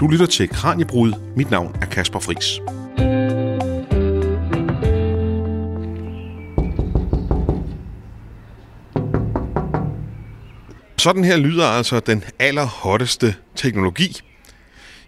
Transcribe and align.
Du 0.00 0.06
lytter 0.06 0.26
til 0.26 0.48
Kranjebrud. 0.48 1.12
Mit 1.36 1.50
navn 1.50 1.76
er 1.82 1.86
Kasper 1.86 2.18
Fris. 2.18 2.60
Sådan 10.98 11.24
her 11.24 11.36
lyder 11.36 11.66
altså 11.66 12.00
den 12.00 12.24
allerhotteste 12.38 13.34
teknologi 13.54 14.20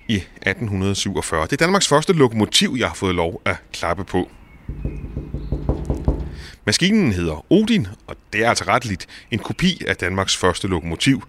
i 0.09 0.15
1847. 0.17 1.43
Det 1.43 1.53
er 1.53 1.57
Danmarks 1.57 1.89
første 1.89 2.13
lokomotiv, 2.13 2.77
jeg 2.79 2.89
har 2.89 2.95
fået 2.95 3.15
lov 3.15 3.43
at 3.45 3.57
klappe 3.73 4.05
på. 4.05 4.31
Maskinen 6.67 7.13
hedder 7.13 7.53
Odin, 7.53 7.87
og 8.07 8.17
det 8.33 8.45
er 8.45 8.49
altså 8.49 8.65
retteligt 8.69 9.07
en 9.31 9.39
kopi 9.39 9.83
af 9.89 9.97
Danmarks 9.97 10.37
første 10.37 10.69
lokomotiv. 10.69 11.23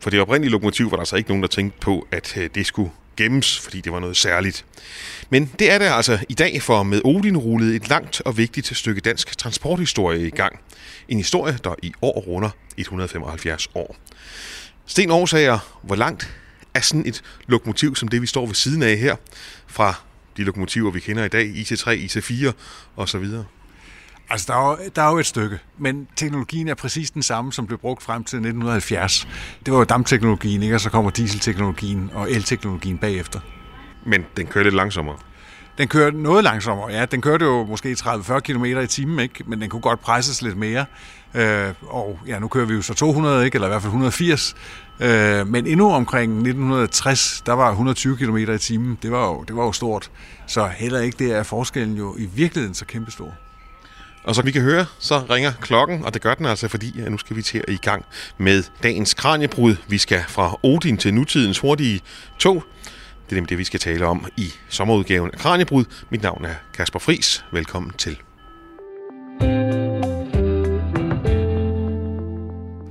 For 0.00 0.10
det 0.10 0.20
oprindelige 0.20 0.52
lokomotiv 0.52 0.90
var 0.90 0.96
der 0.96 1.00
altså 1.00 1.16
ikke 1.16 1.30
nogen, 1.30 1.42
der 1.42 1.48
tænkte 1.48 1.80
på, 1.80 2.08
at 2.10 2.36
øh, 2.36 2.50
det 2.54 2.66
skulle 2.66 2.90
gemmes, 3.16 3.58
fordi 3.58 3.80
det 3.80 3.92
var 3.92 4.00
noget 4.00 4.16
særligt. 4.16 4.64
Men 5.30 5.52
det 5.58 5.72
er 5.72 5.78
det 5.78 5.84
altså 5.84 6.18
i 6.28 6.34
dag, 6.34 6.62
for 6.62 6.82
med 6.82 7.00
Odin 7.04 7.36
rullede 7.36 7.76
et 7.76 7.88
langt 7.88 8.22
og 8.24 8.36
vigtigt 8.36 8.76
stykke 8.76 9.00
dansk 9.00 9.38
transporthistorie 9.38 10.26
i 10.26 10.30
gang. 10.30 10.58
En 11.08 11.16
historie, 11.16 11.58
der 11.64 11.74
i 11.82 11.92
år 12.02 12.20
runder 12.20 12.50
175 12.76 13.68
år. 13.74 13.96
Sten 14.86 15.10
Aarhusager, 15.10 15.78
hvor 15.82 15.96
langt 15.96 16.34
er 16.74 16.80
sådan 16.80 17.06
et 17.06 17.22
lokomotiv 17.46 17.96
som 17.96 18.08
det, 18.08 18.22
vi 18.22 18.26
står 18.26 18.46
ved 18.46 18.54
siden 18.54 18.82
af 18.82 18.96
her, 18.96 19.16
fra 19.66 19.94
de 20.36 20.44
lokomotiver, 20.44 20.90
vi 20.90 21.00
kender 21.00 21.24
i 21.24 21.28
dag, 21.28 21.50
IC3, 21.54 21.90
IC4 21.90 22.52
osv.? 22.96 23.26
Altså, 24.30 24.46
der 24.52 24.58
er, 24.58 24.70
jo, 24.70 24.76
der 24.96 25.02
er 25.02 25.10
jo 25.10 25.18
et 25.18 25.26
stykke, 25.26 25.58
men 25.78 26.08
teknologien 26.16 26.68
er 26.68 26.74
præcis 26.74 27.10
den 27.10 27.22
samme, 27.22 27.52
som 27.52 27.66
blev 27.66 27.78
brugt 27.78 28.02
frem 28.02 28.24
til 28.24 28.36
1970. 28.36 29.28
Det 29.66 29.72
var 29.72 29.78
jo 29.78 29.84
dampteknologien, 29.84 30.62
ikke? 30.62 30.74
og 30.74 30.80
så 30.80 30.90
kommer 30.90 31.10
dieselteknologien 31.10 32.10
og 32.14 32.30
elteknologien 32.30 32.98
bagefter. 32.98 33.40
Men 34.06 34.24
den 34.36 34.46
kører 34.46 34.64
lidt 34.64 34.74
langsommere. 34.74 35.16
Den 35.78 35.88
kører 35.88 36.10
noget 36.10 36.44
langsommere, 36.44 36.92
ja. 36.92 37.04
Den 37.04 37.20
kørte 37.20 37.44
jo 37.44 37.64
måske 37.64 37.96
30-40 38.00 38.38
km 38.38 38.64
i 38.64 38.86
timen, 38.86 39.18
ikke? 39.18 39.44
men 39.46 39.60
den 39.60 39.70
kunne 39.70 39.82
godt 39.82 40.00
presses 40.00 40.42
lidt 40.42 40.56
mere. 40.56 40.84
Øh, 41.34 41.74
og 41.82 42.18
ja, 42.26 42.38
nu 42.38 42.48
kører 42.48 42.66
vi 42.66 42.74
jo 42.74 42.82
så 42.82 42.94
200, 42.94 43.44
ikke? 43.44 43.56
eller 43.56 43.68
i 43.68 43.70
hvert 43.70 43.82
fald 43.82 43.90
180. 43.90 44.56
Øh, 45.00 45.46
men 45.46 45.66
endnu 45.66 45.92
omkring 45.92 46.32
1960, 46.32 47.42
der 47.46 47.52
var 47.52 47.70
120 47.70 48.16
km 48.16 48.36
i 48.36 48.58
timen. 48.58 48.98
Det 49.02 49.10
var, 49.10 49.26
jo, 49.26 49.44
det 49.48 49.56
var 49.56 49.64
jo 49.64 49.72
stort. 49.72 50.10
Så 50.46 50.66
heller 50.66 51.00
ikke 51.00 51.24
det 51.24 51.32
er 51.32 51.42
forskellen 51.42 51.96
jo 51.96 52.16
i 52.18 52.26
virkeligheden 52.34 52.74
så 52.74 52.84
kæmpestor. 52.84 53.34
Og 54.24 54.34
så 54.34 54.42
vi 54.42 54.50
kan 54.50 54.62
høre, 54.62 54.86
så 54.98 55.18
ringer 55.30 55.52
klokken, 55.60 56.04
og 56.04 56.14
det 56.14 56.22
gør 56.22 56.34
den 56.34 56.46
altså, 56.46 56.68
fordi 56.68 57.00
at 57.00 57.10
nu 57.10 57.18
skal 57.18 57.36
vi 57.36 57.42
til 57.42 57.58
at 57.58 57.74
i 57.74 57.76
gang 57.76 58.04
med 58.38 58.62
dagens 58.82 59.14
kranjebrud. 59.14 59.76
Vi 59.88 59.98
skal 59.98 60.24
fra 60.28 60.58
Odin 60.62 60.96
til 60.96 61.14
nutidens 61.14 61.58
hurtige 61.58 62.00
tog. 62.38 62.64
Det 63.26 63.32
er 63.32 63.34
nemlig 63.34 63.50
det, 63.50 63.58
vi 63.58 63.64
skal 63.64 63.80
tale 63.80 64.06
om 64.06 64.26
i 64.36 64.52
sommerudgaven 64.68 65.30
af 65.32 65.38
Kranjebrud. 65.38 65.84
Mit 66.10 66.22
navn 66.22 66.44
er 66.44 66.54
Kasper 66.74 66.98
Fris. 66.98 67.44
Velkommen 67.52 67.92
til. 67.98 68.18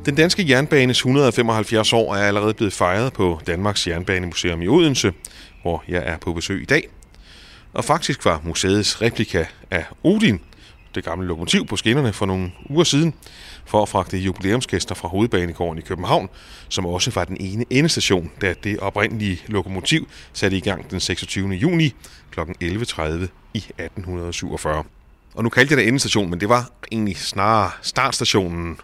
Den 0.05 0.16
danske 0.16 0.50
jernbanes 0.50 0.98
175 0.98 1.94
år 1.94 2.16
er 2.16 2.28
allerede 2.28 2.53
blevet 2.53 2.73
fejret 2.73 3.14
på 3.14 3.42
Danmarks 3.48 3.88
Jernbanemuseum 3.88 4.61
i 4.61 4.67
Odense, 4.67 5.14
hvor 5.61 5.83
jeg 5.88 6.03
er 6.05 6.17
på 6.17 6.33
besøg 6.33 6.61
i 6.61 6.66
dag. 6.66 6.89
Og 7.73 7.86
faktisk 7.86 8.25
var 8.25 8.42
museets 8.44 9.02
replika 9.02 9.45
af 9.72 9.86
Odin 10.03 10.39
det 10.96 11.04
gamle 11.04 11.28
lokomotiv 11.28 11.68
på 11.68 11.76
skinnerne 11.76 12.14
for 12.14 12.26
nogle 12.26 12.52
uger 12.70 12.84
siden, 12.84 13.14
for 13.66 13.82
at 13.82 13.90
fragte 13.90 14.18
jubilæumsgæster 14.18 14.96
fra 14.96 15.08
hovedbanegården 15.08 15.78
i 15.78 15.82
København, 15.82 16.30
som 16.70 16.86
også 16.86 17.12
var 17.12 17.26
den 17.26 17.38
ene 17.40 17.66
endestation, 17.70 18.32
da 18.42 18.54
det 18.64 18.80
oprindelige 18.80 19.42
lokomotiv 19.48 20.08
satte 20.34 20.58
i 20.58 20.60
gang 20.60 20.92
den 20.92 21.00
26. 21.00 21.50
juni 21.50 21.94
kl. 22.32 22.40
11.30 22.40 22.44
i 23.54 23.58
1847. 23.58 24.84
Og 25.36 25.44
nu 25.44 25.50
kaldte 25.50 25.72
jeg 25.72 25.78
det 25.78 25.88
endestation, 25.88 26.30
men 26.30 26.39
det 26.39 26.50
var 26.50 26.72
egentlig 26.92 27.17
snarere 27.17 27.72
startstationen. 27.82 28.80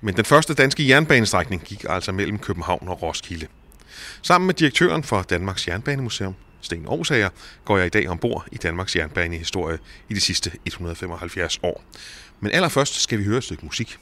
Men 0.00 0.16
den 0.16 0.24
første 0.24 0.54
danske 0.54 0.88
jernbanestrækning 0.88 1.62
gik 1.62 1.84
altså 1.88 2.12
mellem 2.12 2.38
København 2.38 2.88
og 2.88 3.02
Roskilde. 3.02 3.46
Sammen 4.22 4.46
med 4.46 4.54
direktøren 4.54 5.04
for 5.04 5.22
Danmarks 5.22 5.68
Jernbanemuseum, 5.68 6.34
Sten 6.60 6.86
Aarhusager, 6.86 7.28
går 7.64 7.76
jeg 7.76 7.86
i 7.86 7.90
dag 7.90 8.08
ombord 8.08 8.46
i 8.52 8.56
Danmarks 8.56 8.96
jernbanehistorie 8.96 9.78
i 10.08 10.14
de 10.14 10.20
sidste 10.20 10.52
175 10.64 11.60
år. 11.62 11.84
Men 12.40 12.52
allerførst 12.52 13.02
skal 13.02 13.18
vi 13.18 13.24
høre 13.24 13.38
et 13.38 13.44
stykke 13.44 13.64
musik. 13.64 13.98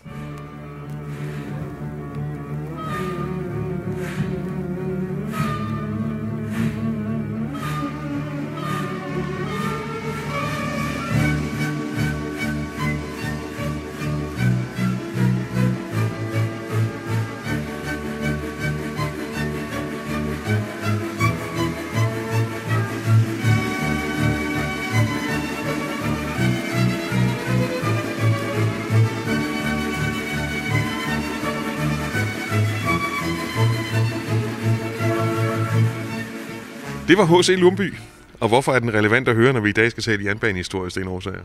Det 37.09 37.19
var 37.19 37.25
H.C. 37.25 37.49
Lumby. 37.49 37.95
Og 38.41 38.49
hvorfor 38.49 38.73
er 38.73 38.79
den 38.79 38.95
relevant 38.95 39.29
at 39.29 39.35
høre, 39.35 39.53
når 39.53 39.61
vi 39.61 39.69
i 39.69 39.73
dag 39.73 39.91
skal 39.91 40.03
tale 40.03 40.25
jernbanehistorie, 40.25 40.91
Sten 40.91 41.03
Aarhusager? 41.03 41.41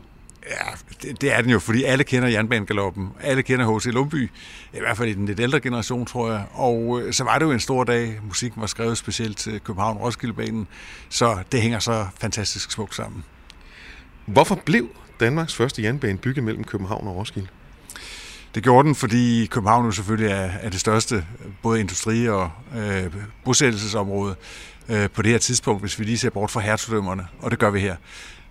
Ja, 0.50 0.70
det, 1.02 1.20
det 1.20 1.32
er 1.32 1.40
den 1.40 1.50
jo, 1.50 1.58
fordi 1.58 1.84
alle 1.84 2.04
kender 2.04 2.28
jernbanegaloppen. 2.28 3.08
Alle 3.20 3.42
kender 3.42 3.76
H.C. 3.76 3.86
Lumby, 3.86 4.30
i 4.74 4.78
hvert 4.78 4.96
fald 4.96 5.08
i 5.08 5.12
den 5.12 5.26
lidt 5.26 5.40
ældre 5.40 5.60
generation, 5.60 6.06
tror 6.06 6.30
jeg. 6.30 6.44
Og 6.52 7.00
øh, 7.02 7.12
så 7.12 7.24
var 7.24 7.38
det 7.38 7.46
jo 7.46 7.50
en 7.50 7.60
stor 7.60 7.84
dag. 7.84 8.20
Musikken 8.28 8.60
var 8.60 8.66
skrevet 8.66 8.98
specielt 8.98 9.36
til 9.36 9.60
København-Roskildebanen, 9.68 10.66
så 11.08 11.38
det 11.52 11.62
hænger 11.62 11.78
så 11.78 12.06
fantastisk 12.20 12.70
smukt 12.70 12.94
sammen. 12.94 13.24
Hvorfor 14.26 14.54
blev 14.64 14.88
Danmarks 15.20 15.54
første 15.54 15.82
jernbane 15.82 16.18
bygget 16.18 16.44
mellem 16.44 16.64
København 16.64 17.08
og 17.08 17.16
Roskilde? 17.16 17.48
Det 18.54 18.62
gjorde 18.62 18.86
den, 18.86 18.94
fordi 18.94 19.46
København 19.46 19.84
jo 19.84 19.90
selvfølgelig 19.90 20.30
er, 20.30 20.50
er 20.60 20.70
det 20.70 20.80
største 20.80 21.24
både 21.62 21.80
industri- 21.80 22.28
og 22.28 22.50
øh, 22.76 23.12
bosættelsesområde 23.44 24.34
øh, 24.88 25.10
på 25.10 25.22
det 25.22 25.30
her 25.30 25.38
tidspunkt, 25.38 25.82
hvis 25.82 25.98
vi 25.98 26.04
lige 26.04 26.18
ser 26.18 26.30
bort 26.30 26.50
fra 26.50 26.60
hertugdømmerne, 26.60 27.26
og 27.40 27.50
det 27.50 27.58
gør 27.58 27.70
vi 27.70 27.80
her. 27.80 27.96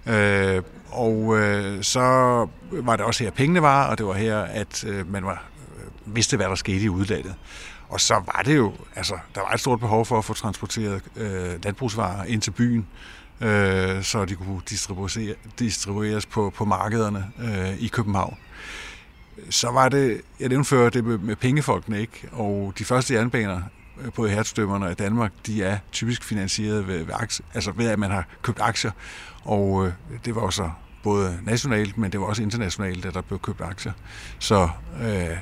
Øh, 0.07 0.61
og 0.91 1.39
øh, 1.39 1.83
så 1.83 2.01
var 2.71 2.95
det 2.95 3.05
også 3.05 3.23
her, 3.23 3.31
pengene 3.31 3.61
var, 3.61 3.87
og 3.87 3.97
det 3.97 4.05
var 4.05 4.13
her, 4.13 4.39
at 4.39 4.83
øh, 4.83 5.11
man 5.11 5.25
var, 5.25 5.43
øh, 5.77 6.15
vidste, 6.15 6.37
hvad 6.37 6.45
der 6.45 6.55
skete 6.55 6.85
i 6.85 6.89
udlandet. 6.89 7.35
Og 7.89 8.01
så 8.01 8.13
var 8.13 8.41
det 8.45 8.57
jo, 8.57 8.73
altså, 8.95 9.17
der 9.35 9.41
var 9.41 9.51
et 9.51 9.59
stort 9.59 9.79
behov 9.79 10.05
for 10.05 10.17
at 10.17 10.25
få 10.25 10.33
transporteret 10.33 11.01
øh, 11.15 11.63
landbrugsvarer 11.63 12.23
ind 12.23 12.41
til 12.41 12.51
byen, 12.51 12.87
øh, 13.41 14.03
så 14.03 14.25
de 14.25 14.35
kunne 14.35 14.61
distribuere, 14.69 15.35
distribueres 15.59 16.25
på, 16.25 16.53
på 16.55 16.65
markederne 16.65 17.31
øh, 17.39 17.77
i 17.79 17.87
København. 17.87 18.37
Så 19.49 19.71
var 19.71 19.89
det, 19.89 20.21
jeg 20.39 20.49
nævnte 20.49 20.69
før, 20.69 20.89
det 20.89 21.03
med, 21.03 21.17
med 21.17 21.35
pengefolkene, 21.35 22.01
ikke? 22.01 22.29
Og 22.31 22.73
de 22.79 22.85
første 22.85 23.13
jernbaner 23.13 23.61
på 24.15 24.27
hertstømmerne 24.27 24.91
i 24.91 24.93
Danmark, 24.93 25.31
de 25.47 25.63
er 25.63 25.77
typisk 25.91 26.23
finansieret 26.23 26.87
ved, 26.87 27.03
ved, 27.03 27.13
aktier, 27.13 27.45
altså 27.53 27.71
ved, 27.71 27.87
at 27.87 27.99
man 27.99 28.11
har 28.11 28.27
købt 28.41 28.59
aktier. 28.61 28.91
Og 29.43 29.87
øh, 29.87 29.93
det 30.25 30.35
var 30.35 30.41
også 30.41 30.69
både 31.03 31.39
nationalt, 31.43 31.97
men 31.97 32.11
det 32.11 32.19
var 32.19 32.25
også 32.25 32.43
internationalt, 32.43 33.05
at 33.05 33.13
der 33.13 33.21
blev 33.21 33.39
købt 33.39 33.61
aktier. 33.61 33.91
Så 34.39 34.69
øh, 35.01 35.37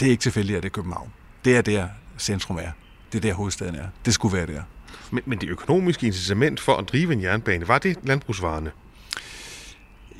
det 0.00 0.06
er 0.06 0.10
ikke 0.10 0.22
tilfældigt, 0.22 0.56
at 0.56 0.62
det 0.62 0.68
er 0.68 0.72
København. 0.72 1.12
Det 1.44 1.56
er 1.56 1.62
der 1.62 1.88
centrum 2.18 2.56
er. 2.56 2.70
Det 3.12 3.18
er 3.18 3.22
der 3.22 3.34
hovedstaden 3.34 3.74
er. 3.74 3.86
Det 4.04 4.14
skulle 4.14 4.36
være 4.36 4.46
der. 4.46 4.62
Men, 5.10 5.22
men 5.26 5.38
det 5.38 5.48
økonomiske 5.48 6.06
incitament 6.06 6.60
for 6.60 6.76
at 6.76 6.88
drive 6.88 7.12
en 7.12 7.22
jernbane, 7.22 7.68
var 7.68 7.78
det 7.78 7.96
landbrugsvarerne? 8.02 8.70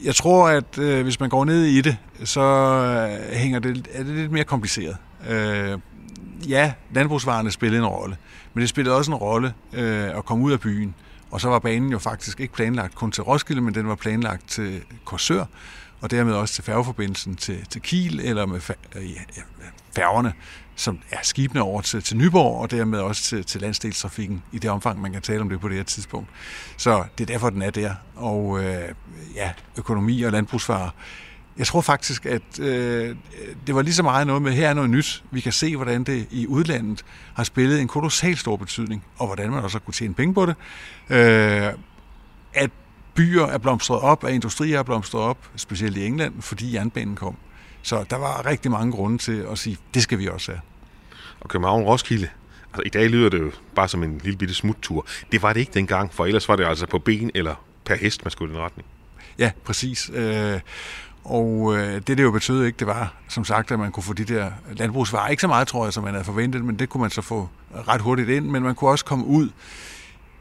Jeg 0.04 0.14
tror, 0.14 0.48
at 0.48 0.78
øh, 0.78 1.02
hvis 1.02 1.20
man 1.20 1.28
går 1.28 1.44
ned 1.44 1.64
i 1.64 1.80
det, 1.80 1.96
så 2.24 2.40
øh, 2.40 3.36
hænger 3.36 3.58
det, 3.58 3.88
er 3.92 4.02
det 4.02 4.14
lidt 4.14 4.32
mere 4.32 4.44
kompliceret. 4.44 4.96
Øh, 5.28 5.78
ja, 6.48 6.72
landbrugsvarerne 6.92 7.50
spillede 7.50 7.82
en 7.82 7.86
rolle, 7.86 8.16
men 8.54 8.60
det 8.60 8.68
spillede 8.68 8.96
også 8.96 9.10
en 9.10 9.16
rolle 9.16 9.54
øh, 9.72 10.16
at 10.16 10.24
komme 10.24 10.44
ud 10.44 10.52
af 10.52 10.60
byen. 10.60 10.94
Og 11.30 11.40
så 11.40 11.48
var 11.48 11.58
banen 11.58 11.92
jo 11.92 11.98
faktisk 11.98 12.40
ikke 12.40 12.54
planlagt 12.54 12.94
kun 12.94 13.12
til 13.12 13.22
Roskilde, 13.22 13.62
men 13.62 13.74
den 13.74 13.88
var 13.88 13.94
planlagt 13.94 14.48
til 14.48 14.82
Korsør, 15.04 15.44
og 16.00 16.10
dermed 16.10 16.34
også 16.34 16.54
til 16.54 16.64
færgeforbindelsen 16.64 17.36
til, 17.36 17.66
til 17.66 17.82
Kiel, 17.82 18.20
eller 18.20 18.46
med 18.46 18.60
øh, 18.96 19.02
færgerne, 19.96 20.32
som 20.74 20.98
er 21.10 21.18
skibene 21.22 21.62
over 21.62 21.80
til, 21.80 22.02
til 22.02 22.16
Nyborg, 22.16 22.60
og 22.60 22.70
dermed 22.70 22.98
også 22.98 23.22
til, 23.22 23.44
til 23.44 23.60
landsdelstrafikken, 23.60 24.42
i 24.52 24.58
det 24.58 24.70
omfang, 24.70 25.00
man 25.00 25.12
kan 25.12 25.22
tale 25.22 25.40
om 25.40 25.48
det 25.48 25.60
på 25.60 25.68
det 25.68 25.76
her 25.76 25.84
tidspunkt. 25.84 26.28
Så 26.76 27.04
det 27.18 27.24
er 27.24 27.32
derfor, 27.32 27.50
den 27.50 27.62
er 27.62 27.70
der. 27.70 27.94
Og 28.16 28.64
øh, 28.64 28.88
ja, 29.34 29.52
økonomi 29.76 30.22
og 30.22 30.32
landbrugsvarer, 30.32 30.90
jeg 31.60 31.66
tror 31.66 31.80
faktisk, 31.80 32.26
at 32.26 32.60
øh, 32.60 33.16
det 33.66 33.74
var 33.74 33.82
lige 33.82 33.94
så 33.94 34.02
meget 34.02 34.26
noget 34.26 34.42
med, 34.42 34.52
her 34.52 34.68
er 34.68 34.74
noget 34.74 34.90
nyt. 34.90 35.24
Vi 35.30 35.40
kan 35.40 35.52
se, 35.52 35.76
hvordan 35.76 36.04
det 36.04 36.28
i 36.30 36.46
udlandet 36.46 37.04
har 37.34 37.44
spillet 37.44 37.80
en 37.80 37.88
kolossal 37.88 38.36
stor 38.36 38.56
betydning, 38.56 39.04
og 39.18 39.26
hvordan 39.26 39.50
man 39.50 39.62
også 39.62 39.74
har 39.74 39.80
kunne 39.80 39.94
tjene 39.94 40.14
penge 40.14 40.34
på 40.34 40.46
det. 40.46 40.54
Øh, 41.10 41.72
at 42.54 42.70
byer 43.14 43.46
er 43.46 43.58
blomstret 43.58 44.00
op, 44.00 44.24
at 44.24 44.32
industrier 44.32 44.78
er 44.78 44.82
blomstret 44.82 45.22
op, 45.22 45.38
specielt 45.56 45.96
i 45.96 46.06
England, 46.06 46.42
fordi 46.42 46.74
jernbanen 46.74 47.16
kom. 47.16 47.36
Så 47.82 48.04
der 48.10 48.16
var 48.16 48.46
rigtig 48.46 48.70
mange 48.70 48.92
grunde 48.92 49.18
til 49.18 49.46
at 49.52 49.58
sige, 49.58 49.76
det 49.94 50.02
skal 50.02 50.18
vi 50.18 50.28
også 50.28 50.52
have. 50.52 50.60
Og 51.40 51.50
København-Roskilde, 51.50 52.28
altså 52.64 52.82
i 52.86 52.88
dag 52.88 53.10
lyder 53.10 53.28
det 53.28 53.40
jo 53.40 53.50
bare 53.74 53.88
som 53.88 54.02
en 54.02 54.20
lille 54.24 54.38
bitte 54.38 54.54
smuttur. 54.54 55.06
Det 55.32 55.42
var 55.42 55.52
det 55.52 55.60
ikke 55.60 55.72
dengang, 55.74 56.14
for 56.14 56.26
ellers 56.26 56.48
var 56.48 56.56
det 56.56 56.64
altså 56.64 56.86
på 56.86 56.98
ben 56.98 57.30
eller 57.34 57.54
per 57.84 57.94
hest, 57.94 58.24
man 58.24 58.30
skulle 58.30 58.52
i 58.52 58.56
den 58.56 58.62
retning. 58.64 58.88
Ja, 59.38 59.50
præcis. 59.64 60.10
Og 61.24 61.76
øh, 61.76 61.94
det, 61.94 62.06
det 62.06 62.22
jo 62.22 62.30
betød 62.30 62.64
ikke, 62.64 62.76
det 62.78 62.86
var, 62.86 63.14
som 63.28 63.44
sagt, 63.44 63.70
at 63.70 63.78
man 63.78 63.92
kunne 63.92 64.02
få 64.02 64.12
de 64.12 64.24
der 64.24 64.50
landbrugsvarer. 64.72 65.28
Ikke 65.28 65.40
så 65.40 65.48
meget, 65.48 65.68
tror 65.68 65.84
jeg, 65.86 65.92
som 65.92 66.04
man 66.04 66.12
havde 66.12 66.24
forventet, 66.24 66.64
men 66.64 66.78
det 66.78 66.88
kunne 66.88 67.00
man 67.00 67.10
så 67.10 67.22
få 67.22 67.48
ret 67.88 68.00
hurtigt 68.00 68.28
ind. 68.28 68.46
Men 68.46 68.62
man 68.62 68.74
kunne 68.74 68.90
også 68.90 69.04
komme 69.04 69.26
ud. 69.26 69.48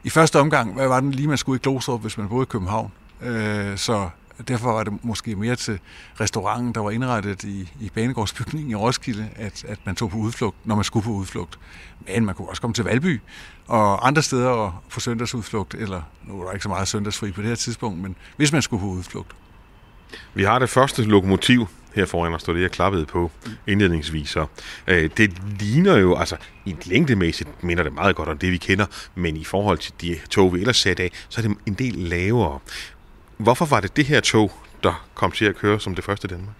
I 0.04 0.10
første 0.10 0.40
omgang, 0.40 0.74
hvad 0.74 0.88
var 0.88 1.00
den 1.00 1.10
lige, 1.10 1.28
man 1.28 1.38
skulle 1.38 1.56
i 1.56 1.62
Glostrup, 1.62 2.00
hvis 2.00 2.18
man 2.18 2.28
boede 2.28 2.42
i 2.42 2.46
København? 2.46 2.92
Øh, 3.22 3.78
så 3.78 4.08
derfor 4.48 4.72
var 4.72 4.84
det 4.84 5.04
måske 5.04 5.36
mere 5.36 5.56
til 5.56 5.80
restauranten, 6.20 6.74
der 6.74 6.80
var 6.80 6.90
indrettet 6.90 7.44
i, 7.44 7.72
i 7.80 7.90
Banegårdsbygningen 7.94 8.70
i 8.70 8.74
Roskilde, 8.74 9.28
at, 9.36 9.64
at 9.64 9.78
man 9.84 9.94
tog 9.94 10.10
på 10.10 10.16
udflugt, 10.16 10.56
når 10.64 10.74
man 10.74 10.84
skulle 10.84 11.04
på 11.04 11.10
udflugt. 11.10 11.58
Men 12.06 12.26
man 12.26 12.34
kunne 12.34 12.48
også 12.48 12.62
komme 12.62 12.74
til 12.74 12.84
Valby 12.84 13.20
og 13.66 14.06
andre 14.06 14.22
steder 14.22 14.82
på 14.90 15.00
søndagsudflugt, 15.00 15.74
eller 15.74 16.02
nu 16.22 16.36
var 16.36 16.44
der 16.44 16.52
ikke 16.52 16.62
så 16.62 16.68
meget 16.68 16.88
søndagsfri 16.88 17.32
på 17.32 17.40
det 17.40 17.48
her 17.48 17.56
tidspunkt, 17.56 17.98
men 17.98 18.16
hvis 18.36 18.52
man 18.52 18.62
skulle 18.62 18.80
på 18.80 18.86
udflugt. 18.86 19.36
Vi 20.34 20.44
har 20.44 20.58
det 20.58 20.68
første 20.68 21.02
lokomotiv 21.02 21.68
her 21.94 22.06
foran 22.06 22.34
os, 22.34 22.40
står 22.40 22.52
det 22.52 22.62
her 22.62 22.68
klappet 22.68 23.08
på 23.08 23.30
indledningsvis. 23.66 24.28
Så, 24.28 24.46
øh, 24.86 25.10
det 25.16 25.32
ligner 25.60 25.96
jo, 25.96 26.16
altså 26.16 26.36
i 26.64 26.76
længdemæssigt 26.84 27.64
minder 27.64 27.82
det 27.82 27.92
meget 27.92 28.16
godt 28.16 28.28
om 28.28 28.38
det, 28.38 28.52
vi 28.52 28.56
kender, 28.56 28.86
men 29.14 29.36
i 29.36 29.44
forhold 29.44 29.78
til 29.78 29.92
de 30.00 30.18
tog, 30.30 30.54
vi 30.54 30.60
ellers 30.60 30.76
satte 30.76 31.02
af, 31.02 31.10
så 31.28 31.40
er 31.40 31.48
det 31.48 31.56
en 31.66 31.74
del 31.74 31.94
lavere. 31.94 32.58
Hvorfor 33.36 33.64
var 33.64 33.80
det 33.80 33.96
det 33.96 34.06
her 34.06 34.20
tog, 34.20 34.52
der 34.82 35.06
kom 35.14 35.32
til 35.32 35.44
at 35.44 35.56
køre 35.56 35.80
som 35.80 35.94
det 35.94 36.04
første 36.04 36.26
i 36.26 36.28
Danmark? 36.28 36.54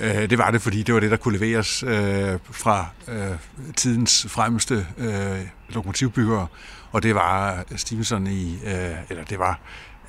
Øh, 0.00 0.30
det 0.30 0.38
var 0.38 0.50
det, 0.50 0.62
fordi 0.62 0.82
det 0.82 0.94
var 0.94 1.00
det, 1.00 1.10
der 1.10 1.16
kunne 1.16 1.38
leveres 1.38 1.82
øh, 1.82 2.38
fra 2.50 2.86
øh, 3.08 3.36
tidens 3.76 4.26
fremmeste 4.28 4.86
øh, 4.98 5.38
lokomotivbyggere, 5.68 6.46
og 6.92 7.02
det 7.02 7.14
var 7.14 7.64
Stevenson 7.76 8.26
i, 8.26 8.54
øh, 8.54 8.94
eller 9.10 9.24
det 9.24 9.38
var 9.38 9.60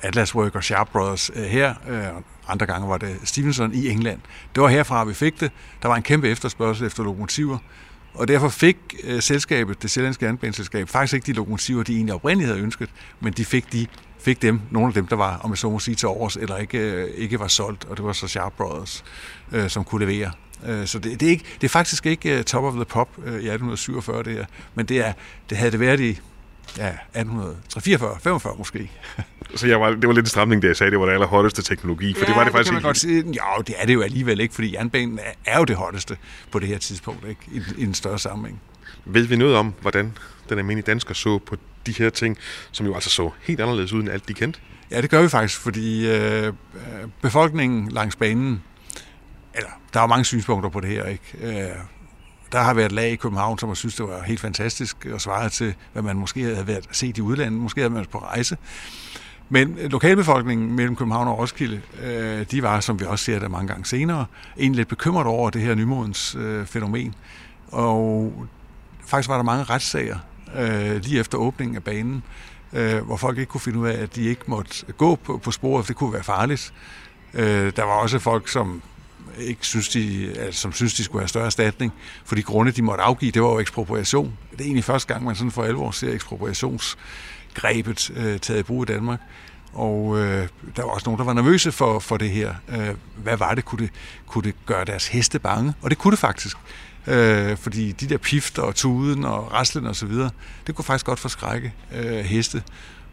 Atlas 0.02 0.34
Work 0.34 0.54
og 0.54 0.64
Sharp 0.64 0.88
Brothers 0.92 1.30
øh, 1.34 1.42
her, 1.42 1.74
øh, 1.88 2.04
andre 2.48 2.66
gange 2.66 2.88
var 2.88 2.98
det 2.98 3.16
Stevenson 3.24 3.74
i 3.74 3.88
England. 3.88 4.20
Det 4.54 4.62
var 4.62 4.68
herfra, 4.68 5.04
vi 5.04 5.14
fik 5.14 5.40
det. 5.40 5.52
Der 5.82 5.88
var 5.88 5.96
en 5.96 6.02
kæmpe 6.02 6.28
efterspørgsel 6.28 6.86
efter 6.86 7.02
lokomotiver, 7.02 7.58
og 8.14 8.28
derfor 8.28 8.48
fik 8.48 8.76
øh, 9.04 9.22
selskabet, 9.22 9.82
det 9.82 9.90
sjællandske 9.90 10.26
jernbaneselskab, 10.26 10.88
faktisk 10.88 11.14
ikke 11.14 11.26
de 11.26 11.32
lokomotiver, 11.32 11.82
de 11.82 11.94
egentlig 11.94 12.14
oprindeligt 12.14 12.48
havde 12.48 12.62
ønsket, 12.62 12.90
men 13.20 13.32
de 13.32 13.44
fik 13.44 13.72
de 13.72 13.86
fik 14.20 14.42
dem, 14.42 14.60
nogle 14.70 14.88
af 14.88 14.94
dem, 14.94 15.06
der 15.06 15.16
var, 15.16 15.38
om 15.38 15.50
jeg 15.50 15.58
så 15.58 15.70
må 15.70 15.78
sige, 15.78 15.94
til 15.94 16.08
års, 16.08 16.36
eller 16.36 16.56
ikke, 16.56 16.78
øh, 16.78 17.08
ikke 17.16 17.40
var 17.40 17.48
solgt, 17.48 17.84
og 17.84 17.96
det 17.96 18.04
var 18.04 18.12
så 18.12 18.28
Sharp 18.28 18.52
Brothers, 18.52 19.04
øh, 19.52 19.68
som 19.70 19.84
kunne 19.84 20.06
levere. 20.06 20.32
Øh, 20.66 20.86
så 20.86 20.98
det, 20.98 21.20
det, 21.20 21.26
er 21.26 21.30
ikke, 21.30 21.44
det 21.54 21.64
er 21.64 21.68
faktisk 21.68 22.06
ikke 22.06 22.38
øh, 22.38 22.44
top 22.44 22.64
of 22.64 22.74
the 22.74 22.84
pop 22.84 23.08
øh, 23.18 23.24
i 23.24 23.48
1847, 23.48 24.22
det 24.22 24.32
her, 24.32 24.44
men 24.74 24.86
det, 24.86 25.06
er, 25.06 25.12
det 25.50 25.58
havde 25.58 25.70
det 25.70 25.80
været 25.80 26.00
i 26.00 26.20
ja, 26.78 26.88
1844, 26.88 28.18
45 28.22 28.54
måske. 28.58 28.90
Så 29.56 29.66
jeg 29.66 29.80
var, 29.80 29.90
det 29.90 30.06
var 30.06 30.12
lidt 30.12 30.24
en 30.24 30.30
stramning, 30.30 30.62
da 30.62 30.66
jeg 30.66 30.76
sagde, 30.76 30.90
det 30.90 31.00
var 31.00 31.06
det 31.06 31.12
allerhotteste 31.12 31.62
teknologi, 31.62 32.14
for 32.14 32.20
ja, 32.20 32.26
det 32.26 32.36
var 32.36 32.44
det, 32.44 32.46
det 32.46 32.52
faktisk 32.52 32.70
kan 32.70 32.74
man 32.74 32.82
godt 32.82 32.98
sige. 32.98 33.24
Jo, 33.26 33.62
det 33.66 33.74
er 33.78 33.86
det 33.86 33.94
jo 33.94 34.02
alligevel 34.02 34.40
ikke, 34.40 34.54
fordi 34.54 34.74
jernbanen 34.74 35.20
er, 35.44 35.58
jo 35.58 35.64
det 35.64 35.76
hotteste 35.76 36.16
på 36.50 36.58
det 36.58 36.68
her 36.68 36.78
tidspunkt, 36.78 37.28
ikke? 37.28 37.40
I, 37.52 37.62
i 37.78 37.84
en 37.84 37.94
større 37.94 38.18
sammenhæng. 38.18 38.60
Ved 39.04 39.26
vi 39.26 39.36
noget 39.36 39.56
om, 39.56 39.74
hvordan 39.80 40.12
den 40.48 40.58
almindelige 40.58 40.86
dansker 40.86 41.14
så 41.14 41.38
på 41.38 41.56
de 41.86 41.92
her 41.92 42.10
ting, 42.10 42.38
som 42.72 42.86
jo 42.86 42.94
altså 42.94 43.10
så 43.10 43.30
helt 43.42 43.60
anderledes 43.60 43.92
ud 43.92 44.00
end 44.02 44.10
alt 44.10 44.28
de 44.28 44.34
kendte? 44.34 44.60
Ja, 44.90 45.00
det 45.00 45.10
gør 45.10 45.22
vi 45.22 45.28
faktisk, 45.28 45.60
fordi 45.60 46.10
øh, 46.10 46.52
befolkningen 47.22 47.88
langs 47.88 48.16
banen, 48.16 48.62
eller 49.54 49.70
der 49.94 50.00
er 50.00 50.06
mange 50.06 50.24
synspunkter 50.24 50.70
på 50.70 50.80
det 50.80 50.90
her, 50.90 51.04
ikke? 51.04 51.36
Øh, 51.42 51.76
der 52.52 52.60
har 52.60 52.74
været 52.74 52.92
lag 52.92 53.10
i 53.10 53.16
København, 53.16 53.58
som 53.58 53.68
har 53.68 53.74
synes, 53.74 53.94
det 53.94 54.08
var 54.08 54.22
helt 54.22 54.40
fantastisk 54.40 55.06
og 55.12 55.20
svaret 55.20 55.52
til, 55.52 55.74
hvad 55.92 56.02
man 56.02 56.16
måske 56.16 56.42
havde 56.42 56.66
været 56.66 56.88
set 56.92 57.18
i 57.18 57.20
udlandet. 57.20 57.60
Måske 57.60 57.80
havde 57.80 57.94
man 57.94 58.06
på 58.12 58.18
rejse. 58.18 58.56
Men 59.48 59.78
øh, 59.78 59.90
lokalbefolkningen 59.90 60.72
mellem 60.72 60.96
København 60.96 61.28
og 61.28 61.38
Roskilde, 61.38 61.80
øh, 62.02 62.46
de 62.50 62.62
var, 62.62 62.80
som 62.80 63.00
vi 63.00 63.04
også 63.04 63.24
ser 63.24 63.38
det 63.38 63.50
mange 63.50 63.68
gange 63.68 63.84
senere, 63.84 64.26
egentlig 64.58 64.76
lidt 64.76 64.88
bekymret 64.88 65.26
over 65.26 65.50
det 65.50 65.62
her 65.62 65.74
nymodens 65.74 66.34
øh, 66.34 66.66
fænomen. 66.66 67.14
Og 67.72 68.32
faktisk 69.06 69.28
var 69.28 69.36
der 69.36 69.42
mange 69.42 69.64
retssager 69.64 70.18
øh, 70.56 70.96
lige 70.96 71.20
efter 71.20 71.38
åbningen 71.38 71.76
af 71.76 71.84
banen, 71.84 72.22
øh, 72.72 72.98
hvor 72.98 73.16
folk 73.16 73.38
ikke 73.38 73.50
kunne 73.50 73.60
finde 73.60 73.78
ud 73.78 73.88
af, 73.88 74.02
at 74.02 74.16
de 74.16 74.22
ikke 74.22 74.42
måtte 74.46 74.92
gå 74.92 75.14
på, 75.14 75.38
på 75.38 75.50
sporet, 75.50 75.84
for 75.84 75.92
det 75.92 75.96
kunne 75.96 76.12
være 76.12 76.22
farligt. 76.22 76.72
Øh, 77.34 77.72
der 77.76 77.84
var 77.84 77.92
også 77.92 78.18
folk, 78.18 78.48
som 78.48 78.82
ikke 79.38 79.66
synes, 79.66 79.88
de, 79.88 80.32
altså, 80.38 80.60
som 80.60 80.72
synes, 80.72 80.94
de 80.94 81.04
skulle 81.04 81.22
have 81.22 81.28
større 81.28 81.46
erstatning, 81.46 81.92
for 82.24 82.34
de 82.34 82.42
grunde, 82.42 82.72
de 82.72 82.82
måtte 82.82 83.04
afgive, 83.04 83.30
det 83.30 83.42
var 83.42 83.48
jo 83.48 83.58
ekspropriation. 83.58 84.38
Det 84.50 84.60
er 84.60 84.64
egentlig 84.64 84.84
første 84.84 85.12
gang, 85.12 85.24
man 85.24 85.34
sådan 85.34 85.50
for 85.50 85.64
alvor 85.64 85.90
ser 85.90 86.12
ekspropriationsgrebet 86.12 88.10
øh, 88.16 88.38
taget 88.38 88.60
i 88.60 88.62
brug 88.62 88.82
i 88.82 88.86
Danmark. 88.86 89.20
Og 89.72 90.18
øh, 90.18 90.48
der 90.76 90.82
var 90.82 90.90
også 90.90 91.04
nogen, 91.06 91.18
der 91.18 91.24
var 91.24 91.32
nervøse 91.32 91.72
for, 91.72 91.98
for 91.98 92.16
det 92.16 92.30
her. 92.30 92.54
Øh, 92.68 92.94
hvad 93.16 93.36
var 93.36 93.54
det? 93.54 93.64
Kunne, 93.64 93.82
det? 93.82 93.90
kunne 94.26 94.44
det 94.44 94.54
gøre 94.66 94.84
deres 94.84 95.08
heste 95.08 95.38
bange? 95.38 95.74
Og 95.82 95.90
det 95.90 95.98
kunne 95.98 96.10
det 96.10 96.18
faktisk. 96.18 96.56
Øh, 97.06 97.56
fordi 97.56 97.92
de 97.92 98.08
der 98.08 98.18
pifter 98.18 98.62
og 98.62 98.74
tuden 98.74 99.24
og 99.24 99.52
raslen 99.52 99.86
og 99.86 99.96
så 99.96 100.06
videre, 100.06 100.30
det 100.66 100.74
kunne 100.74 100.84
faktisk 100.84 101.06
godt 101.06 101.18
forskrække 101.18 101.72
øh, 101.94 102.24
heste. 102.24 102.62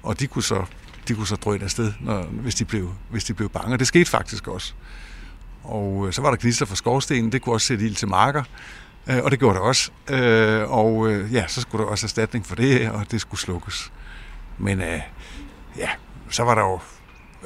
Og 0.03 0.19
de 0.19 0.27
kunne 0.27 0.43
så, 0.43 0.65
de 1.07 1.13
kunne 1.13 1.27
så 1.27 1.35
drøne 1.35 1.63
afsted, 1.63 1.93
når, 1.99 2.23
hvis, 2.23 2.55
de 2.55 2.65
blev, 2.65 2.93
hvis 3.09 3.23
de 3.23 3.33
blev 3.33 3.49
bange. 3.49 3.73
Og 3.73 3.79
det 3.79 3.87
skete 3.87 4.09
faktisk 4.09 4.47
også. 4.47 4.73
Og 5.67 6.07
øh, 6.07 6.13
så 6.13 6.21
var 6.21 6.29
der 6.29 6.37
gnister 6.37 6.65
fra 6.65 6.75
skorstenen, 6.75 7.31
det 7.31 7.41
kunne 7.41 7.55
også 7.55 7.67
sætte 7.67 7.85
ild 7.85 7.95
til 7.95 8.07
marker. 8.07 8.43
Øh, 9.07 9.23
og 9.23 9.31
det 9.31 9.39
gjorde 9.39 9.55
det 9.55 9.63
også. 9.63 9.91
Øh, 10.09 10.71
og 10.71 11.11
ja, 11.31 11.47
så 11.47 11.61
skulle 11.61 11.83
der 11.83 11.91
også 11.91 12.05
erstatning 12.05 12.45
for 12.45 12.55
det, 12.55 12.91
og 12.91 13.11
det 13.11 13.21
skulle 13.21 13.41
slukkes. 13.41 13.91
Men 14.57 14.81
ja, 15.77 15.89
så 16.29 16.43
var 16.43 16.55
der 16.55 16.61
jo 16.61 16.79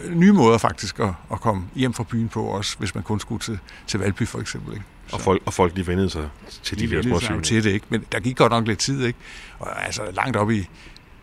nye 0.10 0.32
måder 0.32 0.58
faktisk 0.58 1.00
at, 1.00 1.10
at 1.32 1.42
komme 1.42 1.64
hjem 1.76 1.94
fra 1.94 2.04
byen 2.04 2.30
på 2.30 2.44
også, 2.44 2.78
hvis 2.80 2.96
man 2.96 3.04
kun 3.04 3.20
skulle 3.20 3.40
til, 3.40 3.60
til 3.88 4.00
Valby 4.00 4.28
for 4.28 4.40
eksempel. 4.40 4.74
Ikke? 4.74 4.86
Og 5.12 5.22
folk, 5.22 5.42
og 5.46 5.54
folk 5.54 5.76
de 5.76 5.88
vendede 5.88 6.10
sig 6.10 6.30
til 6.64 6.80
de, 6.80 6.88
de 6.88 7.10
der 7.10 7.20
små 7.20 7.42
til 7.42 7.64
det, 7.64 7.72
ikke? 7.72 7.86
Men 7.90 8.06
der 8.12 8.20
gik 8.20 8.38
godt 8.38 8.52
nok 8.52 8.68
lidt 8.68 8.80
tid, 8.80 9.06
ikke? 9.06 9.20
Og 9.60 9.86
altså 9.86 10.02
langt 10.14 10.38
op 10.38 10.52
i 10.52 10.70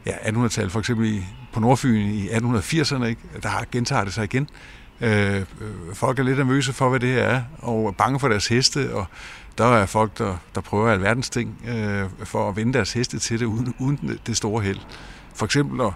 ja, 0.07 0.13
1800-tallet, 0.13 0.73
for 0.73 0.79
eksempel 0.79 1.07
i, 1.07 1.25
på 1.53 1.61
Nordfyn 1.61 2.11
i 2.11 2.29
1880'erne, 2.29 3.05
ikke? 3.05 3.21
Der 3.43 3.49
har 3.49 3.67
gentaget 3.73 4.07
det 4.07 4.15
sig 4.15 4.25
igen. 4.25 4.49
Øh, 5.01 5.43
folk 5.95 6.19
er 6.19 6.23
lidt 6.23 6.39
nervøse 6.39 6.73
for, 6.73 6.89
hvad 6.89 7.01
det 7.01 7.09
her 7.09 7.23
er, 7.23 7.43
og 7.59 7.87
er 7.87 7.91
bange 7.91 8.21
for 8.21 8.29
deres 8.29 8.49
heste, 8.49 8.95
og 8.95 9.07
der 9.59 9.65
er 9.65 9.87
folk, 9.87 10.19
der, 10.19 10.37
der 10.55 10.61
prøver 10.61 10.91
alverdens 10.91 11.31
ting 11.31 11.63
øh, 11.69 12.05
for 12.25 12.49
at 12.49 12.57
vende 12.57 12.73
deres 12.73 12.93
heste 12.93 13.19
til 13.19 13.41
det, 13.41 13.47
uden, 13.47 13.75
uden 13.79 14.19
det 14.27 14.37
store 14.37 14.63
held. 14.63 14.79
For 15.35 15.45
eksempel 15.45 15.81
at 15.81 15.93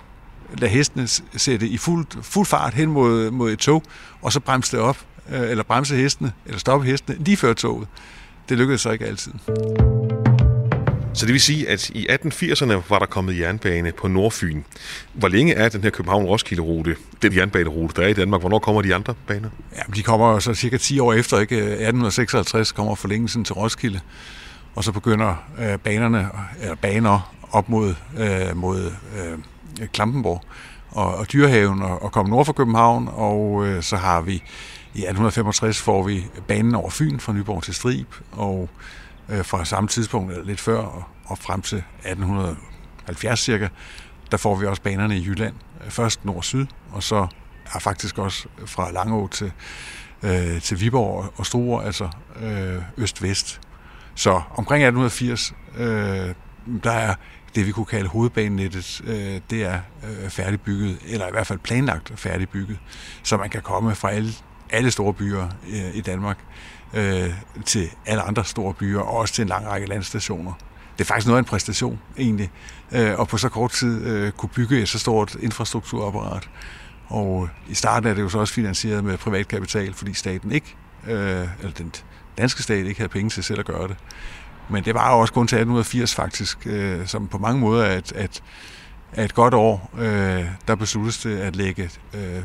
lade 0.58 0.70
hestene 0.70 1.06
sætte 1.36 1.66
i 1.68 1.78
fuld, 1.78 2.06
fuld 2.22 2.46
fart 2.46 2.74
hen 2.74 2.90
mod, 2.90 3.30
mod 3.30 3.52
et 3.52 3.58
tog, 3.58 3.82
og 4.22 4.32
så 4.32 4.40
bremse 4.40 4.76
det 4.76 4.84
op, 4.84 4.98
øh, 5.32 5.50
eller 5.50 5.64
bremse 5.64 5.96
hestene, 5.96 6.32
eller 6.46 6.58
stoppe 6.58 6.86
hestene 6.86 7.24
lige 7.24 7.36
før 7.36 7.52
toget. 7.52 7.88
Det 8.48 8.58
lykkedes 8.58 8.80
så 8.80 8.90
ikke 8.90 9.06
altid. 9.06 9.32
Så 11.14 11.26
det 11.26 11.32
vil 11.32 11.40
sige, 11.40 11.68
at 11.68 11.90
i 11.90 12.06
1880'erne 12.10 12.72
var 12.88 12.98
der 12.98 13.06
kommet 13.06 13.38
jernbane 13.38 13.92
på 13.92 14.08
Nordfyn. 14.08 14.62
Hvor 15.12 15.28
længe 15.28 15.54
er 15.54 15.68
den 15.68 15.82
her 15.82 15.90
København-Roskilde-rute, 15.90 16.96
den 17.22 17.36
jernbanerute, 17.36 18.00
der 18.00 18.06
er 18.06 18.10
i 18.10 18.12
Danmark? 18.12 18.40
Hvornår 18.40 18.58
kommer 18.58 18.82
de 18.82 18.94
andre 18.94 19.14
baner? 19.26 19.48
Ja, 19.76 19.82
de 19.96 20.02
kommer 20.02 20.38
så 20.38 20.54
cirka 20.54 20.76
10 20.76 20.98
år 20.98 21.12
efter, 21.12 21.38
ikke? 21.38 21.56
1856 21.56 22.72
kommer 22.72 22.94
forlængelsen 22.94 23.44
til 23.44 23.54
Roskilde, 23.54 24.00
og 24.74 24.84
så 24.84 24.92
begynder 24.92 25.44
øh, 25.58 25.78
banerne, 25.78 26.28
eller 26.60 26.74
baner 26.74 27.34
op 27.50 27.68
mod, 27.68 27.94
øh, 28.18 28.56
mod 28.56 28.92
øh, 29.18 29.88
Klampenborg 29.92 30.42
og, 30.90 31.14
og 31.14 31.32
Dyrehaven 31.32 31.82
og, 31.82 32.02
og 32.02 32.12
komme 32.12 32.30
nord 32.30 32.46
for 32.46 32.52
København, 32.52 33.08
og 33.12 33.66
øh, 33.66 33.82
så 33.82 33.96
har 33.96 34.20
vi 34.20 34.42
i 34.94 34.98
1865 34.98 35.80
får 35.80 36.02
vi 36.02 36.26
banen 36.48 36.74
over 36.74 36.90
Fyn 36.90 37.18
fra 37.18 37.32
Nyborg 37.32 37.62
til 37.62 37.74
Strib, 37.74 38.06
og 38.32 38.68
øh, 39.32 39.44
fra 39.44 39.64
samme 39.64 39.88
tidspunkt, 39.88 40.46
lidt 40.46 40.60
før, 40.60 40.78
og, 40.78 41.04
og 41.24 41.38
frem 41.38 41.62
til 41.62 41.78
1870 41.78 43.40
cirka, 43.40 43.68
der 44.30 44.36
får 44.36 44.56
vi 44.56 44.66
også 44.66 44.82
banerne 44.82 45.16
i 45.16 45.24
Jylland. 45.26 45.54
Øh, 45.84 45.90
først 45.90 46.24
nord-syd, 46.24 46.66
og 46.90 47.02
så 47.02 47.26
er 47.74 47.78
faktisk 47.78 48.18
også 48.18 48.48
fra 48.66 48.92
Langå 48.92 49.28
til, 49.28 49.52
øh, 50.22 50.60
til 50.60 50.80
Viborg 50.80 51.32
og 51.36 51.46
Struer, 51.46 51.82
altså 51.82 52.08
øh, 52.40 52.82
øst-vest. 52.96 53.60
Så 54.14 54.30
omkring 54.30 54.84
1880, 54.84 55.54
øh, 55.76 56.34
der 56.84 56.90
er 56.90 57.14
det, 57.54 57.66
vi 57.66 57.72
kunne 57.72 57.86
kalde 57.86 58.08
hovedbanenettet, 58.08 59.02
øh, 59.04 59.40
det 59.50 59.64
er 59.64 59.80
øh, 60.04 60.30
færdigbygget, 60.30 60.98
eller 61.08 61.28
i 61.28 61.30
hvert 61.30 61.46
fald 61.46 61.58
planlagt 61.58 62.12
færdigbygget, 62.16 62.78
så 63.22 63.36
man 63.36 63.50
kan 63.50 63.62
komme 63.62 63.94
fra 63.94 64.10
alle 64.10 64.32
alle 64.72 64.90
store 64.90 65.14
byer 65.14 65.48
øh, 65.68 65.96
i 65.96 66.00
Danmark 66.00 66.38
øh, 66.94 67.30
til 67.64 67.90
alle 68.06 68.22
andre 68.22 68.44
store 68.44 68.74
byer, 68.74 69.00
og 69.00 69.16
også 69.16 69.34
til 69.34 69.42
en 69.42 69.48
lang 69.48 69.66
række 69.66 69.86
landstationer. 69.86 70.52
Det 70.98 71.04
er 71.04 71.04
faktisk 71.04 71.26
noget 71.26 71.38
af 71.38 71.42
en 71.42 71.44
præstation, 71.44 72.00
egentlig, 72.18 72.50
øh, 72.92 73.18
og 73.18 73.28
på 73.28 73.38
så 73.38 73.48
kort 73.48 73.70
tid 73.70 74.06
øh, 74.06 74.32
kunne 74.32 74.48
bygge 74.48 74.82
et 74.82 74.88
så 74.88 74.98
stort 74.98 75.34
infrastrukturapparat. 75.34 76.50
Og 77.08 77.42
øh, 77.42 77.70
i 77.72 77.74
starten 77.74 78.08
er 78.08 78.14
det 78.14 78.22
jo 78.22 78.28
så 78.28 78.38
også 78.38 78.54
finansieret 78.54 79.04
med 79.04 79.18
privat 79.18 79.48
kapital, 79.48 79.94
fordi 79.94 80.14
staten 80.14 80.52
ikke, 80.52 80.76
øh, 81.06 81.48
eller 81.58 81.72
den 81.78 81.92
danske 82.38 82.62
stat 82.62 82.86
ikke 82.86 83.00
havde 83.00 83.12
penge 83.12 83.30
til 83.30 83.44
selv 83.44 83.60
at 83.60 83.66
gøre 83.66 83.88
det. 83.88 83.96
Men 84.70 84.84
det 84.84 84.94
var 84.94 85.12
jo 85.14 85.20
også 85.20 85.32
kun 85.32 85.46
til 85.46 85.56
1880 85.56 86.14
faktisk, 86.14 86.66
øh, 86.66 87.06
som 87.06 87.28
på 87.28 87.38
mange 87.38 87.60
måder 87.60 87.84
er 87.84 87.98
et, 87.98 88.12
at 88.12 88.42
et 89.24 89.34
godt 89.34 89.54
år. 89.54 89.90
Øh, 89.98 90.44
der 90.68 90.74
besluttes 90.74 91.18
det 91.18 91.38
at 91.38 91.56
lægge 91.56 91.90
øh, 92.14 92.36
øh, 92.36 92.42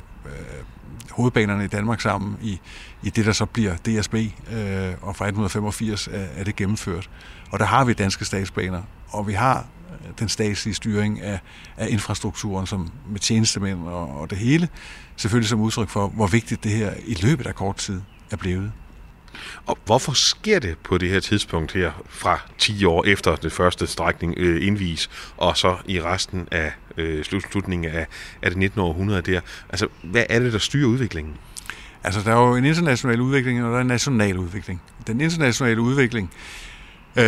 hovedbanerne 1.12 1.64
i 1.64 1.68
Danmark 1.68 2.02
sammen 2.02 2.38
i, 2.42 2.60
i 3.04 3.10
det, 3.10 3.26
der 3.26 3.32
så 3.32 3.46
bliver 3.46 3.76
DSB, 3.76 4.14
øh, 4.14 4.94
og 5.02 5.16
fra 5.16 5.26
1885 5.26 6.08
er, 6.08 6.12
er 6.36 6.44
det 6.44 6.56
gennemført. 6.56 7.10
Og 7.52 7.60
der 7.60 7.66
har 7.66 7.86
vi 7.86 7.94
danske 7.94 8.26
statsbaner, 8.26 8.82
og 9.10 9.28
vi 9.28 9.34
har 9.34 9.58
øh, 9.90 10.12
den 10.20 10.30
statslige 10.30 10.76
styring 10.76 11.22
af, 11.22 11.40
af 11.78 11.88
infrastrukturen 11.90 12.68
som 12.68 12.92
med 13.10 13.20
tjenestemænd 13.20 13.88
og, 13.88 14.20
og 14.20 14.30
det 14.30 14.38
hele, 14.38 14.70
selvfølgelig 15.16 15.50
som 15.50 15.62
udtryk 15.62 15.90
for, 15.90 16.08
hvor 16.08 16.28
vigtigt 16.28 16.64
det 16.64 16.72
her 16.72 16.94
i 17.06 17.14
løbet 17.22 17.48
af 17.48 17.56
kort 17.56 17.76
tid 17.76 18.02
er 18.32 18.36
blevet. 18.36 18.72
Og 19.66 19.78
hvorfor 19.86 20.14
sker 20.14 20.60
det 20.60 20.78
på 20.78 20.98
det 20.98 21.10
her 21.10 21.20
tidspunkt 21.20 21.72
her, 21.72 21.92
fra 22.10 22.42
10 22.58 22.86
år 22.86 23.04
efter 23.04 23.36
det 23.36 23.52
første 23.52 23.88
strækning 23.88 24.34
øh, 24.38 24.68
indvis, 24.68 25.10
og 25.38 25.58
så 25.58 25.78
i 25.86 26.02
resten 26.02 26.48
af 26.52 26.72
øh, 26.98 27.24
slutningen 27.24 27.92
af, 27.92 28.08
af 28.42 28.50
det 28.50 28.58
19. 28.58 28.82
århundrede 28.82 29.22
der? 29.22 29.42
Altså, 29.70 29.88
hvad 30.04 30.24
er 30.30 30.40
det, 30.40 30.54
der 30.54 30.60
styrer 30.60 30.88
udviklingen? 30.88 31.34
Altså, 32.04 32.22
der 32.22 32.32
er 32.32 32.48
jo 32.48 32.56
en 32.56 32.66
international 32.66 33.22
udvikling, 33.22 33.66
og 33.66 33.72
der 33.72 33.78
er 33.78 33.82
en 33.82 33.88
national 33.88 34.38
udvikling. 34.38 34.82
Den 35.08 35.22
internationale 35.22 35.82
udvikling, 35.82 36.32
øh, 37.16 37.24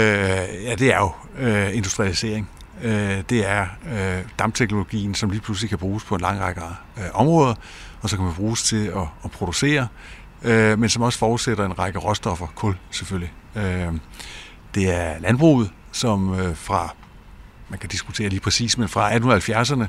ja, 0.66 0.76
det 0.80 0.94
er 0.94 1.00
jo 1.00 1.12
øh, 1.40 1.76
industrialisering. 1.76 2.50
Øh, 2.84 3.22
det 3.30 3.50
er 3.50 3.66
øh, 3.92 4.24
dampteknologien, 4.40 5.16
som 5.16 5.30
lige 5.30 5.42
pludselig 5.42 5.70
kan 5.70 5.78
bruges 5.78 6.04
på 6.04 6.16
en 6.16 6.22
lang 6.22 6.40
række 6.40 6.62
øh, 6.98 7.04
områder, 7.14 7.54
og 8.02 8.10
så 8.10 8.16
kan 8.16 8.26
man 8.26 8.34
bruges 8.34 8.64
til 8.64 8.88
at, 8.88 9.08
at 9.24 9.32
producere 9.32 9.88
øh, 10.44 10.80
men 10.80 10.90
som 10.90 11.02
også 11.02 11.20
forudsætter 11.20 11.66
en 11.66 11.80
række 11.80 12.00
råstoffer, 12.00 12.48
kul 12.56 12.76
selvfølgelig. 12.92 13.34
Øh, 13.56 13.94
det 14.76 14.96
er 14.96 15.20
landbruget, 15.20 15.72
som 15.92 16.34
øh, 16.40 16.56
fra, 16.56 16.94
man 17.70 17.80
kan 17.80 17.90
diskutere 17.90 18.30
lige 18.30 18.40
præcis, 18.40 18.78
men 18.78 18.88
fra 18.88 19.12
1870'erne 19.12 19.86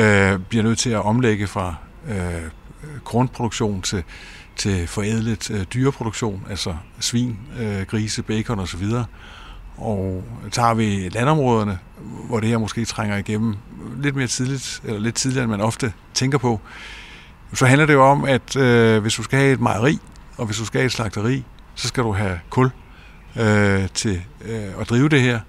øh, 0.00 0.38
bliver 0.38 0.62
nødt 0.62 0.78
til 0.78 0.90
at 0.90 1.02
omlægge 1.02 1.46
fra 1.46 1.74
øh, 2.08 2.42
kornproduktion 3.04 3.82
til, 3.82 4.04
til 4.56 4.86
forædlet 4.86 5.50
øh, 5.50 5.64
dyreproduktion, 5.74 6.46
altså 6.50 6.76
svin, 7.00 7.38
øh, 7.58 7.82
grise, 7.82 8.22
bacon 8.22 8.60
osv., 8.60 8.84
og 9.76 10.24
tager 10.50 10.74
vi 10.74 11.08
landområderne, 11.08 11.78
hvor 12.28 12.40
det 12.40 12.48
her 12.48 12.58
måske 12.58 12.84
trænger 12.84 13.16
igennem 13.16 13.56
lidt 14.02 14.16
mere 14.16 14.26
tidligt, 14.26 14.82
eller 14.84 15.00
lidt 15.00 15.14
tidligere, 15.14 15.44
end 15.44 15.50
man 15.50 15.60
ofte 15.60 15.92
tænker 16.14 16.38
på, 16.38 16.60
så 17.54 17.66
handler 17.66 17.86
det 17.86 17.92
jo 17.92 18.04
om, 18.04 18.24
at 18.24 18.56
øh, 18.56 19.02
hvis 19.02 19.14
du 19.14 19.22
skal 19.22 19.38
have 19.38 19.52
et 19.52 19.60
mejeri, 19.60 19.98
og 20.36 20.46
hvis 20.46 20.56
du 20.58 20.64
skal 20.64 20.78
have 20.78 20.86
et 20.86 20.92
slagteri, 20.92 21.44
så 21.74 21.88
skal 21.88 22.02
du 22.02 22.12
have 22.12 22.40
kul 22.50 22.70
øh, 23.36 23.88
til 23.94 24.22
øh, 24.44 24.80
at 24.80 24.90
drive 24.90 25.08
det 25.08 25.20
her. 25.20 25.40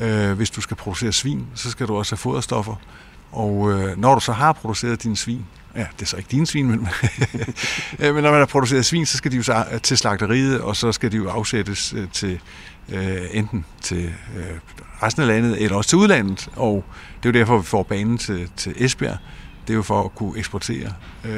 Øh, 0.00 0.32
hvis 0.32 0.50
du 0.50 0.60
skal 0.60 0.76
producere 0.76 1.12
svin, 1.12 1.46
så 1.54 1.70
skal 1.70 1.86
du 1.86 1.96
også 1.96 2.12
have 2.12 2.18
foderstoffer. 2.18 2.74
Og 3.32 3.72
øh, 3.72 3.98
når 3.98 4.14
du 4.14 4.20
så 4.20 4.32
har 4.32 4.52
produceret 4.52 5.02
dine 5.02 5.16
svin, 5.16 5.46
ja, 5.76 5.86
det 5.96 6.02
er 6.02 6.06
så 6.06 6.16
ikke 6.16 6.28
dine 6.30 6.46
svin, 6.46 6.66
men, 6.66 6.88
øh, 8.00 8.14
men 8.14 8.22
når 8.22 8.30
man 8.30 8.38
har 8.38 8.46
produceret 8.46 8.86
svin, 8.86 9.06
så 9.06 9.16
skal 9.16 9.30
de 9.30 9.36
jo 9.36 9.42
så 9.42 9.64
øh, 9.72 9.80
til 9.80 9.98
slagteriet, 9.98 10.60
og 10.60 10.76
så 10.76 10.92
skal 10.92 11.12
de 11.12 11.16
jo 11.16 11.28
afsættes 11.28 11.94
øh, 11.96 12.08
til 12.12 12.40
øh, 12.88 13.18
enten 13.32 13.64
til 13.80 14.04
øh, 14.36 14.44
resten 15.02 15.22
af 15.22 15.28
landet, 15.28 15.62
eller 15.62 15.76
også 15.76 15.90
til 15.90 15.98
udlandet. 15.98 16.48
Og 16.56 16.84
det 17.22 17.28
er 17.28 17.32
jo 17.32 17.38
derfor, 17.40 17.58
vi 17.58 17.66
får 17.66 17.82
banen 17.82 18.18
til, 18.18 18.50
til 18.56 18.74
Esbjerg, 18.76 19.16
det 19.70 19.74
er 19.74 19.76
jo 19.76 19.82
for 19.82 20.02
at 20.02 20.14
kunne 20.14 20.38
eksportere 20.38 20.92
øh, 21.24 21.32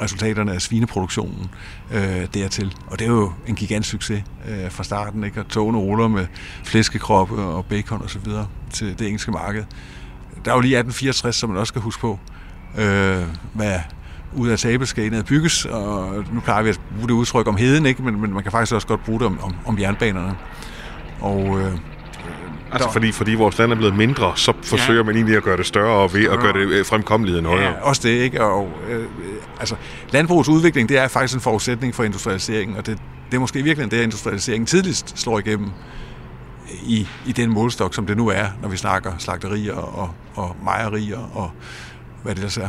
resultaterne 0.00 0.52
af 0.52 0.62
svineproduktionen 0.62 1.50
øh, 1.92 2.26
dertil. 2.34 2.76
Og 2.86 2.98
det 2.98 3.06
er 3.06 3.10
jo 3.10 3.32
en 3.46 3.54
gigant 3.54 3.86
succes 3.86 4.24
øh, 4.48 4.70
fra 4.70 4.84
starten, 4.84 5.24
ikke? 5.24 5.40
Og 5.40 5.48
togene 5.48 5.78
ruller 5.78 6.08
med 6.08 6.26
flæskekroppe 6.64 7.34
og 7.34 7.64
bacon 7.64 8.02
og 8.02 8.10
så 8.10 8.18
videre 8.18 8.48
til 8.72 8.98
det 8.98 9.06
engelske 9.06 9.30
marked. 9.30 9.64
Der 10.44 10.50
er 10.50 10.54
jo 10.54 10.60
lige 10.60 10.78
1864, 10.78 11.36
som 11.36 11.50
man 11.50 11.58
også 11.58 11.70
skal 11.70 11.82
huske 11.82 12.00
på, 12.00 12.18
øh, 12.78 13.22
hvad 13.52 13.80
ud 14.34 14.48
af 14.48 14.58
tabelskænet 14.58 15.26
bygges, 15.26 15.64
og 15.64 16.24
nu 16.32 16.40
plejer 16.40 16.62
vi 16.62 16.68
at 16.68 16.80
bruge 16.96 17.08
det 17.08 17.14
udtryk 17.14 17.46
om 17.46 17.56
heden, 17.56 17.86
ikke? 17.86 18.02
Men, 18.02 18.20
men 18.20 18.32
man 18.32 18.42
kan 18.42 18.52
faktisk 18.52 18.74
også 18.74 18.86
godt 18.86 19.04
bruge 19.04 19.18
det 19.18 19.26
om, 19.26 19.38
om, 19.42 19.54
om 19.66 19.78
jernbanerne. 19.78 20.36
Og 21.20 21.60
øh, 21.60 21.72
Altså 22.72 22.92
fordi, 22.92 23.12
fordi 23.12 23.34
vores 23.34 23.58
land 23.58 23.72
er 23.72 23.76
blevet 23.76 23.96
mindre, 23.96 24.32
så 24.36 24.52
forsøger 24.62 25.00
ja. 25.00 25.02
man 25.02 25.14
egentlig 25.14 25.36
at 25.36 25.42
gøre 25.42 25.56
det 25.56 25.66
større 25.66 25.92
og 25.92 26.14
ved 26.14 26.24
at 26.24 26.38
gøre 26.38 26.52
det 26.52 26.68
øh, 26.68 26.84
fremkommeligheden 26.84 27.46
højere. 27.46 27.70
Ja, 27.70 27.80
også 27.82 28.00
det, 28.04 28.08
ikke? 28.08 28.44
Og, 28.44 28.68
øh, 28.88 29.04
altså, 29.60 29.74
landbrugets 30.10 30.48
udvikling, 30.48 30.88
det 30.88 30.98
er 30.98 31.08
faktisk 31.08 31.34
en 31.34 31.40
forudsætning 31.40 31.94
for 31.94 32.04
industrialiseringen, 32.04 32.76
og 32.76 32.86
det, 32.86 32.98
det 33.30 33.36
er 33.36 33.40
måske 33.40 33.62
virkelig 33.62 33.90
det, 33.90 33.96
at 33.96 34.02
industrialiseringen 34.02 34.66
tidligst 34.66 35.18
slår 35.18 35.38
igennem 35.38 35.70
i, 36.82 37.08
i 37.26 37.32
den 37.32 37.50
målstok, 37.50 37.94
som 37.94 38.06
det 38.06 38.16
nu 38.16 38.28
er, 38.28 38.46
når 38.62 38.68
vi 38.68 38.76
snakker 38.76 39.12
slagterier 39.18 39.74
og, 39.74 40.10
og 40.34 40.56
mejerier 40.64 41.30
og 41.34 41.50
hvad 42.22 42.34
det 42.34 42.56
der 42.56 42.62
er. 42.62 42.68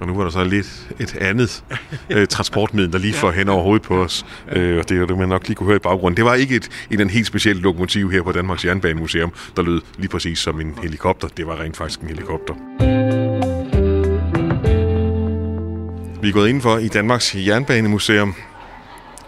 Og 0.00 0.06
nu 0.06 0.14
var 0.14 0.22
der 0.22 0.30
så 0.30 0.44
lidt 0.44 0.88
et 0.98 1.16
andet 1.16 1.64
øh, 2.10 2.26
transportmiddel, 2.26 2.92
der 2.92 2.98
lige 2.98 3.14
får 3.14 3.30
hen 3.30 3.48
over 3.48 3.62
hovedet 3.62 3.82
på 3.82 4.02
os. 4.02 4.26
Øh, 4.52 4.78
og 4.78 4.88
det 4.88 5.00
er 5.00 5.06
det, 5.06 5.18
man 5.18 5.28
nok 5.28 5.48
lige 5.48 5.54
kunne 5.54 5.66
høre 5.66 5.76
i 5.76 5.78
baggrunden. 5.78 6.16
Det 6.16 6.24
var 6.24 6.34
ikke 6.34 6.56
et, 6.56 6.68
et 6.90 7.00
en 7.00 7.10
helt 7.10 7.26
specielt 7.26 7.62
lokomotiv 7.62 8.10
her 8.10 8.22
på 8.22 8.32
Danmarks 8.32 8.64
Jernbanemuseum, 8.64 9.32
der 9.56 9.62
lød 9.62 9.80
lige 9.98 10.08
præcis 10.08 10.38
som 10.38 10.60
en 10.60 10.78
helikopter. 10.82 11.28
Det 11.28 11.46
var 11.46 11.60
rent 11.60 11.76
faktisk 11.76 12.00
en 12.00 12.08
helikopter. 12.08 12.54
Vi 16.22 16.28
er 16.28 16.32
gået 16.32 16.48
indenfor 16.48 16.78
i 16.78 16.88
Danmarks 16.88 17.34
Jernbanemuseum, 17.34 18.34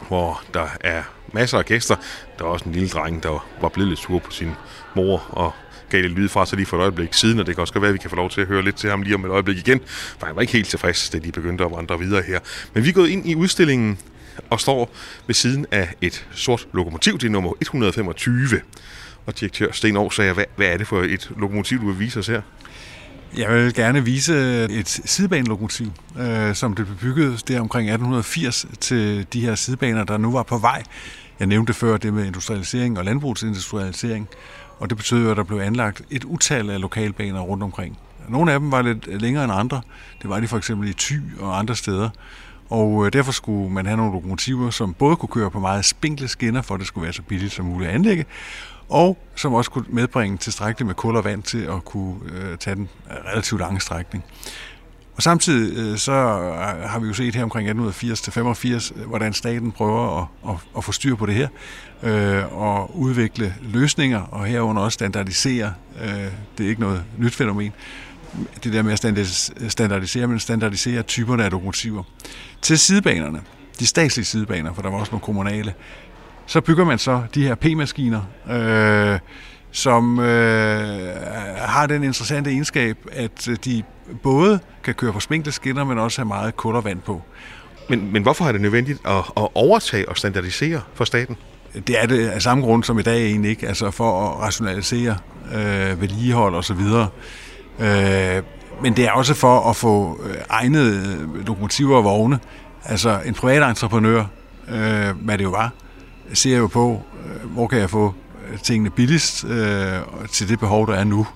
hvor 0.08 0.42
der 0.54 0.66
er 0.80 1.02
masser 1.32 1.58
af 1.58 1.64
gæster. 1.64 1.96
Der 2.38 2.44
er 2.44 2.48
også 2.48 2.64
en 2.64 2.72
lille 2.72 2.88
dreng, 2.88 3.22
der 3.22 3.46
var 3.60 3.68
blevet 3.68 3.88
lidt 3.88 4.00
sur 4.00 4.18
på 4.18 4.30
sin 4.30 4.50
mor 4.96 5.26
og 5.30 5.52
gav 5.92 6.02
lidt 6.02 6.12
lyd 6.12 6.28
fra 6.28 6.46
sig 6.46 6.56
lige 6.56 6.66
for 6.66 6.76
et 6.76 6.80
øjeblik 6.80 7.14
siden, 7.14 7.40
og 7.40 7.46
det 7.46 7.54
kan 7.54 7.62
også 7.62 7.78
være, 7.78 7.88
at 7.88 7.94
vi 7.94 7.98
kan 7.98 8.10
få 8.10 8.16
lov 8.16 8.30
til 8.30 8.40
at 8.40 8.46
høre 8.46 8.62
lidt 8.62 8.76
til 8.76 8.90
ham 8.90 9.02
lige 9.02 9.14
om 9.14 9.24
et 9.24 9.30
øjeblik 9.30 9.56
igen, 9.56 9.80
for 10.18 10.26
han 10.26 10.36
var 10.36 10.40
ikke 10.40 10.52
helt 10.52 10.68
tilfreds, 10.68 11.10
da 11.10 11.18
de 11.18 11.32
begyndte 11.32 11.64
at 11.64 11.70
vandre 11.70 11.98
videre 11.98 12.22
her. 12.22 12.38
Men 12.74 12.84
vi 12.84 12.88
er 12.88 12.92
gået 12.92 13.08
ind 13.08 13.28
i 13.28 13.34
udstillingen 13.34 13.98
og 14.50 14.60
står 14.60 14.90
ved 15.26 15.34
siden 15.34 15.66
af 15.70 15.94
et 16.00 16.26
sort 16.32 16.66
lokomotiv, 16.72 17.18
det 17.18 17.26
er 17.26 17.30
nummer 17.30 17.52
125. 17.60 18.60
Og 19.26 19.40
direktør 19.40 19.72
Sten 19.72 19.96
Aarhus 19.96 20.16
sagde, 20.16 20.32
hvad, 20.32 20.44
hvad 20.56 20.66
er 20.66 20.76
det 20.76 20.86
for 20.86 21.02
et 21.02 21.30
lokomotiv, 21.36 21.80
du 21.80 21.86
vil 21.86 21.98
vise 21.98 22.18
os 22.18 22.26
her? 22.26 22.42
Jeg 23.36 23.54
vil 23.54 23.74
gerne 23.74 24.04
vise 24.04 24.64
et 24.70 24.88
sidebanelokomotiv, 24.88 25.92
øh, 26.20 26.54
som 26.54 26.74
det 26.74 26.86
blev 26.86 26.98
bygget 26.98 27.48
der 27.48 27.60
omkring 27.60 27.88
1880 27.88 28.66
til 28.80 29.26
de 29.32 29.40
her 29.40 29.54
sidebaner, 29.54 30.04
der 30.04 30.16
nu 30.16 30.32
var 30.32 30.42
på 30.42 30.58
vej. 30.58 30.82
Jeg 31.38 31.46
nævnte 31.46 31.74
før 31.74 31.96
det 31.96 32.14
med 32.14 32.26
industrialisering 32.26 32.98
og 32.98 33.04
landbrugsindustrialisering. 33.04 34.28
Og 34.82 34.90
det 34.90 34.96
betød 34.96 35.24
jo, 35.24 35.30
at 35.30 35.36
der 35.36 35.42
blev 35.42 35.58
anlagt 35.58 36.02
et 36.10 36.24
utal 36.24 36.70
af 36.70 36.80
lokalbaner 36.80 37.40
rundt 37.40 37.62
omkring. 37.62 37.98
Nogle 38.28 38.52
af 38.52 38.60
dem 38.60 38.72
var 38.72 38.82
lidt 38.82 39.22
længere 39.22 39.44
end 39.44 39.52
andre. 39.52 39.82
Det 40.22 40.30
var 40.30 40.40
de 40.40 40.48
for 40.48 40.56
eksempel 40.56 40.88
i 40.88 40.92
Thy 40.92 41.20
og 41.40 41.58
andre 41.58 41.76
steder. 41.76 42.10
Og 42.70 43.06
øh, 43.06 43.12
derfor 43.12 43.32
skulle 43.32 43.72
man 43.72 43.86
have 43.86 43.96
nogle 43.96 44.12
lokomotiver, 44.12 44.70
som 44.70 44.94
både 44.94 45.16
kunne 45.16 45.28
køre 45.28 45.50
på 45.50 45.60
meget 45.60 45.84
spinkle 45.84 46.28
skinner, 46.28 46.62
for 46.62 46.74
at 46.74 46.78
det 46.78 46.86
skulle 46.88 47.02
være 47.02 47.12
så 47.12 47.22
billigt 47.22 47.52
som 47.52 47.64
muligt 47.64 47.88
at 47.88 47.94
anlægge, 47.94 48.24
og 48.88 49.18
som 49.34 49.54
også 49.54 49.70
kunne 49.70 49.84
medbringe 49.88 50.38
tilstrækkeligt 50.38 50.86
med 50.86 50.94
kul 50.94 51.16
og 51.16 51.24
vand 51.24 51.42
til 51.42 51.58
at 51.58 51.84
kunne 51.84 52.16
øh, 52.32 52.58
tage 52.58 52.76
den 52.76 52.88
relativt 53.08 53.60
lange 53.60 53.80
strækning. 53.80 54.24
Og 55.16 55.22
samtidig 55.22 55.78
øh, 55.78 55.98
så 55.98 56.12
øh, 56.12 56.90
har 56.90 56.98
vi 56.98 57.06
jo 57.06 57.14
set 57.14 57.34
her 57.34 57.42
omkring 57.42 57.70
1880-85, 57.70 59.00
øh, 59.00 59.08
hvordan 59.08 59.32
staten 59.32 59.72
prøver 59.72 60.20
at, 60.20 60.26
at, 60.48 60.56
at 60.76 60.84
få 60.84 60.92
styr 60.92 61.14
på 61.14 61.26
det 61.26 61.34
her, 61.34 61.48
øh, 62.02 62.62
og 62.62 62.98
udvikle 62.98 63.54
løsninger, 63.60 64.20
og 64.20 64.46
herunder 64.46 64.82
også 64.82 64.94
standardisere. 64.94 65.74
Øh, 66.02 66.08
det 66.58 66.66
er 66.66 66.68
ikke 66.68 66.80
noget 66.80 67.04
nyt 67.18 67.34
fænomen, 67.34 67.72
det 68.64 68.72
der 68.72 68.82
med 68.82 68.92
at 68.92 68.98
standardisere, 69.72 70.26
men 70.26 70.38
standardisere 70.38 71.02
typerne 71.02 71.44
af 71.44 71.50
lokomotiver. 71.50 72.02
Til 72.62 72.78
sidebanerne, 72.78 73.40
de 73.80 73.86
statslige 73.86 74.26
sidebaner, 74.26 74.74
for 74.74 74.82
der 74.82 74.90
var 74.90 74.98
også 74.98 75.10
nogle 75.12 75.24
kommunale, 75.24 75.74
så 76.46 76.60
bygger 76.60 76.84
man 76.84 76.98
så 76.98 77.22
de 77.34 77.42
her 77.42 77.54
P-maskiner, 77.54 78.20
øh, 78.50 79.18
som 79.72 80.18
øh, 80.18 81.16
har 81.56 81.86
den 81.86 82.04
interessante 82.04 82.50
egenskab, 82.50 82.96
at 83.12 83.48
de 83.64 83.82
både 84.22 84.58
kan 84.84 84.94
køre 84.94 85.12
på 85.12 85.20
spinkle 85.20 85.52
skinner, 85.52 85.84
men 85.84 85.98
også 85.98 86.20
have 86.20 86.28
meget 86.28 86.56
kul 86.56 86.76
og 86.76 86.84
vand 86.84 87.00
på. 87.00 87.22
Men, 87.88 88.12
men 88.12 88.22
hvorfor 88.22 88.44
er 88.44 88.52
det 88.52 88.60
nødvendigt 88.60 89.00
at, 89.04 89.16
at 89.36 89.48
overtage 89.54 90.08
og 90.08 90.18
standardisere 90.18 90.80
for 90.94 91.04
staten? 91.04 91.36
Det 91.86 92.02
er 92.02 92.06
det 92.06 92.28
af 92.28 92.42
samme 92.42 92.64
grund 92.64 92.84
som 92.84 92.98
i 92.98 93.02
dag 93.02 93.26
egentlig 93.26 93.50
ikke, 93.50 93.68
altså 93.68 93.90
for 93.90 94.28
at 94.28 94.40
rationalisere 94.40 95.16
øh, 95.54 96.00
vedligehold 96.00 96.54
og 96.54 96.64
så 96.64 96.74
videre. 96.74 97.08
Øh, 97.80 98.42
men 98.82 98.96
det 98.96 99.04
er 99.04 99.12
også 99.12 99.34
for 99.34 99.70
at 99.70 99.76
få 99.76 100.20
øh, 100.24 100.36
egnede 100.50 101.18
lokomotiver 101.46 101.96
og 101.96 102.04
vogne. 102.04 102.38
Altså 102.84 103.20
en 103.26 103.34
privat 103.34 103.70
entreprenør, 103.70 104.24
øh, 104.68 105.10
hvad 105.24 105.38
det 105.38 105.44
jo 105.44 105.50
var, 105.50 105.72
ser 106.32 106.58
jo 106.58 106.66
på, 106.66 107.02
øh, 107.26 107.50
hvor 107.50 107.66
kan 107.66 107.78
jeg 107.78 107.90
få 107.90 108.06
øh, 108.06 108.21
tingene 108.62 108.90
billigst 108.90 109.44
øh, 109.44 109.98
til 110.30 110.48
det 110.48 110.58
behov, 110.58 110.86
der 110.86 110.94
er 110.94 111.04
nu. 111.04 111.26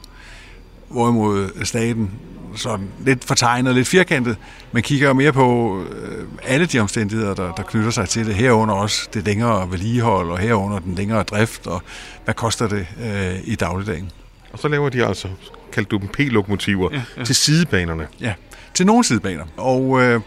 Hvorimod 0.89 1.65
staten 1.65 2.11
sådan 2.57 2.89
lidt 3.05 3.25
fortegnet, 3.25 3.75
lidt 3.75 3.89
firkantet, 3.89 4.37
men 4.73 4.83
kigger 4.83 5.13
mere 5.13 5.33
på 5.33 5.79
øh, 5.91 6.25
alle 6.45 6.67
de 6.67 6.79
omstændigheder, 6.79 7.35
der, 7.35 7.53
der 7.53 7.63
knytter 7.63 7.91
sig 7.91 8.09
til 8.09 8.27
det. 8.27 8.35
Herunder 8.35 8.75
også 8.75 9.09
det 9.15 9.25
længere 9.25 9.71
vedligehold, 9.71 10.31
og 10.31 10.39
herunder 10.39 10.79
den 10.79 10.95
længere 10.95 11.23
drift, 11.23 11.67
og 11.67 11.83
hvad 12.25 12.35
koster 12.35 12.69
det 12.69 12.87
øh, 13.03 13.35
i 13.45 13.55
dagligdagen. 13.55 14.11
Og 14.53 14.59
så 14.59 14.69
laver 14.69 14.89
de 14.89 15.07
altså, 15.07 15.29
kaldte 15.73 15.89
du 15.89 15.97
dem 15.97 16.09
P-lokomotiver, 16.09 16.89
ja, 16.93 17.03
ja. 17.17 17.25
til 17.25 17.35
sidebanerne. 17.35 18.07
Ja, 18.21 18.35
til 18.75 18.87
nogle 18.87 19.05
sidebaner. 19.05 19.45
Og 19.57 20.03
øh, 20.03 20.21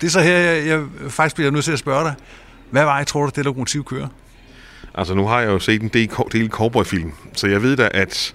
det 0.00 0.06
er 0.06 0.10
så 0.10 0.20
her, 0.20 0.38
jeg, 0.38 0.66
jeg 0.66 0.84
faktisk 1.08 1.36
bliver 1.36 1.50
nødt 1.50 1.64
til 1.64 1.72
at 1.72 1.78
spørge 1.78 2.04
dig, 2.04 2.14
hvad 2.70 2.84
vej 2.84 3.04
tror 3.04 3.24
du, 3.24 3.32
det 3.36 3.44
lokomotiv 3.44 3.84
kører? 3.84 4.08
Altså, 4.96 5.14
nu 5.14 5.26
har 5.26 5.40
jeg 5.40 5.48
jo 5.48 5.58
set 5.58 5.82
en 5.82 5.88
del, 5.88 6.10
del 6.32 6.50
cowboyfilm, 6.50 7.12
så 7.32 7.46
jeg 7.46 7.62
ved 7.62 7.76
da, 7.76 7.88
at 7.94 8.34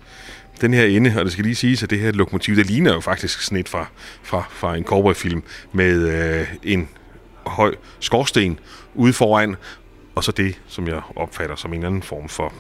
den 0.61 0.73
her 0.73 0.85
ende, 0.85 1.13
og 1.17 1.25
det 1.25 1.33
skal 1.33 1.45
lige 1.45 1.55
siges, 1.55 1.83
at 1.83 1.89
det 1.89 1.99
her 1.99 2.11
lokomotiv, 2.11 2.55
det 2.55 2.65
ligner 2.65 2.93
jo 2.93 2.99
faktisk 2.99 3.51
et 3.51 3.69
fra, 3.69 3.87
fra, 4.23 4.43
fra 4.49 4.75
en 4.75 4.83
cowboyfilm 4.83 5.43
med 5.73 6.09
øh, 6.09 6.47
en 6.63 6.89
høj 7.45 7.75
skorsten 7.99 8.59
ude 8.95 9.13
foran, 9.13 9.55
og 10.15 10.23
så 10.23 10.31
det, 10.31 10.59
som 10.67 10.87
jeg 10.87 11.01
opfatter 11.15 11.55
som 11.55 11.73
en 11.73 11.79
eller 11.79 11.87
anden 11.87 12.03
form 12.03 12.29
for 12.29 12.53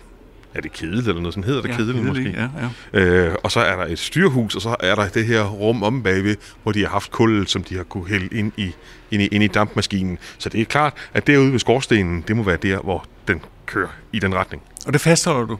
er 0.53 0.61
det 0.61 0.73
kedel 0.73 0.99
eller 0.99 1.13
noget 1.13 1.33
sådan 1.33 1.43
hedder 1.43 1.61
det 1.61 1.69
ja, 1.69 1.75
kedel 1.75 2.03
måske. 2.03 2.29
Ja, 2.29 2.49
ja. 2.93 2.99
Øh, 2.99 3.35
og 3.43 3.51
så 3.51 3.59
er 3.59 3.75
der 3.75 3.85
et 3.85 3.99
styrhus, 3.99 4.55
og 4.55 4.61
så 4.61 4.75
er 4.79 4.95
der 4.95 5.07
det 5.07 5.25
her 5.25 5.43
rum 5.43 5.83
om 5.83 6.03
bagved, 6.03 6.35
hvor 6.63 6.71
de 6.71 6.79
har 6.81 6.89
haft 6.89 7.11
kul, 7.11 7.47
som 7.47 7.63
de 7.63 7.75
har 7.75 7.83
kunne 7.83 8.07
hælde 8.07 8.37
ind 8.37 8.51
i, 8.57 8.71
ind 9.11 9.21
i, 9.21 9.27
ind 9.27 9.43
i 9.43 9.47
dampmaskinen. 9.47 10.17
Så 10.37 10.49
det 10.49 10.61
er 10.61 10.65
klart, 10.65 10.93
at 11.13 11.27
derude 11.27 11.51
ved 11.51 11.59
skorstenen, 11.59 12.23
det 12.27 12.35
må 12.37 12.43
være 12.43 12.57
der, 12.57 12.79
hvor 12.79 13.05
den 13.27 13.41
kører 13.65 13.89
i 14.13 14.19
den 14.19 14.35
retning. 14.35 14.63
Og 14.87 14.93
det 14.93 15.01
fastholder 15.01 15.45
du? 15.45 15.57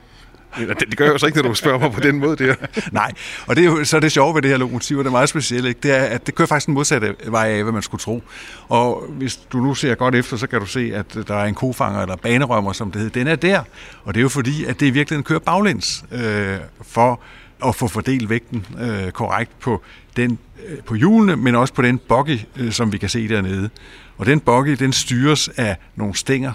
Det, 0.58 0.80
det 0.80 0.98
gør 0.98 1.06
jeg 1.06 1.14
jo 1.14 1.18
så 1.18 1.26
ikke, 1.26 1.42
når 1.42 1.50
du 1.50 1.56
spørger 1.56 1.80
mig 1.80 1.92
på 1.92 2.00
den 2.00 2.20
måde 2.20 2.36
der. 2.46 2.56
Nej, 2.92 3.12
og 3.48 3.56
det 3.56 3.62
er 3.62 3.66
jo 3.66 3.84
så 3.84 4.00
det 4.00 4.12
sjove 4.12 4.36
ved 4.36 4.42
det 4.42 4.52
her 4.52 4.58
lokomotiv, 4.58 4.98
og 4.98 5.04
det 5.04 5.10
er 5.10 5.12
meget 5.12 5.30
specielt, 5.30 5.66
ikke? 5.66 5.80
det 5.84 5.92
er, 5.92 6.04
at 6.04 6.28
det 6.28 6.36
kører 6.36 6.48
faktisk 6.48 6.66
den 6.66 6.74
modsatte 6.74 7.16
vej 7.28 7.50
af, 7.50 7.64
hvad 7.64 7.74
man 7.74 7.82
skulle 7.82 8.00
tro. 8.00 8.24
Og 8.68 9.06
hvis 9.10 9.36
du 9.36 9.58
nu 9.58 9.76
ser 9.76 9.96
godt 9.96 10.16
efter, 10.16 10.38
så 10.38 10.48
kan 10.48 10.60
du 10.60 10.66
se, 10.66 10.92
at 10.96 11.28
der 11.28 11.36
er 11.36 11.46
en 11.46 11.56
kofanger, 11.56 12.02
eller 12.02 12.16
banerømmer, 12.16 12.74
som 12.74 12.92
det 12.92 13.02
hedder. 13.02 13.20
Den 13.20 13.28
er 13.28 13.36
der, 13.36 13.64
og 14.04 14.14
det 14.14 14.20
er 14.20 14.22
jo 14.22 14.30
fordi, 14.30 14.66
at 14.66 14.80
det 14.80 14.86
i 14.86 14.90
virkeligheden 14.90 15.24
kører 15.24 15.40
baglæns 15.40 16.04
øh, 16.12 16.58
for 16.82 17.22
at 17.66 17.76
få 17.76 17.88
fordelt 17.88 18.30
vægten 18.30 18.66
øh, 18.82 19.12
korrekt 19.12 19.60
på 19.60 19.82
den 20.16 20.40
øh, 20.68 20.78
på 20.84 20.96
hjulene, 20.96 21.36
men 21.36 21.56
også 21.56 21.74
på 21.74 21.82
den 21.82 21.98
buggy, 21.98 22.40
øh, 22.58 22.72
som 22.72 22.94
vi 22.94 22.98
kan 22.98 23.10
se 23.10 23.28
dernede. 23.28 23.70
Og 24.18 24.26
den 24.26 24.40
buggy, 24.40 24.72
den 24.72 24.94
styres 24.94 25.50
af 25.58 25.78
nogle 25.96 26.16
stænger, 26.16 26.52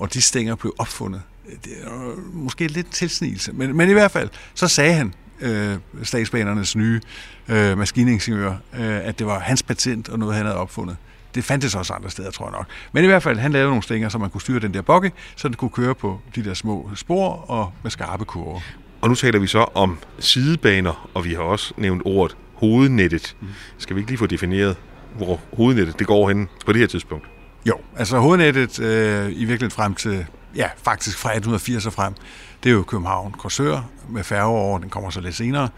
og 0.00 0.14
de 0.14 0.22
stænger 0.22 0.54
blev 0.54 0.74
opfundet 0.78 1.22
det 1.64 1.72
er 1.82 2.14
måske 2.32 2.66
lidt 2.66 2.90
tilsnigelse, 2.90 3.52
men, 3.52 3.76
men 3.76 3.90
i 3.90 3.92
hvert 3.92 4.10
fald, 4.10 4.28
så 4.54 4.68
sagde 4.68 4.92
han, 4.92 5.14
øh, 5.40 5.76
statsbanernes 6.02 6.76
nye 6.76 7.00
øh, 7.48 7.78
maskiningeniør, 7.78 8.50
øh, 8.50 9.06
at 9.08 9.18
det 9.18 9.26
var 9.26 9.38
hans 9.38 9.62
patent 9.62 10.08
og 10.08 10.18
noget, 10.18 10.34
han 10.34 10.46
havde 10.46 10.58
opfundet. 10.58 10.96
Det 11.34 11.44
fandtes 11.44 11.74
også 11.74 11.92
andre 11.92 12.10
steder, 12.10 12.30
tror 12.30 12.46
jeg 12.46 12.52
nok. 12.52 12.66
Men 12.92 13.04
i 13.04 13.06
hvert 13.06 13.22
fald, 13.22 13.38
han 13.38 13.52
lavede 13.52 13.68
nogle 13.68 13.82
stænger, 13.82 14.08
så 14.08 14.18
man 14.18 14.30
kunne 14.30 14.40
styre 14.40 14.60
den 14.60 14.74
der 14.74 14.82
bokke, 14.82 15.12
så 15.36 15.48
den 15.48 15.56
kunne 15.56 15.70
køre 15.70 15.94
på 15.94 16.20
de 16.34 16.44
der 16.44 16.54
små 16.54 16.90
spor 16.94 17.30
og 17.50 17.72
med 17.82 17.90
skarpe 17.90 18.24
kurver. 18.24 18.60
Og 19.00 19.08
nu 19.08 19.14
taler 19.14 19.38
vi 19.38 19.46
så 19.46 19.58
om 19.58 19.98
sidebaner, 20.18 21.10
og 21.14 21.24
vi 21.24 21.34
har 21.34 21.42
også 21.42 21.74
nævnt 21.76 22.02
ordet 22.04 22.36
hovednettet. 22.54 23.36
Mm. 23.40 23.48
Skal 23.78 23.96
vi 23.96 24.00
ikke 24.00 24.10
lige 24.10 24.18
få 24.18 24.26
defineret, 24.26 24.76
hvor 25.16 25.40
hovednettet 25.56 25.98
det 25.98 26.06
går 26.06 26.28
hen 26.28 26.48
på 26.66 26.72
det 26.72 26.80
her 26.80 26.86
tidspunkt? 26.86 27.26
Jo, 27.66 27.74
altså 27.96 28.18
hovednettet 28.18 28.80
øh, 28.80 29.26
i 29.26 29.34
virkeligheden 29.34 29.70
frem 29.70 29.94
til 29.94 30.26
ja, 30.56 30.68
faktisk 30.82 31.18
fra 31.18 31.28
1880 31.28 31.86
og 31.86 31.92
frem. 31.92 32.14
Det 32.62 32.70
er 32.70 32.74
jo 32.74 32.82
København 32.82 33.32
Korsør 33.32 33.88
med 34.08 34.24
færge 34.24 34.46
over, 34.46 34.78
den 34.78 34.90
kommer 34.90 35.10
så 35.10 35.20
lidt 35.20 35.34
senere 35.34 35.68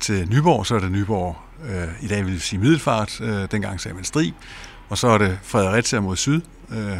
til 0.00 0.28
Nyborg, 0.28 0.66
så 0.66 0.74
er 0.74 0.78
det 0.78 0.92
Nyborg, 0.92 1.36
øh, 1.68 2.04
i 2.04 2.06
dag 2.06 2.24
vil 2.24 2.34
vi 2.34 2.38
sige 2.38 2.60
Middelfart, 2.60 3.20
øh, 3.20 3.48
dengang 3.50 3.80
sagde 3.80 3.94
man 3.94 4.04
Strib, 4.04 4.34
og 4.88 4.98
så 4.98 5.08
er 5.08 5.18
det 5.18 5.38
Fredericia 5.42 6.00
mod 6.00 6.16
syd, 6.16 6.40
øh, 6.70 6.96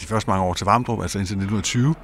de 0.00 0.06
første 0.06 0.30
mange 0.30 0.44
år 0.44 0.54
til 0.54 0.64
Varmdrup, 0.64 1.02
altså 1.02 1.18
indtil 1.18 1.36
1920. 1.36 1.94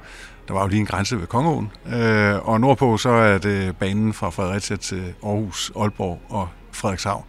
Der 0.47 0.53
var 0.53 0.61
jo 0.61 0.67
lige 0.67 0.79
en 0.79 0.85
grænse 0.85 1.19
ved 1.19 1.27
Kongeåen. 1.27 1.71
Øh, 1.93 2.47
og 2.47 2.61
nordpå 2.61 2.97
så 2.97 3.09
er 3.09 3.37
det 3.37 3.77
banen 3.77 4.13
fra 4.13 4.29
Fredericia 4.29 4.75
til 4.75 5.13
Aarhus, 5.23 5.71
Aalborg 5.79 6.21
og 6.29 6.49
Frederikshavn. 6.71 7.23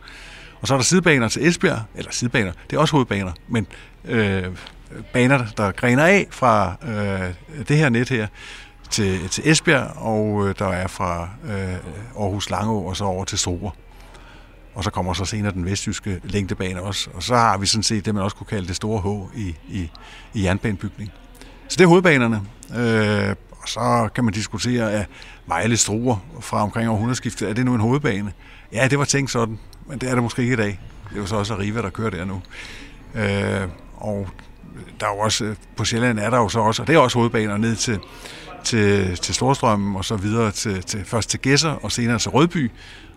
Og 0.61 0.69
så 0.69 0.75
er 0.75 0.79
der 0.79 0.85
sidebaner 0.85 1.29
til 1.29 1.49
Esbjerg, 1.49 1.81
eller 1.95 2.13
sidebaner, 2.13 2.53
det 2.71 2.77
er 2.77 2.81
også 2.81 2.93
hovedbaner, 2.93 3.33
men 3.49 3.67
øh, 4.09 4.45
baner, 5.13 5.45
der 5.57 5.73
grener 5.73 6.05
af 6.05 6.27
fra 6.31 6.77
øh, 6.83 7.35
det 7.69 7.77
her 7.77 7.89
net 7.89 8.09
her 8.09 8.27
til, 8.91 9.29
til 9.29 9.51
Esbjerg, 9.51 9.93
og 9.97 10.49
øh, 10.49 10.55
der 10.59 10.69
er 10.69 10.87
fra 10.87 11.29
øh, 11.45 11.75
Aarhus 12.21 12.51
Langå 12.51 12.79
og 12.79 12.97
så 12.97 13.05
over 13.05 13.25
til 13.25 13.39
Struer. 13.39 13.71
Og 14.75 14.85
så 14.85 14.91
kommer 14.91 15.13
så 15.13 15.25
senere 15.25 15.53
den 15.53 15.65
vestjyske 15.65 16.21
længdebane 16.25 16.83
også. 16.83 17.11
Og 17.15 17.23
så 17.23 17.37
har 17.37 17.59
vi 17.59 17.67
sådan 17.67 17.83
set 17.83 18.05
det, 18.05 18.15
man 18.15 18.25
også 18.25 18.37
kunne 18.37 18.47
kalde 18.47 18.69
det 18.69 18.77
store 18.77 19.01
H 19.01 19.39
i, 19.39 19.57
i, 19.69 19.91
i 20.35 20.45
jernbanebygning. 20.45 21.11
Så 21.69 21.77
det 21.77 21.85
er 21.85 21.89
hovedbanerne. 21.89 22.43
Øh, 22.77 23.35
og 23.51 23.69
så 23.69 24.09
kan 24.15 24.25
man 24.25 24.35
diskutere, 24.35 24.93
at 24.93 25.07
Vejle 25.47 25.77
Struer 25.77 26.17
fra 26.41 26.63
omkring 26.63 26.91
århundredeskiftet, 26.91 27.49
er 27.49 27.53
det 27.53 27.65
nu 27.65 27.75
en 27.75 27.81
hovedbane? 27.81 28.33
Ja, 28.73 28.89
det 28.89 28.99
var 28.99 29.05
tænkt 29.05 29.31
sådan, 29.31 29.59
men 29.87 29.99
det 29.99 30.11
er 30.11 30.15
det 30.15 30.23
måske 30.23 30.43
ikke 30.43 30.53
i 30.53 30.57
dag. 30.57 30.81
Det 31.09 31.17
er 31.17 31.21
jo 31.21 31.27
så 31.27 31.37
også 31.37 31.55
Arriva, 31.55 31.83
der 31.83 31.91
kører 31.91 32.11
der 32.11 32.25
nu. 32.25 32.43
Øh, 33.15 33.69
og 34.03 34.29
der 35.01 35.07
er 35.07 35.11
jo 35.11 35.19
også, 35.19 35.45
øh, 35.45 35.57
på 35.77 35.85
Sjælland 35.85 36.19
er 36.19 36.31
der 36.31 36.37
jo 36.39 36.49
så 36.49 36.61
også, 36.61 36.83
og 36.83 36.89
det 36.89 36.95
er 36.95 36.99
også 36.99 37.19
hovedbaner 37.19 37.57
ned 37.57 37.77
til, 37.77 37.99
til, 38.65 39.17
til 39.17 39.35
Storstrømmen 39.35 39.97
og 39.97 40.05
så 40.05 40.17
videre 40.17 40.51
til, 40.51 40.83
til, 40.83 41.05
først 41.05 41.31
til 41.31 41.41
Gæsser 41.41 41.71
og 41.71 41.93
senere 41.93 42.19
til 42.19 42.31
Rødby. 42.31 42.71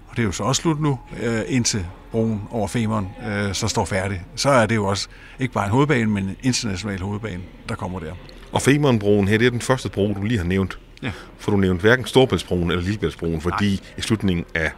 Og 0.10 0.17
det 0.17 0.24
er 0.24 0.26
jo 0.26 0.32
så 0.32 0.44
også 0.44 0.62
slut 0.62 0.82
nu, 0.82 1.00
øh, 1.24 1.41
indtil 1.48 1.86
broen 2.12 2.41
over 2.52 2.67
Femern 2.67 3.08
øh, 3.28 3.54
så 3.54 3.67
står 3.67 3.86
færdig. 3.86 4.22
Så 4.36 4.50
er 4.50 4.65
det 4.65 4.76
jo 4.76 4.86
også 4.86 5.08
ikke 5.39 5.54
bare 5.54 5.65
en 5.65 5.72
hovedbane, 5.72 6.12
men 6.12 6.24
en 6.24 6.36
international 6.44 7.00
hovedbane, 7.00 7.41
der 7.70 7.76
kommer 7.76 8.00
der. 8.00 8.13
Og 8.52 8.62
Femernbroen 8.62 9.28
her, 9.28 9.38
det 9.38 9.48
er 9.48 9.52
den 9.52 9.62
første 9.62 9.89
bro, 9.89 10.13
du 10.13 10.24
lige 10.24 10.38
har 10.38 10.46
nævnt. 10.46 10.80
Ja. 11.04 11.12
For 11.38 11.52
du 11.52 11.58
nævnte 11.58 11.82
hverken 11.82 12.06
Storbæltsbroen 12.06 12.72
eller 12.72 12.84
Lillebæltsbroen, 12.84 13.41
fordi 13.41 13.70
Nej. 13.70 13.94
i 13.98 14.02
slutningen 14.02 14.46
af 14.56 14.72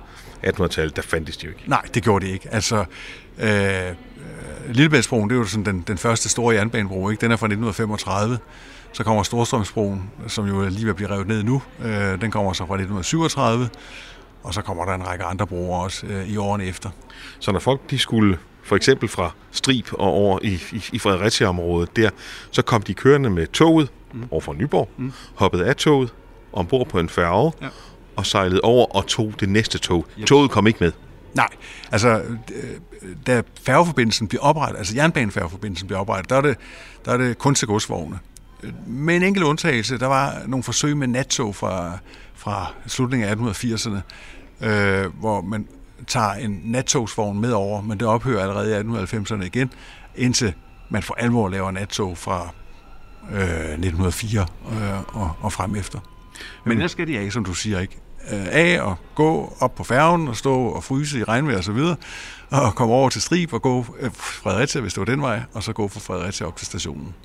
1800-tallet, 0.48 0.96
der 0.96 1.02
fandtes 1.02 1.38
de 1.38 1.46
jo 1.46 1.52
ikke. 1.52 1.64
Nej, 1.70 1.82
det 1.94 2.04
gjorde 2.04 2.26
de 2.26 2.32
ikke. 2.32 2.54
Altså, 2.54 2.86
øh, 3.40 3.96
Lillebæltsbroen, 4.68 5.30
det 5.30 5.36
er 5.36 5.40
jo 5.40 5.46
sådan 5.46 5.66
den, 5.66 5.84
den 5.88 5.98
første 5.98 6.30
store 6.30 6.56
jernbanebro, 6.56 7.10
ikke? 7.10 7.22
den 7.22 7.32
er 7.32 7.36
fra 7.36 7.46
1935. 7.46 8.38
Så 8.94 9.04
kommer 9.04 9.24
Storstrømsbroen, 9.24 10.12
som 10.28 10.48
jo 10.48 10.66
lige 10.70 10.86
vil 10.86 10.94
blive 10.94 11.10
revet 11.10 11.28
ned 11.28 11.44
nu. 11.44 11.62
Øh, 11.86 12.22
den 12.22 12.32
kommer 12.32 12.54
så 12.54 12.66
fra 12.66 12.74
1937. 12.74 13.70
Og 14.44 14.54
så 14.54 14.62
kommer 14.62 14.86
der 14.86 14.94
en 14.94 15.08
række 15.08 15.24
andre 15.24 15.48
broer 15.48 15.84
også 15.84 16.06
øh, 16.06 16.30
i 16.30 16.38
årene 16.38 16.66
efter. 16.66 16.90
Så 17.40 17.52
når 17.52 17.60
folk 17.60 17.90
de 17.90 18.00
skulle 18.00 18.38
for 18.64 18.76
eksempel 18.76 19.10
fra 19.10 19.32
Strib 19.52 19.88
og 19.94 20.08
over 20.08 20.40
i, 20.42 20.54
i, 20.72 20.84
i 20.94 21.00
Fredericia-området 21.00 21.96
der, 21.96 22.10
så 22.52 22.62
kom 22.62 22.82
de 22.82 22.94
kørende 22.94 23.30
med 23.30 23.48
toget 23.48 23.92
mm. 24.14 24.24
over 24.32 24.42
fra 24.42 24.54
Nyborg, 24.54 24.90
mm. 24.98 25.12
hoppede 25.36 25.66
af 25.66 25.76
toget, 25.76 26.14
ombord 26.54 26.88
på 26.88 27.00
en 27.00 27.10
færge, 27.10 27.52
ja. 27.62 27.68
og 28.16 28.26
sejlede 28.26 28.62
over 28.62 28.96
og 28.96 29.08
tog 29.08 29.34
det 29.40 29.50
næste 29.50 29.78
tog. 29.78 30.06
Yep. 30.20 30.28
Toget 30.28 30.52
kom 30.52 30.68
ikke 30.68 30.80
med. 30.80 30.92
Nej, 31.36 31.50
altså 31.92 32.22
øh, 32.54 32.80
da 33.28 33.42
færgeforbindelsen 33.66 34.28
bliver 34.28 34.42
oprettet, 34.42 34.78
altså 34.78 34.96
jernbanefærgeforbindelsen 34.96 35.88
bliver 35.88 36.00
oprettet, 36.00 36.30
der 36.30 36.36
er 36.36 36.42
det, 36.42 36.58
der 37.06 37.12
er 37.12 37.18
det 37.18 37.38
kun 37.38 37.56
til 37.56 37.68
godsvogne. 37.68 38.20
Med 38.88 39.16
en 39.16 39.24
enkelt 39.24 39.46
undtagelse, 39.46 39.98
der 39.98 40.08
var 40.08 40.42
nogle 40.48 40.64
forsøg 40.64 40.98
med 40.98 41.08
nattog 41.08 41.56
fra, 41.56 41.98
fra 42.36 42.74
slutningen 42.88 43.30
af 43.30 43.36
1880'erne, 43.36 44.00
øh, 44.66 45.06
hvor 45.20 45.42
man 45.42 45.68
tager 46.08 46.34
en 46.34 46.62
nattogsvogn 46.64 47.42
med 47.42 47.52
over, 47.52 47.82
men 47.82 48.00
det 48.00 48.08
ophører 48.08 48.42
allerede 48.42 48.72
i 48.72 49.04
1890'erne 49.04 49.44
igen, 49.44 49.72
indtil 50.16 50.54
man 50.90 51.04
for 51.04 51.14
alvor 51.14 51.50
laver 51.50 51.72
nattog 51.72 52.18
fra 52.18 52.50
øh, 53.32 53.40
1904 53.40 54.42
øh, 54.72 55.22
og, 55.22 55.32
og 55.42 55.54
frem 55.54 55.76
efter. 55.76 56.00
Men 56.66 56.80
der 56.80 56.88
skal 56.88 57.08
de 57.08 57.20
af, 57.20 57.32
som 57.32 57.46
du 57.46 57.54
siger, 57.54 57.80
ikke? 57.80 57.98
Øh, 58.32 58.48
af 58.52 58.82
og 58.82 58.96
gå 59.16 59.58
op 59.60 59.76
på 59.76 59.84
færgen 59.84 60.28
og 60.28 60.38
stå 60.38 60.66
og 60.66 60.84
fryse 60.84 61.20
i 61.20 61.24
regnvejr 61.24 61.58
og 61.58 61.64
så 61.64 61.72
videre, 61.72 61.96
og 62.50 62.76
komme 62.76 62.94
over 62.94 63.10
til 63.10 63.22
Strib 63.22 63.54
og 63.54 63.62
gå 63.62 63.86
øh, 64.00 64.12
Fredericia, 64.14 64.82
hvis 64.82 64.94
det 64.94 65.00
var 65.00 65.06
den 65.06 65.22
vej, 65.22 65.42
og 65.54 65.64
så 65.64 65.74
gå 65.74 65.88
fra 65.88 66.00
Fredericia 66.00 66.48
op 66.48 66.58
til 66.58 66.68
stationen. 66.68 67.16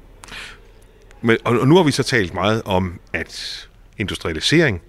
Men, 1.23 1.37
og 1.45 1.69
nu 1.69 1.77
har 1.77 1.83
vi 1.83 1.91
så 1.91 2.03
talt 2.03 2.35
meget 2.35 2.63
om, 2.65 3.01
at 3.13 3.69
industrialisering 3.99 4.81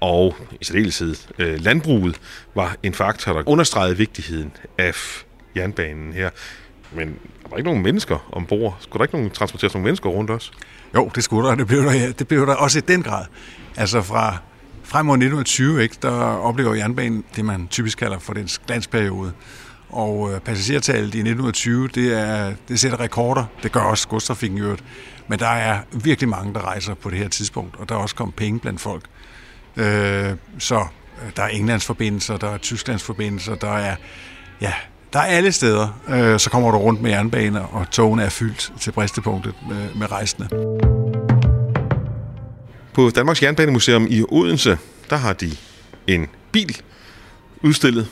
og 0.00 0.36
i 0.60 0.64
særdeleshed 0.64 1.16
øh, 1.38 1.60
landbruget 1.60 2.20
var 2.54 2.76
en 2.82 2.94
faktor, 2.94 3.32
der 3.32 3.42
understregede 3.46 3.96
vigtigheden 3.96 4.52
af 4.78 4.94
jernbanen 5.56 6.12
her. 6.12 6.30
Men 6.92 7.08
der 7.42 7.48
var 7.50 7.56
ikke 7.56 7.68
nogen 7.68 7.82
mennesker 7.82 8.28
ombord. 8.32 8.76
Skulle 8.80 8.98
der 8.98 9.04
ikke 9.04 9.14
nogen 9.14 9.30
transporteres 9.30 9.74
nogle 9.74 9.84
mennesker 9.84 10.10
rundt 10.10 10.30
os? 10.30 10.52
Jo, 10.94 11.10
det 11.14 11.24
skulle 11.24 11.48
der. 11.48 11.54
Det 11.54 11.66
blev 11.66 11.82
der, 11.82 12.12
det 12.12 12.28
blev 12.28 12.46
der 12.46 12.54
også 12.54 12.78
i 12.78 12.80
den 12.80 13.02
grad. 13.02 13.24
Altså 13.76 14.02
fra 14.02 14.38
frem 14.88 15.06
mod 15.06 15.14
1920, 15.14 15.82
ikke, 15.82 15.96
der 16.02 16.10
oplever 16.20 16.74
jernbanen 16.74 17.24
det, 17.36 17.44
man 17.44 17.68
typisk 17.70 17.98
kalder 17.98 18.18
for 18.18 18.34
den 18.34 18.48
glansperiode. 18.66 19.32
Og 19.88 20.32
øh, 20.32 20.40
passagertallet 20.40 21.14
i 21.14 21.18
1920, 21.18 21.88
det, 21.88 22.20
er, 22.20 22.52
det 22.68 22.80
sætter 22.80 23.00
rekorder. 23.00 23.44
Det 23.62 23.72
gør 23.72 23.80
også 23.80 24.08
godstrafikken 24.08 24.58
i 24.58 24.60
øvrigt. 24.60 24.84
Men 25.28 25.38
der 25.38 25.48
er 25.48 25.80
virkelig 25.92 26.28
mange, 26.28 26.54
der 26.54 26.60
rejser 26.60 26.94
på 26.94 27.10
det 27.10 27.18
her 27.18 27.28
tidspunkt, 27.28 27.76
og 27.76 27.88
der 27.88 27.94
er 27.94 27.98
også 27.98 28.14
kommet 28.14 28.34
penge 28.34 28.60
blandt 28.60 28.80
folk. 28.80 29.04
Øh, 29.76 30.30
så 30.58 30.86
øh, 31.22 31.30
der 31.36 31.42
er 31.42 31.48
Englands 31.48 31.84
forbindelser, 31.84 32.36
der 32.36 32.48
er 32.48 32.58
Tysklands 32.58 33.02
forbindelser, 33.02 33.54
der 33.54 33.72
er, 33.72 33.96
ja, 34.60 34.72
der 35.12 35.18
er 35.18 35.24
alle 35.24 35.52
steder. 35.52 36.00
Øh, 36.08 36.38
så 36.38 36.50
kommer 36.50 36.70
du 36.70 36.78
rundt 36.78 37.02
med 37.02 37.10
jernbaner, 37.10 37.60
og 37.60 37.90
togene 37.90 38.22
er 38.22 38.28
fyldt 38.28 38.72
til 38.80 38.92
bristepunktet 38.92 39.54
med, 39.68 39.94
med 39.94 40.10
rejsende. 40.10 40.48
På 42.98 43.10
Danmarks 43.10 43.42
Jernbanemuseum 43.42 44.06
i 44.10 44.24
Odense, 44.28 44.78
der 45.10 45.16
har 45.16 45.32
de 45.32 45.50
en 46.06 46.26
bil 46.52 46.76
udstillet, 47.62 48.08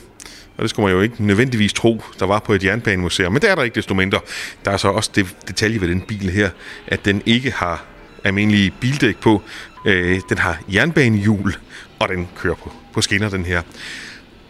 og 0.57 0.61
det 0.61 0.69
skulle 0.69 0.83
man 0.85 0.95
jo 0.95 1.01
ikke 1.01 1.25
nødvendigvis 1.25 1.73
tro, 1.73 2.01
der 2.19 2.25
var 2.25 2.39
på 2.39 2.53
et 2.53 2.63
jernbanemuseum. 2.63 3.33
Men 3.33 3.41
det 3.41 3.49
er 3.49 3.55
der 3.55 3.63
ikke 3.63 3.75
desto 3.75 3.93
mindre. 3.93 4.19
Der 4.65 4.71
er 4.71 4.77
så 4.77 4.87
også 4.87 5.11
det 5.15 5.35
detalje 5.47 5.81
ved 5.81 5.87
den 5.87 6.01
bil 6.01 6.29
her, 6.29 6.49
at 6.87 7.05
den 7.05 7.21
ikke 7.25 7.51
har 7.51 7.85
almindelige 8.23 8.73
bildæk 8.79 9.17
på. 9.17 9.41
Øh, 9.85 10.21
den 10.29 10.37
har 10.37 10.59
jernbanehjul, 10.73 11.55
og 11.99 12.09
den 12.09 12.27
kører 12.37 12.55
på, 12.55 12.71
på 12.93 13.01
skinner, 13.01 13.29
den 13.29 13.45
her. 13.45 13.61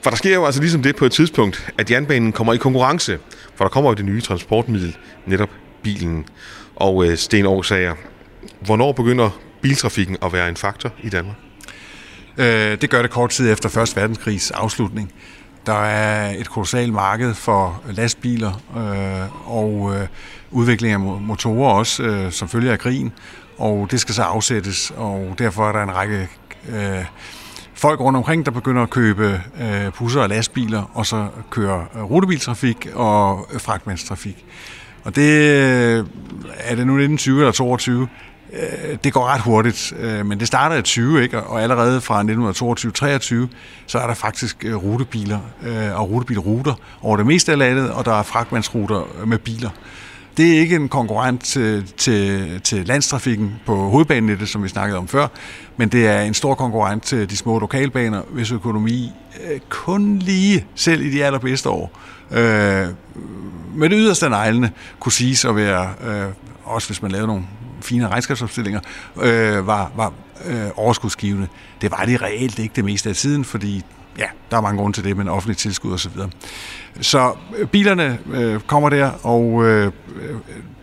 For 0.03 0.09
der 0.09 0.17
sker 0.17 0.33
jo 0.33 0.45
altså 0.45 0.61
ligesom 0.61 0.83
det 0.83 0.95
på 0.95 1.05
et 1.05 1.11
tidspunkt, 1.11 1.69
at 1.77 1.91
jernbanen 1.91 2.31
kommer 2.31 2.53
i 2.53 2.57
konkurrence. 2.57 3.19
For 3.55 3.65
der 3.65 3.69
kommer 3.69 3.89
jo 3.89 3.93
det 3.93 4.05
nye 4.05 4.21
transportmiddel, 4.21 4.97
netop 5.25 5.49
bilen. 5.83 6.25
Og 6.75 7.05
øh, 7.05 7.17
Sten 7.17 7.45
Aarhusager, 7.45 7.95
hvornår 8.61 8.91
begynder 8.91 9.46
biltrafikken 9.61 10.17
at 10.21 10.33
være 10.33 10.49
en 10.49 10.55
faktor 10.55 10.91
i 11.03 11.09
Danmark? 11.09 11.35
Øh, 12.37 12.81
det 12.81 12.89
gør 12.89 13.01
det 13.01 13.11
kort 13.11 13.29
tid 13.29 13.51
efter 13.51 13.77
1. 13.77 13.95
verdenskrigs 13.95 14.51
afslutning. 14.51 15.11
Der 15.65 15.83
er 15.83 16.33
et 16.37 16.49
kolossalt 16.49 16.93
marked 16.93 17.33
for 17.33 17.81
lastbiler 17.89 18.61
øh, 18.77 19.51
og 19.51 19.95
øh, 19.95 20.07
udvikling 20.51 20.93
af 20.93 20.99
motorer 20.99 21.73
også, 21.73 22.03
øh, 22.03 22.31
som 22.31 22.49
følger 22.49 22.71
af 22.71 22.79
krigen, 22.79 23.13
og 23.57 23.87
det 23.91 23.99
skal 23.99 24.15
så 24.15 24.21
afsættes, 24.23 24.91
og 24.97 25.35
derfor 25.37 25.69
er 25.69 25.71
der 25.71 25.83
en 25.83 25.95
række 25.95 26.27
øh, 26.69 27.05
folk 27.73 27.99
rundt 27.99 28.17
omkring, 28.17 28.45
der 28.45 28.51
begynder 28.51 28.83
at 28.83 28.89
købe 28.89 29.41
øh, 29.61 29.93
busser 29.97 30.21
og 30.21 30.29
lastbiler, 30.29 30.91
og 30.93 31.05
så 31.05 31.27
køre 31.49 31.85
øh, 31.95 32.03
rutebiltrafik 32.03 32.87
og 32.93 33.47
øh, 33.53 33.59
fragtmandstrafik. 33.59 34.45
Og 35.03 35.15
det 35.15 35.31
øh, 35.31 36.05
er 36.57 36.75
det 36.75 36.87
nu 36.87 36.93
1920 36.93 37.39
eller 37.39 37.51
22, 37.51 38.07
Øh, 38.53 38.97
det 39.03 39.13
går 39.13 39.25
ret 39.27 39.41
hurtigt, 39.41 39.93
øh, 39.99 40.25
men 40.25 40.39
det 40.39 40.47
starter 40.47 40.75
i 40.75 40.81
20, 40.81 41.23
ikke? 41.23 41.43
og 41.43 41.61
allerede 41.61 42.01
fra 42.01 42.23
1922-23, 42.23 43.53
så 43.87 43.99
er 43.99 44.07
der 44.07 44.13
faktisk 44.13 44.65
øh, 44.65 44.75
rutebiler 44.75 45.39
og 45.95 46.09
rutebilruter 46.09 46.73
over 47.01 47.17
det 47.17 47.25
meste 47.25 47.51
af 47.51 47.57
landet, 47.57 47.91
og 47.91 48.05
der 48.05 48.19
er 48.19 48.23
fragtmandsruter 48.23 49.25
med 49.25 49.37
biler. 49.37 49.69
Det 50.37 50.55
er 50.55 50.59
ikke 50.59 50.75
en 50.75 50.89
konkurrent 50.89 51.43
til, 51.43 51.87
til, 51.97 52.61
til 52.61 52.85
landstrafikken 52.85 53.55
på 53.65 53.75
hovedbanenettet, 53.75 54.49
som 54.49 54.63
vi 54.63 54.67
snakkede 54.67 54.97
om 54.97 55.07
før, 55.07 55.27
men 55.77 55.89
det 55.89 56.07
er 56.07 56.21
en 56.21 56.33
stor 56.33 56.55
konkurrent 56.55 57.03
til 57.03 57.29
de 57.29 57.37
små 57.37 57.59
lokalbaner, 57.59 58.21
hvis 58.29 58.51
økonomi 58.51 59.11
kun 59.69 60.19
lige, 60.19 60.65
selv 60.75 61.05
i 61.05 61.09
de 61.09 61.25
allerbedste 61.25 61.69
år, 61.69 61.91
øh, 62.31 62.87
med 63.75 63.89
det 63.89 63.97
yderste 63.97 64.29
neglene, 64.29 64.71
kunne 64.99 65.11
siges 65.11 65.45
at 65.45 65.55
være, 65.55 65.93
øh, 66.07 66.25
også 66.63 66.87
hvis 66.87 67.01
man 67.01 67.11
lavede 67.11 67.27
nogle 67.27 67.43
fine 67.81 68.07
regnskabsopstillinger, 68.07 68.79
øh, 69.21 69.67
var, 69.67 69.91
var 69.95 70.13
øh, 70.45 70.67
overskudsgivende. 70.75 71.47
Det 71.81 71.91
var 71.91 72.03
det 72.05 72.21
reelt 72.21 72.59
ikke 72.59 72.73
det 72.75 72.85
meste 72.85 73.09
af 73.09 73.15
tiden, 73.15 73.45
fordi 73.45 73.83
ja, 74.17 74.25
der 74.51 74.57
er 74.57 74.61
mange 74.61 74.77
grunde 74.81 74.97
til 74.97 75.03
det, 75.03 75.17
men 75.17 75.27
offentligt 75.27 75.59
tilskud 75.59 75.93
osv. 75.93 76.11
Så, 76.11 76.29
så 77.01 77.33
øh, 77.57 77.67
bilerne 77.67 78.19
øh, 78.33 78.59
kommer 78.59 78.89
der, 78.89 79.11
og 79.23 79.65
øh, 79.65 79.85
øh 79.85 79.91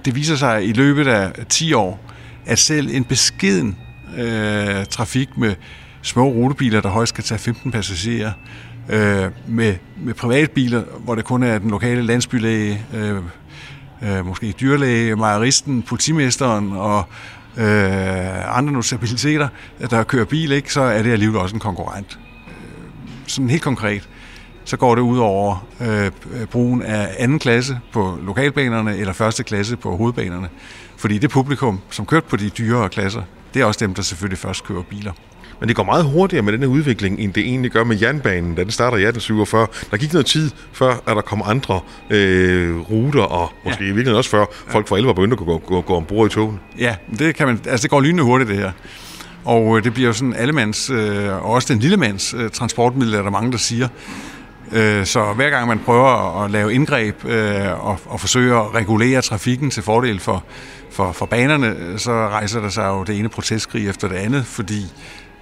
det 0.05 0.15
viser 0.15 0.37
sig 0.37 0.69
i 0.69 0.73
løbet 0.73 1.07
af 1.07 1.47
10 1.49 1.73
år, 1.73 2.01
at 2.47 2.59
selv 2.59 2.89
en 2.93 3.05
beskeden 3.05 3.79
øh, 4.17 4.87
trafik 4.87 5.39
med 5.39 5.55
små 6.03 6.29
rutebiler, 6.29 6.81
der 6.81 6.89
højst 6.89 7.15
kan 7.15 7.25
tage 7.25 7.39
15 7.39 7.71
passagerer, 7.71 8.33
øh, 8.89 9.31
med, 9.47 9.75
med 9.97 10.15
privatbiler, 10.15 10.83
hvor 10.99 11.15
det 11.15 11.25
kun 11.25 11.43
er 11.43 11.59
den 11.59 11.71
lokale 11.71 12.03
landsbylæge, 12.03 12.87
øh, 12.95 13.17
øh, 14.05 14.27
måske 14.27 14.53
dyrlæge, 14.53 15.17
mejeristen, 15.17 15.83
politimesteren 15.83 16.73
og 16.73 17.05
øh, 17.57 18.59
andre 18.59 18.73
notabiliteter, 18.73 19.49
der 19.91 20.03
kører 20.03 20.25
bil, 20.25 20.53
ikke, 20.53 20.73
så 20.73 20.81
er 20.81 21.03
det 21.03 21.13
alligevel 21.13 21.41
også 21.41 21.57
en 21.57 21.61
konkurrent. 21.61 22.19
Øh, 22.49 22.55
sådan 23.27 23.51
helt 23.51 23.63
konkret, 23.63 24.09
så 24.65 24.77
går 24.77 24.95
det 24.95 25.03
ud 25.03 25.19
over 25.19 25.67
øh, 25.81 26.11
brugen 26.47 26.83
af 26.83 27.15
anden 27.19 27.39
klasse 27.39 27.81
på 27.93 28.19
lokalbanerne 28.23 28.97
eller 28.97 29.13
første 29.13 29.43
klasse 29.45 29.77
på 29.77 29.97
hovedbanerne. 29.97 30.49
Fordi 30.97 31.19
det 31.19 31.31
publikum, 31.31 31.81
som 31.91 32.07
kørte 32.07 32.27
på 32.29 32.37
de 32.37 32.49
dyrere 32.49 32.89
klasser, 32.89 33.23
det 33.55 33.63
er 33.63 33.67
også 33.67 33.87
dem, 33.87 33.95
der 33.95 34.03
selvfølgelig 34.03 34.39
først 34.39 34.65
kører 34.65 34.83
biler. 34.83 35.13
Men 35.65 35.69
det 35.69 35.77
går 35.77 35.85
meget 35.85 36.05
hurtigere 36.05 36.43
med 36.43 36.53
denne 36.53 36.69
udvikling, 36.69 37.21
end 37.21 37.33
det 37.33 37.43
egentlig 37.43 37.71
gør 37.71 37.85
med 37.85 38.01
jernbanen, 38.01 38.55
da 38.55 38.63
den 38.63 38.71
starter 38.71 38.97
i 38.97 39.05
1847. 39.05 39.67
Der 39.91 39.97
gik 39.97 40.13
noget 40.13 40.27
tid, 40.27 40.51
før 40.73 40.91
at 40.91 41.17
der 41.17 41.21
kom 41.21 41.43
andre 41.47 41.81
øh, 42.11 42.79
ruter, 42.91 43.23
og 43.23 43.53
måske 43.65 43.85
ja. 43.85 43.85
i 43.85 43.93
virkeligheden 43.93 44.19
også 44.19 44.31
før 44.31 44.45
folk 44.69 44.89
for 44.89 44.97
alvor 44.97 45.13
begyndte 45.13 45.37
at 45.41 45.47
gå, 45.47 45.59
gå, 45.59 45.81
gå 45.81 45.95
ombord 45.97 46.31
i 46.31 46.35
togen. 46.35 46.61
Ja, 46.79 46.97
det, 47.19 47.37
kan 47.37 47.47
man, 47.47 47.61
altså 47.69 47.83
det 47.83 47.91
går 47.91 48.01
lynende 48.01 48.23
hurtigt, 48.23 48.51
det 48.51 48.59
her. 48.59 48.73
Og 49.45 49.77
øh, 49.77 49.85
det 49.85 49.95
bliver 49.95 50.07
jo 50.07 50.13
sådan 50.13 50.35
allemands, 50.35 50.91
øh, 50.91 51.29
og 51.29 51.51
også 51.51 51.73
den 51.73 51.81
lille 51.81 51.97
mands 51.97 52.35
øh, 52.35 52.51
transportmiddel, 52.51 53.15
er 53.15 53.23
der 53.23 53.31
mange, 53.31 53.53
der 53.53 53.59
siger. 53.59 53.89
Øh, 54.73 55.07
så 55.07 55.33
hver 55.33 55.51
gang 55.51 55.69
man 55.69 55.79
prøver 55.79 56.45
at 56.45 56.51
lave 56.51 56.75
indgreb 56.75 57.25
øh, 57.25 57.87
og, 57.87 57.99
og 58.07 58.21
forsøger 58.21 58.59
at 58.59 58.75
regulere 58.75 59.23
trafikken 59.23 59.71
til 59.71 59.83
fordel 59.83 60.21
for, 60.21 60.45
for, 60.91 61.13
for 61.13 61.27
banerne, 61.27 61.99
så 61.99 62.13
rejser 62.13 62.61
der 62.61 62.69
sig 62.69 62.87
jo 62.87 63.03
det 63.03 63.19
ene 63.19 63.29
protestkrig 63.29 63.89
efter 63.89 64.09
det 64.09 64.17
andet, 64.17 64.47
fordi 64.47 64.87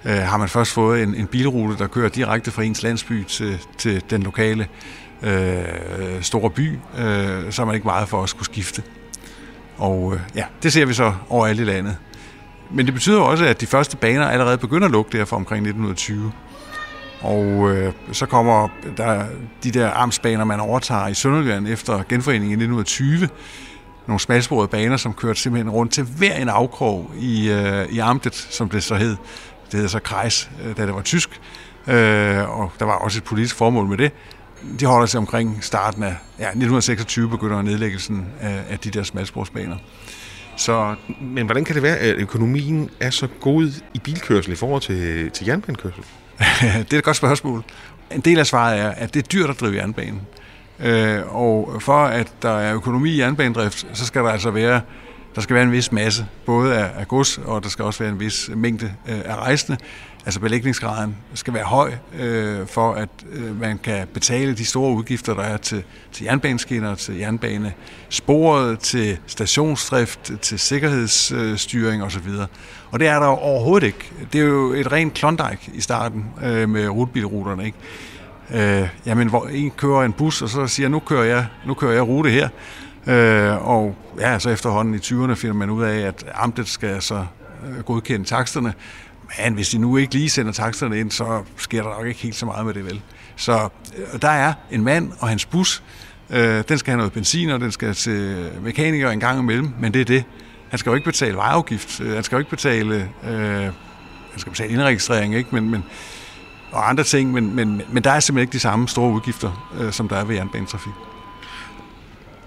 øh, 0.05 0.15
har 0.15 0.37
man 0.37 0.49
først 0.49 0.71
fået 0.71 1.03
en, 1.03 1.15
en 1.15 1.27
bilrute, 1.27 1.77
der 1.77 1.87
kører 1.87 2.09
direkte 2.09 2.51
fra 2.51 2.63
ens 2.63 2.83
landsby 2.83 3.23
til, 3.23 3.59
til 3.77 4.03
den 4.09 4.23
lokale 4.23 4.67
øh, 5.23 6.21
store 6.21 6.49
by, 6.49 6.79
øh, 6.97 7.51
så 7.51 7.61
er 7.61 7.65
man 7.65 7.75
ikke 7.75 7.87
meget 7.87 8.09
for 8.09 8.23
at 8.23 8.29
skulle 8.29 8.45
skifte. 8.45 8.83
Og 9.77 10.13
øh, 10.13 10.19
ja, 10.35 10.43
det 10.63 10.73
ser 10.73 10.85
vi 10.85 10.93
så 10.93 11.13
over 11.29 11.47
i 11.47 11.53
landet. 11.53 11.97
Men 12.71 12.85
det 12.85 12.93
betyder 12.93 13.19
også, 13.19 13.45
at 13.45 13.61
de 13.61 13.65
første 13.65 13.97
baner 13.97 14.27
allerede 14.27 14.57
begynder 14.57 14.85
at 14.85 14.91
lukke 14.91 15.17
der 15.17 15.25
fra 15.25 15.35
omkring 15.35 15.67
1920. 15.67 16.31
Og 17.21 17.71
øh, 17.71 17.93
så 18.11 18.25
kommer 18.25 18.67
der 18.97 19.25
de 19.63 19.71
der 19.71 19.89
armsbaner, 19.89 20.43
man 20.43 20.59
overtager 20.59 21.07
i 21.07 21.13
Sønderjylland 21.13 21.67
efter 21.67 22.03
genforeningen 22.09 22.49
i 22.49 22.63
1920. 22.63 23.29
Nogle 24.07 24.19
smalsporede 24.19 24.67
baner, 24.67 24.97
som 24.97 25.13
kørte 25.13 25.39
simpelthen 25.39 25.69
rundt 25.69 25.91
til 25.91 26.03
hver 26.03 26.35
en 26.35 26.49
afkrog 26.49 27.11
i, 27.19 27.49
øh, 27.49 27.85
i 27.89 27.99
amtet, 27.99 28.35
som 28.35 28.69
det 28.69 28.83
så 28.83 28.95
hed. 28.95 29.15
Det 29.73 29.79
hedder 29.79 29.89
så 29.89 29.99
Kreis, 29.99 30.49
øh, 30.63 30.77
da 30.77 30.85
det 30.85 30.95
var 30.95 31.01
tysk, 31.01 31.29
øh, 31.87 32.59
og 32.59 32.71
der 32.79 32.85
var 32.85 32.93
også 32.93 33.17
et 33.17 33.23
politisk 33.23 33.55
formål 33.55 33.87
med 33.87 33.97
det. 33.97 34.11
De 34.79 34.85
holder 34.85 35.05
sig 35.05 35.17
omkring 35.17 35.63
starten 35.63 36.03
af 36.03 36.15
ja, 36.39 36.43
1926, 36.43 37.29
begynder 37.29 37.61
nedlæggelsen 37.61 38.27
af, 38.41 38.63
af 38.69 38.79
de 38.79 38.89
der 38.89 39.03
smalsporsbaner. 39.03 39.75
Så, 40.57 40.95
men 41.21 41.45
hvordan 41.45 41.65
kan 41.65 41.75
det 41.75 41.83
være, 41.83 41.97
at 41.97 42.15
økonomien 42.15 42.89
er 42.99 43.09
så 43.09 43.27
god 43.41 43.81
i 43.93 43.99
bilkørsel 43.99 44.53
i 44.53 44.55
forhold 44.55 44.81
til, 44.81 45.31
til 45.31 45.45
jernbanekørsel? 45.45 46.03
det 46.89 46.93
er 46.93 46.97
et 46.97 47.03
godt 47.03 47.17
spørgsmål. 47.17 47.63
En 48.11 48.21
del 48.21 48.39
af 48.39 48.47
svaret 48.47 48.79
er, 48.79 48.89
at 48.89 49.13
det 49.13 49.23
er 49.23 49.27
dyrt 49.27 49.49
at 49.49 49.59
drive 49.59 49.75
jernbanen. 49.75 50.21
Øh, 50.79 51.35
og 51.35 51.77
for 51.79 52.05
at 52.05 52.33
der 52.41 52.59
er 52.59 52.75
økonomi 52.75 53.09
i 53.09 53.19
jernbanedrift, 53.19 53.87
så 53.93 54.05
skal 54.05 54.21
der 54.21 54.29
altså 54.29 54.51
være 54.51 54.81
der 55.35 55.41
skal 55.41 55.53
være 55.53 55.63
en 55.63 55.71
vis 55.71 55.91
masse, 55.91 56.25
både 56.45 56.75
af, 56.75 56.91
af 56.99 57.07
gods, 57.07 57.37
og 57.37 57.63
der 57.63 57.69
skal 57.69 57.85
også 57.85 58.03
være 58.03 58.11
en 58.11 58.19
vis 58.19 58.49
mængde 58.55 58.93
øh, 59.09 59.19
af 59.25 59.35
rejsende. 59.35 59.77
Altså 60.25 60.39
belægningsgraden 60.39 61.15
skal 61.33 61.53
være 61.53 61.63
høj, 61.63 61.91
øh, 62.19 62.67
for 62.67 62.93
at 62.93 63.09
øh, 63.31 63.59
man 63.59 63.77
kan 63.77 64.07
betale 64.13 64.53
de 64.53 64.65
store 64.65 64.95
udgifter, 64.95 65.33
der 65.33 65.43
er 65.43 65.57
til, 65.57 65.83
til 66.11 66.23
jernbaneskinner, 66.23 66.95
til 66.95 67.17
jernbanesporet, 67.17 68.79
til 68.79 69.17
stationsdrift, 69.27 70.31
til 70.41 70.59
sikkerhedsstyring 70.59 72.03
osv. 72.03 72.27
Og 72.91 72.99
det 72.99 73.07
er 73.07 73.19
der 73.19 73.25
overhovedet 73.25 73.87
ikke. 73.87 74.11
Det 74.33 74.41
er 74.41 74.45
jo 74.45 74.73
et 74.73 74.91
rent 74.91 75.13
klondike 75.13 75.71
i 75.73 75.81
starten 75.81 76.25
øh, 76.43 76.69
med 76.69 76.87
rutebilruterne. 76.87 77.65
Ikke? 77.65 77.77
Øh, 78.81 78.87
jamen, 79.05 79.29
hvor 79.29 79.47
en 79.47 79.71
kører 79.71 80.03
en 80.03 80.13
bus, 80.13 80.41
og 80.41 80.49
så 80.49 80.67
siger, 80.67 80.89
nu 80.89 80.99
kører 80.99 81.23
jeg, 81.23 81.45
nu 81.65 81.73
kører 81.73 81.93
jeg 81.93 82.07
rute 82.07 82.29
her. 82.29 82.49
Øh, 83.07 83.67
og 83.67 83.95
ja, 84.19 84.39
så 84.39 84.49
efterhånden 84.49 84.95
i 84.95 84.97
20'erne 84.97 85.33
finder 85.33 85.53
man 85.53 85.69
ud 85.69 85.83
af, 85.83 85.99
at 85.99 86.25
amtet 86.35 86.67
skal 86.67 87.01
så 87.01 87.25
øh, 87.67 87.83
godkende 87.83 88.25
taksterne. 88.25 88.73
Men 89.43 89.53
hvis 89.53 89.69
de 89.69 89.77
nu 89.77 89.97
ikke 89.97 90.13
lige 90.13 90.29
sender 90.29 90.51
taksterne 90.51 90.99
ind, 90.99 91.11
så 91.11 91.43
sker 91.57 91.83
der 91.83 91.89
nok 91.89 92.07
ikke 92.07 92.19
helt 92.19 92.35
så 92.35 92.45
meget 92.45 92.65
med 92.65 92.73
det 92.73 92.85
vel. 92.85 93.01
Så 93.35 93.69
øh, 93.97 94.21
der 94.21 94.29
er 94.29 94.53
en 94.71 94.83
mand 94.83 95.11
og 95.19 95.29
hans 95.29 95.45
bus. 95.45 95.83
Øh, 96.29 96.63
den 96.69 96.77
skal 96.77 96.91
have 96.91 96.97
noget 96.97 97.13
benzin, 97.13 97.49
og 97.49 97.59
den 97.59 97.71
skal 97.71 97.93
til 97.93 98.51
mekaniker 98.61 99.09
en 99.09 99.19
gang 99.19 99.39
imellem, 99.39 99.73
men 99.79 99.93
det 99.93 100.01
er 100.01 100.05
det. 100.05 100.23
Han 100.69 100.79
skal 100.79 100.89
jo 100.89 100.95
ikke 100.95 101.05
betale 101.05 101.35
vejafgift. 101.35 102.01
Øh, 102.01 102.13
han 102.13 102.23
skal 102.23 102.35
jo 102.35 102.39
ikke 102.39 102.51
betale 102.51 103.09
øh, 103.27 103.69
han 104.33 104.39
skal 104.39 104.51
betale 104.51 104.71
indregistrering, 104.71 105.35
ikke? 105.35 105.49
Men, 105.51 105.69
men, 105.69 105.83
og 106.71 106.89
andre 106.89 107.03
ting, 107.03 107.31
men, 107.31 107.55
men, 107.55 107.81
men 107.91 108.03
der 108.03 108.11
er 108.11 108.19
simpelthen 108.19 108.43
ikke 108.43 108.53
de 108.53 108.59
samme 108.59 108.87
store 108.87 109.11
udgifter, 109.11 109.69
øh, 109.79 109.91
som 109.91 110.09
der 110.09 110.15
er 110.15 110.25
ved 110.25 110.35
jernbanetrafik. 110.35 110.93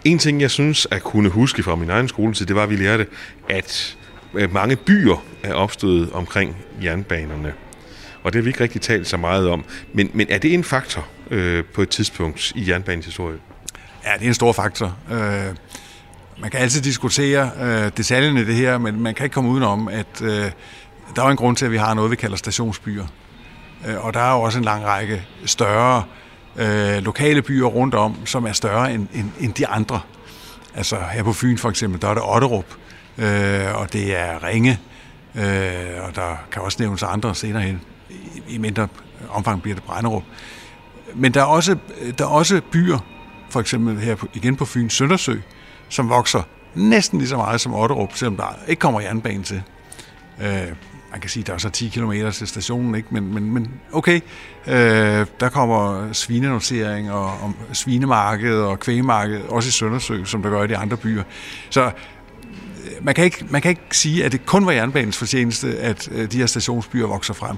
En 0.07 0.19
ting, 0.19 0.41
jeg 0.41 0.51
synes 0.51 0.87
at 0.91 1.03
kunne 1.03 1.29
huske 1.29 1.63
fra 1.63 1.77
min 1.77 1.91
egen 1.91 2.09
skoletid, 2.09 2.47
det 2.47 2.57
var, 2.57 2.63
at 2.63 2.71
vi 2.71 2.77
lærte, 2.77 3.07
at 3.49 3.97
øh, 4.35 4.53
mange 4.53 4.77
byer 4.77 5.25
er 5.43 5.55
opstået 5.55 6.13
omkring 6.13 6.57
jernbanerne. 6.83 7.53
Og 8.23 8.33
det 8.33 8.39
har 8.39 8.43
vi 8.43 8.49
ikke 8.49 8.61
rigtig 8.61 8.81
talt 8.81 9.09
så 9.09 9.17
meget 9.17 9.49
om. 9.49 9.65
Men, 9.93 10.11
men 10.13 10.27
er 10.31 10.39
det 10.39 10.55
en 10.55 10.65
faktor 10.65 11.07
øh, 11.31 11.65
på 11.65 11.83
et 11.83 11.89
tidspunkt 11.89 12.53
i 12.55 12.71
jernbanens 12.71 13.05
historie? 13.05 13.39
Ja, 14.05 14.11
det 14.19 14.23
er 14.23 14.29
en 14.29 14.35
stor 14.35 14.53
faktor. 14.53 14.97
Øh, 15.11 15.55
man 16.41 16.51
kan 16.51 16.61
altid 16.61 16.83
diskutere 16.83 17.51
øh, 17.61 17.91
detaljerne 17.97 18.41
i 18.41 18.45
det 18.45 18.55
her, 18.55 18.79
men 18.79 19.01
man 19.01 19.15
kan 19.15 19.25
ikke 19.25 19.35
komme 19.35 19.51
udenom, 19.51 19.89
at 19.89 20.23
øh, 20.23 20.51
der 21.17 21.23
er 21.23 21.29
en 21.29 21.37
grund 21.37 21.57
til, 21.57 21.65
at 21.65 21.73
vi 21.73 21.77
har 21.77 21.95
noget, 21.95 22.11
vi 22.11 22.17
kalder 22.17 22.37
stationsbyer. 22.37 23.07
Øh, 23.89 24.05
og 24.05 24.15
der 24.15 24.21
er 24.21 24.33
jo 24.33 24.41
også 24.41 24.59
en 24.59 24.65
lang 24.65 24.85
række 24.85 25.27
større 25.45 25.99
øh, 25.99 26.26
Øh, 26.59 27.03
lokale 27.03 27.43
byer 27.43 27.67
rundt 27.67 27.95
om, 27.95 28.27
som 28.27 28.47
er 28.47 28.53
større 28.53 28.95
end, 28.95 29.07
end, 29.15 29.31
end 29.41 29.55
de 29.55 29.67
andre. 29.67 30.01
Altså 30.75 30.97
her 31.13 31.23
på 31.23 31.33
Fyn 31.33 31.57
for 31.57 31.71
eksempel, 31.71 32.03
der 32.03 32.09
er 32.09 32.15
det 32.15 32.23
Otterup, 32.27 32.65
øh, 33.19 33.75
og 33.75 33.93
det 33.93 34.17
er 34.17 34.45
Ringe, 34.45 34.79
øh, 35.35 36.05
og 36.09 36.15
der 36.15 36.37
kan 36.53 36.63
også 36.63 36.77
nævnes 36.81 37.03
andre 37.03 37.35
senere 37.35 37.63
hen. 37.63 37.81
I, 38.11 38.55
i 38.55 38.59
mindre 38.59 38.89
omfang 39.29 39.63
bliver 39.63 39.75
det 39.75 39.85
Brænderup. 39.85 40.23
Men 41.15 41.35
der 41.35 41.41
er 41.41 41.45
også, 41.45 41.77
der 42.19 42.25
er 42.25 42.29
også 42.29 42.61
byer, 42.73 42.99
for 43.51 43.61
eksempel 43.61 43.99
her 43.99 44.15
på, 44.15 44.29
igen 44.35 44.57
på 44.57 44.65
Fyn, 44.65 44.89
Søndersø, 44.89 45.37
som 45.89 46.09
vokser 46.09 46.43
næsten 46.75 47.19
lige 47.19 47.29
så 47.29 47.37
meget 47.37 47.61
som 47.61 47.75
Otterup, 47.75 48.11
selvom 48.15 48.37
der 48.37 48.59
ikke 48.69 48.81
kommer 48.81 49.01
jernbane 49.01 49.43
til. 49.43 49.63
Øh, 50.43 50.73
man 51.17 51.21
kan 51.21 51.31
sige, 51.31 51.43
der 51.43 51.53
er 51.55 51.59
så 51.59 51.71
10 51.71 51.89
km 51.89 52.13
til 52.33 52.47
stationen, 52.47 52.95
ikke? 52.95 53.09
Men, 53.11 53.35
men, 53.35 53.53
men 53.53 53.71
okay, 53.93 54.21
øh, 54.67 55.27
der 55.41 55.49
kommer 55.49 56.13
svinenotering 56.13 57.13
og, 57.13 57.25
og 57.25 57.53
svinemarked 57.73 58.55
og 58.55 58.81
kvægemarked, 58.81 59.41
også 59.49 59.69
i 59.69 59.71
Søndersø, 59.71 60.25
som 60.25 60.43
der 60.43 60.51
gør 60.51 60.63
i 60.63 60.67
de 60.67 60.77
andre 60.77 60.97
byer. 60.97 61.23
Så 61.71 61.85
øh, 61.85 61.91
man 63.01 63.15
kan, 63.15 63.25
ikke, 63.25 63.47
man 63.51 63.63
kan 63.63 63.69
ikke 63.69 63.83
sige, 63.93 64.25
at 64.25 64.33
det 64.33 64.47
kun 64.47 64.67
var 64.67 64.73
jernbanens 64.73 65.17
fortjeneste, 65.17 65.79
at 65.79 66.09
øh, 66.13 66.33
de 66.33 66.39
her 66.39 66.47
stationsbyer 66.47 67.07
vokser 67.07 67.35
frem. 67.35 67.57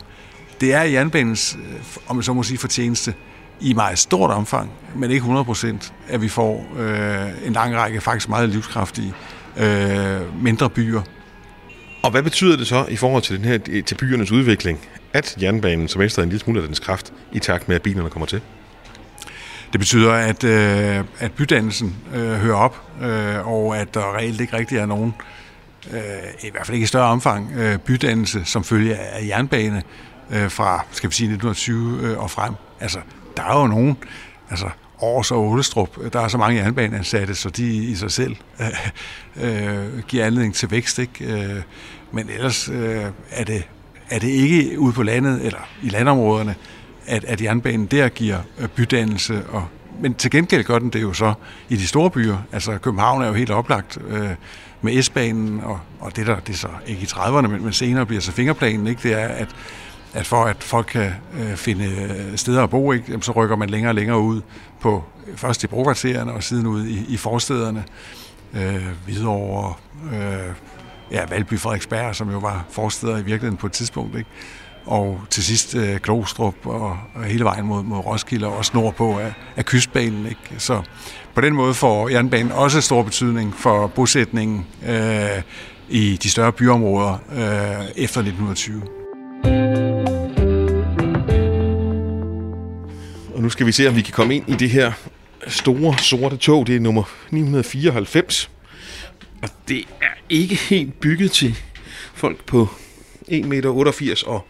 Det 0.61 0.75
er 0.75 0.83
jernbanens, 0.83 1.57
øh, 1.57 1.81
om 2.09 2.16
man 2.16 2.23
så 2.23 2.33
må 2.33 2.42
sige, 2.42 2.59
fortjeneste 2.59 3.14
i 3.61 3.75
meget 3.75 3.99
stort 3.99 4.31
omfang, 4.31 4.71
men 4.97 5.11
ikke 5.11 5.23
100 5.23 5.44
procent, 5.44 5.92
at 6.09 6.23
vi 6.23 6.29
får 6.29 6.66
øh, 6.79 7.47
en 7.47 7.53
lang 7.53 7.77
række 7.77 8.01
faktisk 8.01 8.29
meget 8.29 8.49
livskraftige 8.49 9.14
øh, 9.57 10.42
mindre 10.42 10.71
byer, 10.71 11.03
og 12.03 12.11
hvad 12.11 12.23
betyder 12.23 12.57
det 12.57 12.67
så 12.67 12.87
i 12.89 12.97
forhold 12.97 13.23
til, 13.23 13.37
den 13.37 13.45
her, 13.45 13.83
til 13.83 13.95
byernes 13.95 14.31
udvikling, 14.31 14.81
at 15.13 15.37
jernbanen 15.43 15.89
som 15.89 16.01
mister 16.01 16.23
en 16.23 16.29
lille 16.29 16.41
smule 16.41 16.61
af 16.61 16.67
dens 16.67 16.79
kraft 16.79 17.13
i 17.33 17.39
takt 17.39 17.69
med, 17.69 17.77
at 17.77 17.83
bilerne 17.83 18.11
kommer 18.11 18.27
til? 18.27 18.41
Det 19.73 19.81
betyder, 19.81 20.13
at, 20.13 20.45
øh, 20.45 21.05
at 21.19 21.33
bydannelsen 21.33 21.97
øh, 22.15 22.31
hører 22.31 22.57
op, 22.57 22.83
øh, 23.03 23.49
og 23.49 23.79
at 23.79 23.95
der 23.95 24.17
reelt 24.17 24.41
ikke 24.41 24.57
rigtig 24.57 24.79
er 24.79 24.87
nogen, 24.87 25.15
øh, 25.93 26.01
i 26.45 26.51
hvert 26.51 26.67
fald 26.67 26.75
ikke 26.75 26.85
i 26.85 26.87
større 26.87 27.09
omfang, 27.09 27.53
øh, 27.57 27.79
bydannelse 27.79 28.45
som 28.45 28.65
følge 28.65 28.97
af 28.97 29.27
jernbane 29.27 29.83
øh, 30.31 30.51
fra, 30.51 30.85
skal 30.91 31.11
vi 31.11 31.15
sige, 31.15 31.27
1920 31.27 32.01
øh, 32.03 32.19
og 32.19 32.31
frem. 32.31 32.55
Altså, 32.81 32.99
der 33.37 33.43
er 33.43 33.61
jo 33.61 33.67
nogen, 33.67 33.97
altså 34.51 34.71
Aarhus 35.03 35.31
og 35.31 35.49
Ålestrup, 35.49 36.13
der 36.13 36.21
er 36.21 36.29
så 36.29 36.39
mange 36.39 36.63
jernbaneansatte, 36.63 37.35
så 37.35 37.51
de 37.51 37.75
i 37.75 37.95
sig 37.95 38.13
selv 38.13 38.37
øh, 38.61 38.67
øh, 39.45 40.03
giver 40.09 40.27
anledning 40.27 40.55
til 40.55 40.71
vækst. 40.71 40.99
Ikke? 40.99 41.25
Øh, 41.25 41.63
men 42.13 42.31
ellers 42.31 42.69
øh, 42.69 43.05
er, 43.31 43.45
det, 43.45 43.69
er 44.11 44.19
det 44.19 44.29
ikke 44.29 44.79
ude 44.79 44.93
på 44.93 45.03
landet, 45.03 45.47
eller 45.47 45.69
i 45.83 45.89
landområderne, 45.89 46.55
at, 47.07 47.25
at 47.25 47.43
jernbanen 47.43 47.87
der 47.87 48.09
giver 48.09 48.39
øh, 48.59 48.69
bydannelse. 48.69 49.43
Og, 49.49 49.65
men 50.01 50.15
til 50.15 50.31
gengæld 50.31 50.65
gør 50.65 50.79
den 50.79 50.91
det 50.91 51.03
jo 51.03 51.13
så 51.13 51.35
i 51.69 51.77
de 51.77 51.87
store 51.87 52.11
byer. 52.11 52.39
Altså 52.53 52.79
København 52.79 53.23
er 53.23 53.27
jo 53.27 53.33
helt 53.33 53.51
oplagt 53.51 53.99
øh, 54.09 54.31
med 54.83 55.03
S-banen, 55.03 55.61
og, 55.65 55.81
og 56.01 56.17
det 56.17 56.27
der 56.27 56.41
det 56.41 56.53
er 56.53 56.57
så 56.57 56.69
ikke 56.87 57.03
i 57.03 57.07
30'erne, 57.07 57.47
men, 57.47 57.63
men 57.65 57.73
senere 57.73 58.07
bliver 58.07 58.21
så 58.21 58.33
fingerplanen, 58.33 58.87
ikke? 58.87 59.09
det 59.09 59.21
er, 59.21 59.29
at 59.29 59.49
at 60.14 60.27
for 60.27 60.44
at 60.44 60.64
folk 60.64 60.87
kan 60.87 61.12
øh, 61.40 61.57
finde 61.57 61.85
øh, 61.85 62.37
steder 62.37 62.62
at 62.62 62.71
bo, 62.71 62.92
ikke, 62.92 63.18
så 63.21 63.33
rykker 63.33 63.57
man 63.57 63.71
længere 63.71 63.90
og 63.90 63.94
længere 63.94 64.21
ud 64.21 64.40
på 64.81 65.05
først 65.37 65.64
i 65.64 65.66
brokvartererne 65.66 66.33
og 66.33 66.42
siden 66.42 66.66
ud 66.66 66.87
i, 66.87 67.05
i 67.09 67.16
forstederne. 67.16 67.85
Øh, 68.55 68.87
Hvidovre, 69.05 69.75
øh, 70.12 70.55
ja, 71.11 71.25
Valby 71.31 71.59
Frederiksberg, 71.59 72.16
som 72.16 72.31
jo 72.31 72.38
var 72.38 72.64
forsteder 72.71 73.12
i 73.12 73.23
virkeligheden 73.23 73.57
på 73.57 73.66
et 73.66 73.73
tidspunkt. 73.73 74.18
Ikke? 74.18 74.31
Og 74.87 75.21
til 75.31 75.44
sidst 75.44 75.75
øh, 75.75 75.97
Glostrup 75.97 76.55
og, 76.64 76.99
og 77.14 77.25
hele 77.25 77.44
vejen 77.44 77.66
mod, 77.66 77.83
mod 77.83 77.99
Roskilde 77.99 78.47
og 78.47 78.57
også 78.57 78.71
nordpå 78.75 79.18
af, 79.18 79.33
af 79.57 79.64
kystbanen. 79.64 80.27
Ikke? 80.27 80.40
Så 80.59 80.83
på 81.35 81.40
den 81.40 81.55
måde 81.55 81.75
får 81.75 82.09
jernbanen 82.09 82.53
også 82.53 82.81
stor 82.81 83.03
betydning 83.03 83.55
for 83.55 83.87
bosætningen 83.87 84.66
øh, 84.88 85.42
i 85.88 86.18
de 86.23 86.31
større 86.31 86.53
byområder 86.53 87.12
øh, 87.12 87.87
efter 87.97 88.21
1920. 88.21 88.83
Og 93.38 93.44
nu 93.44 93.51
skal 93.51 93.66
vi 93.66 93.72
se, 93.72 93.88
om 93.88 93.96
vi 93.96 94.03
kan 94.03 94.12
komme 94.12 94.37
ind 94.37 94.48
i 94.48 94.55
det 94.55 94.70
her 94.70 94.92
store 95.46 95.98
sorte 95.98 96.37
tog. 96.37 96.66
Det 96.66 96.77
er 96.77 96.81
nummer 96.81 97.03
994. 97.31 98.51
Og 99.42 99.48
det 99.68 99.79
er 99.79 100.14
ikke 100.29 100.55
helt 100.55 101.01
bygget 101.01 101.33
til 101.33 101.59
folk 102.14 102.44
på 102.44 102.68
1,88 103.29 103.46
meter 103.46 104.22
og 104.27 104.46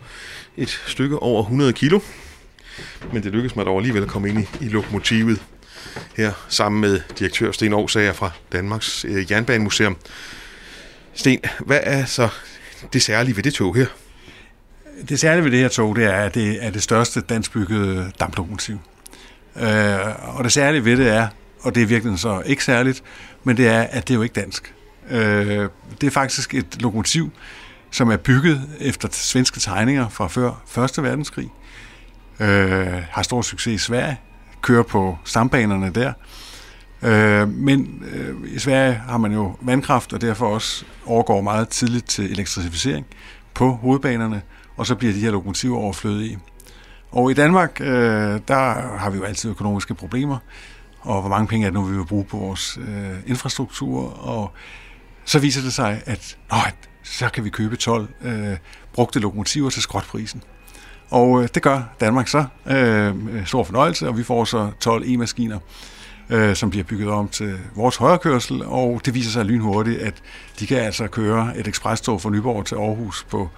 et 0.57 0.81
stykke 0.87 1.19
over 1.19 1.43
100 1.43 1.73
kilo. 1.73 2.01
Men 3.13 3.23
det 3.23 3.33
lykkedes 3.33 3.57
mig 3.57 3.67
dog 3.67 3.77
alligevel 3.77 4.03
at 4.03 4.09
komme 4.09 4.29
ind 4.29 4.39
i, 4.39 4.65
i 4.65 4.69
lokomotivet 4.69 5.43
her 6.17 6.33
sammen 6.49 6.81
med 6.81 7.01
direktør 7.19 7.53
Sten 7.53 7.73
Aarhusager 7.73 8.13
fra 8.13 8.31
Danmarks 8.53 9.05
øh, 9.05 9.33
Jernbanemuseum. 9.33 9.97
Sten, 11.15 11.41
hvad 11.61 11.81
er 11.83 12.05
så 12.05 12.29
det 12.93 13.03
særlige 13.03 13.37
ved 13.37 13.43
det 13.43 13.55
tog 13.55 13.77
her? 13.77 13.87
Det 15.09 15.21
særlige 15.21 15.45
ved 15.45 15.51
det 15.51 15.61
her 15.61 15.69
tog, 15.69 15.97
det 15.97 16.05
er, 16.05 16.13
at 16.13 16.35
det 16.35 16.65
er 16.65 16.71
det 16.71 16.83
største 16.83 17.21
danskbyggede 17.21 18.13
damplokomotiv. 18.21 18.79
Øh, 19.57 20.37
og 20.37 20.45
det 20.45 20.53
særlige 20.53 20.85
ved 20.85 20.97
det 20.97 21.09
er, 21.09 21.29
og 21.61 21.75
det 21.75 21.83
er 21.83 21.87
virkelig 21.87 22.19
så 22.19 22.43
ikke 22.47 22.65
særligt, 22.65 23.03
men 23.45 23.57
det 23.57 23.69
er, 23.69 23.83
at 23.83 24.09
det 24.09 24.15
er 24.15 24.17
jo 24.17 24.23
ikke 24.23 24.41
dansk. 24.41 24.75
Øh, 25.11 25.69
det 26.01 26.07
er 26.07 26.11
faktisk 26.11 26.55
et 26.55 26.83
lokomotiv, 26.83 27.31
som 27.91 28.11
er 28.11 28.17
bygget 28.17 28.63
efter 28.81 29.09
svenske 29.13 29.61
tegninger 29.61 30.09
fra 30.09 30.29
før 30.29 30.85
1. 30.85 31.03
verdenskrig. 31.03 31.49
Øh, 32.41 33.03
har 33.11 33.23
stor 33.23 33.43
succes 33.43 33.83
i 33.83 33.85
Sverige, 33.85 34.21
kører 34.63 34.83
på 34.83 35.19
stambanerne 35.25 35.91
der. 35.91 36.13
Øh, 37.03 37.49
men 37.49 38.03
øh, 38.13 38.55
i 38.55 38.59
Sverige 38.59 38.95
har 38.95 39.19
man 39.19 39.33
jo 39.33 39.57
vandkraft, 39.61 40.13
og 40.13 40.21
derfor 40.21 40.47
også 40.47 40.85
overgår 41.07 41.41
meget 41.41 41.69
tidligt 41.69 42.07
til 42.07 42.33
elektrificering 42.33 43.07
på 43.55 43.71
hovedbanerne 43.71 44.43
og 44.79 44.87
så 44.87 44.95
bliver 44.95 45.13
de 45.13 45.21
her 45.21 45.31
lokomotiver 45.31 45.79
overflødige. 45.79 46.39
Og 47.11 47.31
i 47.31 47.35
Danmark, 47.35 47.81
øh, 47.81 48.41
der 48.49 48.97
har 48.99 49.11
vi 49.11 49.19
jo 49.19 49.25
altid 49.25 49.51
økonomiske 49.51 49.95
problemer, 49.95 50.39
og 51.01 51.21
hvor 51.21 51.31
mange 51.31 51.47
penge 51.47 51.67
er 51.67 51.71
det 51.71 51.81
nu, 51.81 51.85
vi 51.85 51.97
vil 51.97 52.07
bruge 52.07 52.25
på 52.25 52.37
vores 52.37 52.79
øh, 52.81 53.17
infrastruktur, 53.27 54.29
og 54.29 54.53
så 55.25 55.39
viser 55.39 55.63
det 55.63 55.73
sig, 55.73 56.03
at 56.07 56.39
nøj, 56.51 56.71
så 57.03 57.29
kan 57.29 57.45
vi 57.45 57.51
købe 57.51 57.77
12 57.77 58.09
øh, 58.23 58.57
brugte 58.93 59.21
lokomotiver 59.21 59.71
til 59.71 59.83
skrotprisen. 59.83 60.43
Og 61.11 61.43
øh, 61.43 61.49
det 61.55 61.63
gør 61.63 61.83
Danmark 62.01 62.29
så. 62.29 62.45
Øh, 62.67 63.15
stor 63.47 63.65
fornøjelse, 63.65 64.09
og 64.09 64.19
vi 64.19 64.23
får 64.23 64.45
så 64.45 64.71
12 64.81 65.05
e-maskiner, 65.07 65.59
øh, 66.31 66.57
som 66.57 66.71
bliver 66.71 66.85
bygget 66.85 67.09
om 67.09 67.29
til 67.29 67.59
vores 67.75 67.97
højrekørsel, 67.97 68.63
og 68.65 69.01
det 69.05 69.15
viser 69.15 69.31
sig 69.31 69.45
lynhurtigt, 69.45 70.01
at 70.01 70.15
de 70.59 70.67
kan 70.67 70.79
altså 70.79 71.07
køre 71.07 71.59
et 71.59 71.69
ekspresstog 71.69 72.21
fra 72.21 72.31
Nyborg 72.31 72.67
til 72.67 72.75
Aarhus 72.75 73.27
på 73.31 73.49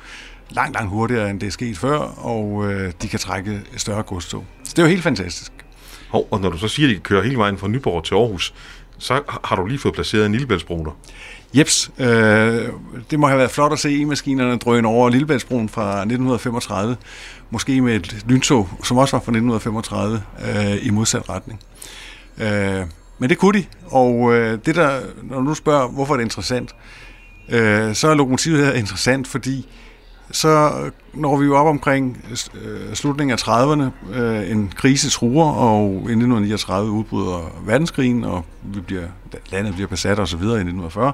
langt, 0.50 0.74
langt 0.74 0.90
hurtigere, 0.90 1.30
end 1.30 1.40
det 1.40 1.46
er 1.46 1.50
sket 1.50 1.78
før, 1.78 1.98
og 1.98 2.72
øh, 2.72 2.92
de 3.02 3.08
kan 3.08 3.18
trække 3.18 3.62
større 3.76 4.02
godstog. 4.02 4.44
Så 4.64 4.70
det 4.70 4.78
er 4.78 4.82
jo 4.82 4.88
helt 4.88 5.02
fantastisk. 5.02 5.52
Og, 6.10 6.28
og 6.30 6.40
når 6.40 6.50
du 6.50 6.58
så 6.58 6.68
siger, 6.68 6.88
at 6.88 6.94
de 6.94 7.00
kører 7.00 7.22
hele 7.22 7.36
vejen 7.36 7.58
fra 7.58 7.68
Nyborg 7.68 8.04
til 8.04 8.14
Aarhus, 8.14 8.54
så 8.98 9.20
har 9.44 9.56
du 9.56 9.66
lige 9.66 9.78
fået 9.78 9.94
placeret 9.94 10.26
en 10.26 10.32
Lillebæltsbro 10.32 10.84
der. 10.84 10.96
Jeps, 11.54 11.90
øh, 11.98 12.06
det 13.10 13.18
må 13.18 13.26
have 13.26 13.38
været 13.38 13.50
flot 13.50 13.72
at 13.72 13.78
se 13.78 14.02
e-maskinerne 14.02 14.58
drøne 14.58 14.88
over 14.88 15.10
Lillebæltsbroen 15.10 15.68
fra 15.68 15.98
1935, 15.98 16.96
måske 17.50 17.80
med 17.80 17.96
et 17.96 18.24
lyntog, 18.28 18.68
som 18.84 18.98
også 18.98 19.16
var 19.16 19.20
fra 19.20 19.32
1935, 19.32 20.22
øh, 20.44 20.86
i 20.86 20.90
modsat 20.90 21.28
retning. 21.28 21.60
Øh, 22.38 22.86
men 23.18 23.30
det 23.30 23.38
kunne 23.38 23.58
de, 23.58 23.64
og 23.86 24.34
øh, 24.34 24.58
det 24.66 24.74
der, 24.74 25.00
når 25.22 25.40
du 25.40 25.54
spørger, 25.54 25.88
hvorfor 25.88 26.14
er 26.14 26.16
det 26.16 26.24
interessant, 26.24 26.74
øh, 27.48 27.94
så 27.94 28.08
er 28.08 28.14
lokomotivet 28.14 28.66
her 28.66 28.72
interessant, 28.72 29.28
fordi 29.28 29.68
så 30.32 30.72
når 31.14 31.36
vi 31.36 31.44
jo 31.44 31.56
op 31.56 31.66
omkring 31.66 32.24
øh, 32.62 32.94
slutningen 32.94 33.32
af 33.32 33.48
30'erne, 33.48 34.14
øh, 34.18 34.50
en 34.50 34.72
krise 34.76 35.10
truer, 35.10 35.52
og 35.52 35.90
i 35.90 35.94
1939 35.94 36.90
udbryder 36.90 37.60
verdenskrigen, 37.64 38.24
og 38.24 38.44
vi 38.62 38.80
bliver, 38.80 39.06
landet 39.50 39.74
bliver 39.74 39.88
besat 39.88 40.18
osv. 40.18 40.42
i 40.42 40.44
1940, 40.44 41.12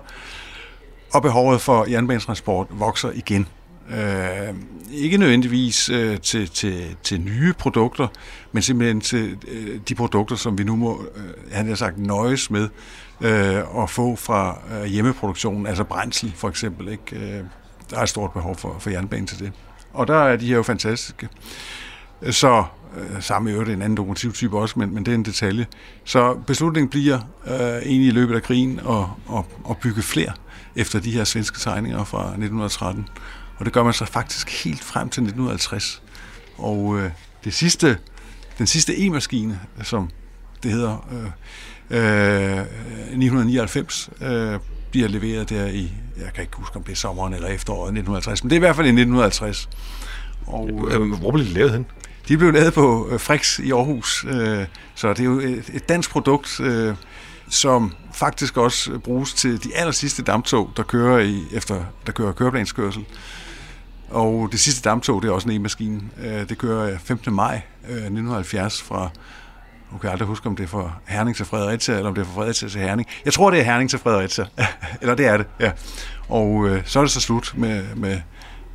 og 1.13 1.23
behovet 1.23 1.61
for 1.61 1.91
jernbanetransport 1.91 2.67
vokser 2.71 3.11
igen. 3.15 3.47
Øh, 3.91 4.55
ikke 4.93 5.17
nødvendigvis 5.17 5.89
øh, 5.89 6.21
til, 6.21 6.49
til, 6.49 6.97
til 7.03 7.21
nye 7.21 7.53
produkter, 7.53 8.09
men 8.53 8.63
simpelthen 8.63 9.01
til 9.01 9.39
øh, 9.49 9.81
de 9.89 9.95
produkter, 9.95 10.37
som 10.37 10.59
vi 10.59 10.65
nu 10.65 10.77
må, 10.77 11.05
øh, 11.17 11.53
han 11.53 11.69
har 11.69 11.75
sagt, 11.75 11.99
nøjes 11.99 12.51
med 12.51 12.69
øh, 13.21 13.83
at 13.83 13.91
få 13.91 14.17
fra 14.17 14.59
øh, 14.73 14.85
hjemmeproduktionen, 14.85 15.67
altså 15.67 15.85
brændsel 15.85 16.33
for 16.37 16.49
eksempel. 16.49 16.89
Ikke? 16.89 17.17
Øh, 17.17 17.45
der 17.91 17.99
er 17.99 18.03
et 18.03 18.09
stort 18.09 18.33
behov 18.33 18.57
for, 18.57 18.77
for 18.79 18.91
jernbanen 18.91 19.27
til 19.27 19.39
det. 19.39 19.53
Og 19.93 20.07
der 20.07 20.17
er 20.17 20.37
de 20.37 20.47
her 20.47 20.57
jo 20.57 20.63
fantastiske. 20.63 21.29
Så 22.31 22.65
øh, 22.97 23.23
samme 23.23 23.51
øvrigt 23.51 23.71
en 23.71 23.83
anden 23.83 23.97
lokomotivtype 23.97 24.59
også, 24.59 24.79
men, 24.79 24.95
men 24.95 25.07
det 25.07 25.13
er 25.13 25.15
en 25.15 25.25
detalje. 25.25 25.67
Så 26.05 26.35
beslutningen 26.47 26.91
bliver 26.91 27.19
øh, 27.47 27.59
egentlig 27.59 28.09
i 28.09 28.11
løbet 28.11 28.35
af 28.35 28.43
krigen 28.43 28.79
at, 28.79 29.05
at, 29.37 29.45
at 29.71 29.77
bygge 29.77 30.03
flere 30.03 30.33
efter 30.77 31.01
de 31.01 31.11
her 31.11 31.25
svenske 31.25 31.59
tegninger 31.59 32.05
fra 32.05 32.21
1913. 32.21 33.09
Og 33.57 33.65
det 33.65 33.73
gør 33.73 33.83
man 33.83 33.93
så 33.93 34.05
faktisk 34.05 34.65
helt 34.65 34.85
frem 34.85 35.09
til 35.09 35.21
1950. 35.21 36.03
Og 36.59 36.99
øh, 36.99 37.11
det 37.45 37.55
sidste, 37.55 37.99
den 38.59 38.67
sidste 38.67 39.07
E-maskine, 39.07 39.61
som 39.83 40.11
det 40.63 40.71
hedder, 40.71 41.09
øh, 41.91 42.61
øh, 42.61 42.67
999, 43.19 44.11
øh, 44.21 44.59
bliver 44.91 45.09
leveret 45.09 45.51
der 45.51 45.67
i, 45.67 45.93
jeg 46.17 46.33
kan 46.35 46.43
ikke 46.43 46.57
huske, 46.57 46.77
om 46.77 46.83
det 46.83 46.93
er 46.93 46.97
sommeren 46.97 47.35
eller 47.35 47.49
efteråret 47.49 47.89
1950, 47.89 48.45
men 48.45 48.51
det 48.51 48.57
er 48.57 48.59
i 48.59 48.67
hvert 48.67 48.77
fald 48.77 48.87
i 48.87 48.91
1950. 48.91 49.69
Og, 50.47 50.89
øh, 50.91 51.13
Hvor 51.13 51.31
blev 51.31 51.45
det 51.45 51.53
lavet 51.53 51.73
hen? 51.73 51.87
De 52.29 52.37
blev 52.37 52.53
lavet 52.53 52.75
på 52.75 53.09
øh, 53.11 53.21
Frix 53.21 53.59
i 53.59 53.73
Aarhus, 53.73 54.25
øh, 54.29 54.67
så 54.95 55.09
det 55.09 55.21
er 55.21 55.25
jo 55.25 55.39
et, 55.39 55.89
dansk 55.89 56.11
produkt, 56.11 56.61
øh, 56.61 56.95
som 57.49 57.95
faktisk 58.15 58.57
også 58.57 58.99
bruges 58.99 59.35
til 59.35 59.65
de 59.65 59.77
aller 59.77 59.93
sidste 59.93 60.23
damptog, 60.23 60.71
der 60.77 60.83
kører 60.83 61.19
i 61.19 61.43
efter 61.53 61.85
der 62.07 62.13
kører 62.13 62.33
køreplanskørsel. 62.33 63.05
Og 64.11 64.49
det 64.53 64.61
sidste 64.61 64.89
damptog, 64.89 65.23
det 65.23 65.29
er 65.29 65.33
også 65.33 65.49
en 65.49 65.61
e-maskine. 65.61 66.01
Øh, 66.25 66.49
det 66.49 66.59
kører 66.59 66.99
15. 66.99 67.35
maj 67.35 67.63
1970 67.83 68.81
øh, 68.83 68.87
fra 68.87 69.11
nu 69.93 69.99
kan 69.99 70.07
jeg 70.07 70.13
aldrig 70.13 70.29
huske, 70.29 70.47
om 70.47 70.57
det 70.57 70.65
er 70.65 70.69
fra 70.69 70.93
Herning 71.07 71.37
til 71.37 71.47
Fredericia, 71.47 71.95
eller 71.95 72.09
om 72.09 72.15
det 72.15 72.23
er 72.23 72.27
fra 72.27 72.35
Fredericia 72.35 72.69
til 72.69 72.81
Herning. 72.81 73.09
Jeg 73.25 73.33
tror, 73.33 73.51
det 73.51 73.61
er 73.61 73.65
Herning 73.65 73.91
til 73.91 73.99
Fredericia. 73.99 74.47
eller 75.01 75.15
det 75.15 75.27
er 75.27 75.37
det, 75.37 75.47
ja. 75.61 75.71
Og 76.29 76.69
øh, 76.69 76.83
så 76.85 76.99
er 76.99 77.03
det 77.03 77.11
så 77.11 77.21
slut 77.21 77.53
med, 77.57 77.85
med, 77.97 78.21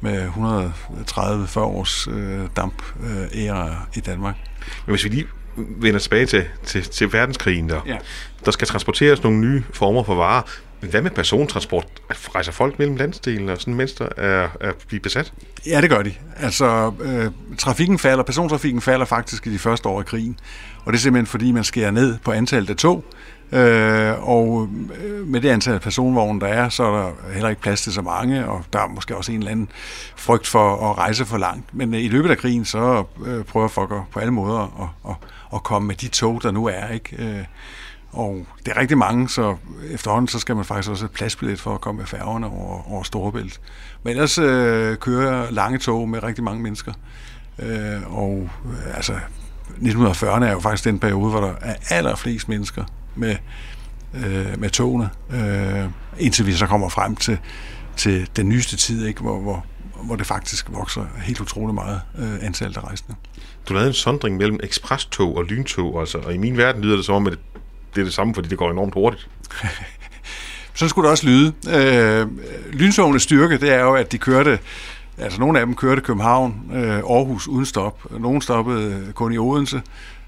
med 0.01 0.27
130-40 0.27 1.59
års 1.59 2.07
øh, 2.07 2.39
damp-æra 2.55 3.67
øh, 3.67 3.75
i 3.95 3.99
Danmark. 3.99 4.35
Men 4.85 4.93
hvis 4.93 5.03
vi 5.03 5.09
lige 5.09 5.27
vender 5.55 5.99
tilbage 5.99 6.25
til, 6.25 6.45
til, 6.65 6.83
til 6.83 7.13
verdenskrigen, 7.13 7.69
der, 7.69 7.81
ja. 7.85 7.97
der 8.45 8.51
skal 8.51 8.67
transporteres 8.67 9.23
nogle 9.23 9.39
nye 9.39 9.63
former 9.73 10.03
for 10.03 10.15
varer. 10.15 10.41
Men 10.81 10.89
hvad 10.89 11.01
med 11.01 11.11
persontransport? 11.11 11.87
Rejser 12.09 12.51
folk 12.51 12.79
mellem 12.79 12.95
landsdelene, 12.95 13.57
sådan 13.59 13.73
mens 13.73 13.93
der 13.93 14.07
er, 14.17 14.47
er 14.59 14.71
blive 14.87 14.99
besat? 14.99 15.33
Ja, 15.65 15.81
det 15.81 15.89
gør 15.89 16.01
de. 16.01 16.13
Altså, 16.37 16.91
øh, 17.01 17.31
trafikken 17.57 17.99
falder, 17.99 18.23
persontrafikken 18.23 18.81
falder 18.81 19.05
faktisk 19.05 19.47
i 19.47 19.53
de 19.53 19.59
første 19.59 19.89
år 19.89 19.99
af 19.99 20.05
krigen. 20.05 20.39
Og 20.85 20.93
det 20.93 20.99
er 20.99 21.01
simpelthen 21.01 21.27
fordi, 21.27 21.51
man 21.51 21.63
skærer 21.63 21.91
ned 21.91 22.17
på 22.23 22.31
antallet 22.31 22.69
af 22.69 22.75
tog. 22.75 23.05
Øh, 23.51 24.29
og 24.29 24.69
øh, 25.03 25.27
med 25.27 25.41
det 25.41 25.49
antal 25.49 25.79
personvogne, 25.79 26.39
der 26.39 26.47
er, 26.47 26.69
så 26.69 26.83
er 26.83 27.01
der 27.01 27.33
heller 27.33 27.49
ikke 27.49 27.61
plads 27.61 27.81
til 27.81 27.93
så 27.93 28.01
mange, 28.01 28.47
og 28.47 28.63
der 28.73 28.79
er 28.79 28.87
måske 28.87 29.17
også 29.17 29.31
en 29.31 29.37
eller 29.37 29.51
anden 29.51 29.69
frygt 30.15 30.47
for 30.47 30.91
at 30.91 30.97
rejse 30.97 31.25
for 31.25 31.37
langt. 31.37 31.73
Men 31.73 31.93
øh, 31.93 32.01
i 32.01 32.07
løbet 32.07 32.31
af 32.31 32.37
krigen, 32.37 32.65
så 32.65 33.03
øh, 33.25 33.43
prøver 33.43 33.67
folk 33.67 33.91
på 34.11 34.19
alle 34.19 34.33
måder 34.33 34.59
at, 34.59 35.11
at, 35.11 35.15
at 35.53 35.63
komme 35.63 35.87
med 35.87 35.95
de 35.95 36.07
tog, 36.07 36.43
der 36.43 36.51
nu 36.51 36.65
er. 36.65 36.87
ikke. 36.87 37.15
Øh, 37.19 37.43
og 38.11 38.45
det 38.65 38.71
er 38.75 38.79
rigtig 38.79 38.97
mange, 38.97 39.29
så 39.29 39.57
efterhånden 39.91 40.27
så 40.27 40.39
skal 40.39 40.55
man 40.55 40.65
faktisk 40.65 40.89
også 40.89 41.03
have 41.03 41.13
pladsbillet 41.13 41.59
for 41.59 41.75
at 41.75 41.81
komme 41.81 41.99
med 41.99 42.07
færgerne 42.07 42.47
over, 42.47 42.91
over 42.91 43.03
Storebælt. 43.03 43.61
Men 44.03 44.11
ellers 44.11 44.37
øh, 44.37 44.97
kører 44.97 45.51
lange 45.51 45.77
tog 45.77 46.09
med 46.09 46.23
rigtig 46.23 46.43
mange 46.43 46.63
mennesker. 46.63 46.93
Øh, 47.59 48.17
og 48.17 48.49
øh, 48.65 48.95
altså, 48.95 49.13
1940'erne 49.81 50.43
er 50.43 50.51
jo 50.51 50.59
faktisk 50.59 50.85
den 50.85 50.99
periode, 50.99 51.29
hvor 51.29 51.41
der 51.41 51.53
er 51.61 51.75
allerflest 51.89 52.49
mennesker 52.49 52.83
med, 53.15 53.35
øh, 54.13 54.59
med 54.59 54.69
togene, 54.69 55.09
øh, 55.29 55.85
indtil 56.19 56.45
vi 56.45 56.53
så 56.53 56.67
kommer 56.67 56.89
frem 56.89 57.15
til, 57.15 57.37
til 57.97 58.29
den 58.35 58.49
nyeste 58.49 58.77
tid, 58.77 59.05
ikke? 59.05 59.21
Hvor, 59.21 59.39
hvor, 59.39 59.65
hvor 60.03 60.15
det 60.15 60.25
faktisk 60.27 60.67
vokser 60.71 61.05
helt 61.23 61.41
utrolig 61.41 61.75
meget 61.75 62.01
øh, 62.19 62.45
antallet 62.45 62.77
af 62.77 62.83
rejsende. 62.83 63.15
Du 63.69 63.73
lavede 63.73 63.87
en 63.87 63.93
sondring 63.93 64.37
mellem 64.37 64.59
eksprestog 64.63 65.37
og 65.37 65.45
lyntog, 65.45 65.99
altså, 65.99 66.17
og 66.17 66.33
i 66.33 66.37
min 66.37 66.57
verden 66.57 66.81
lyder 66.81 66.95
det 66.95 67.05
som 67.05 67.15
om, 67.15 67.27
at 67.27 67.37
det 67.95 68.01
er 68.01 68.05
det 68.05 68.13
samme, 68.13 68.33
fordi 68.33 68.49
det 68.49 68.57
går 68.57 68.71
enormt 68.71 68.93
hurtigt. 68.93 69.27
så 70.73 70.87
skulle 70.87 71.05
det 71.05 71.11
også 71.11 71.25
lyde. 71.25 71.53
Øh, 71.69 72.27
lyntogenes 72.73 73.23
styrke, 73.23 73.57
det 73.57 73.73
er 73.73 73.81
jo, 73.81 73.95
at 73.95 74.11
de 74.11 74.17
kørte 74.17 74.59
Altså 75.17 75.39
nogle 75.39 75.59
af 75.59 75.65
dem 75.65 75.75
kørte 75.75 76.01
København, 76.01 76.71
øh, 76.73 76.95
Aarhus 76.95 77.47
uden 77.47 77.65
stop. 77.65 78.19
Nogle 78.19 78.41
stoppede 78.41 79.11
kun 79.15 79.33
i 79.33 79.37
Odense. 79.37 79.81